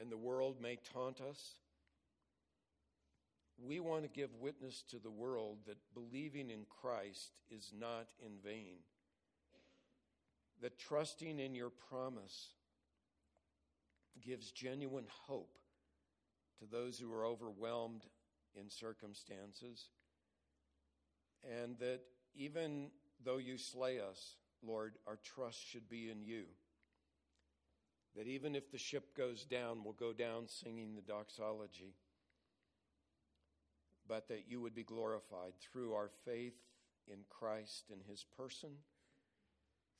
and 0.00 0.10
the 0.10 0.16
world 0.16 0.60
may 0.60 0.78
taunt 0.92 1.20
us. 1.20 1.56
We 3.56 3.78
want 3.80 4.02
to 4.02 4.08
give 4.08 4.34
witness 4.40 4.82
to 4.90 4.98
the 4.98 5.10
world 5.10 5.58
that 5.66 5.76
believing 5.94 6.50
in 6.50 6.66
Christ 6.68 7.32
is 7.50 7.72
not 7.78 8.08
in 8.24 8.32
vain, 8.42 8.78
that 10.60 10.78
trusting 10.78 11.38
in 11.38 11.54
your 11.54 11.70
promise 11.70 12.48
gives 14.20 14.50
genuine 14.50 15.06
hope 15.26 15.58
to 16.58 16.66
those 16.66 16.98
who 16.98 17.12
are 17.12 17.26
overwhelmed 17.26 18.02
in 18.56 18.70
circumstances, 18.70 19.88
and 21.62 21.78
that 21.78 22.00
even 22.34 22.90
though 23.22 23.38
you 23.38 23.58
slay 23.58 24.00
us, 24.00 24.36
Lord, 24.66 24.94
our 25.06 25.18
trust 25.22 25.60
should 25.66 25.88
be 25.88 26.10
in 26.10 26.22
you. 26.22 26.44
That 28.16 28.26
even 28.26 28.54
if 28.54 28.70
the 28.70 28.78
ship 28.78 29.16
goes 29.16 29.44
down, 29.44 29.82
we'll 29.84 29.92
go 29.92 30.12
down 30.12 30.48
singing 30.48 30.94
the 30.94 31.02
doxology, 31.02 31.94
but 34.08 34.28
that 34.28 34.44
you 34.48 34.60
would 34.60 34.74
be 34.74 34.84
glorified 34.84 35.52
through 35.60 35.94
our 35.94 36.10
faith 36.24 36.56
in 37.08 37.18
Christ 37.28 37.90
and 37.90 38.00
his 38.08 38.24
person, 38.36 38.70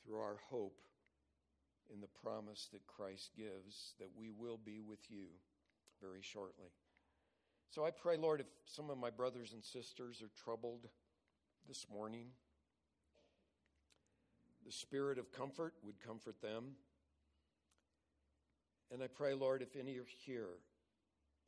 through 0.05 0.21
our 0.21 0.37
hope 0.49 0.81
in 1.93 2.01
the 2.01 2.07
promise 2.23 2.69
that 2.73 2.87
Christ 2.87 3.31
gives 3.37 3.95
that 3.99 4.11
we 4.17 4.31
will 4.31 4.59
be 4.65 4.81
with 4.81 5.11
you 5.11 5.27
very 6.01 6.23
shortly. 6.23 6.71
So 7.71 7.85
I 7.85 7.91
pray, 7.91 8.17
Lord, 8.17 8.41
if 8.41 8.47
some 8.67 8.91
of 8.91 8.99
my 8.99 9.11
brothers 9.11 9.53
and 9.53 9.65
sisters 9.65 10.23
are 10.23 10.31
troubled 10.45 10.89
this 11.67 11.87
morning, 11.93 12.29
the 14.65 14.73
spirit 14.73 15.19
of 15.19 15.33
comfort 15.33 15.75
would 15.83 16.01
comfort 16.01 16.41
them. 16.41 16.77
And 18.93 19.03
I 19.03 19.07
pray, 19.07 19.35
Lord, 19.35 19.63
if 19.63 19.77
any 19.77 19.97
are 19.99 20.07
here 20.25 20.59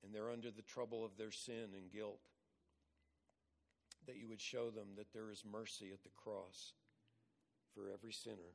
and 0.04 0.14
they're 0.14 0.30
under 0.30 0.50
the 0.50 0.62
trouble 0.62 1.04
of 1.04 1.16
their 1.16 1.30
sin 1.30 1.74
and 1.76 1.90
guilt, 1.92 2.20
that 4.06 4.16
you 4.16 4.28
would 4.28 4.40
show 4.40 4.70
them 4.70 4.88
that 4.96 5.12
there 5.12 5.30
is 5.30 5.44
mercy 5.50 5.90
at 5.92 6.02
the 6.02 6.10
cross 6.16 6.72
for 7.74 7.90
every 7.92 8.12
sinner 8.12 8.54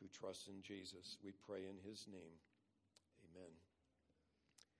who 0.00 0.08
trusts 0.08 0.48
in 0.48 0.62
Jesus. 0.62 1.16
We 1.24 1.32
pray 1.46 1.60
in 1.68 1.76
his 1.88 2.06
name. 2.06 2.38
Amen. 3.34 3.65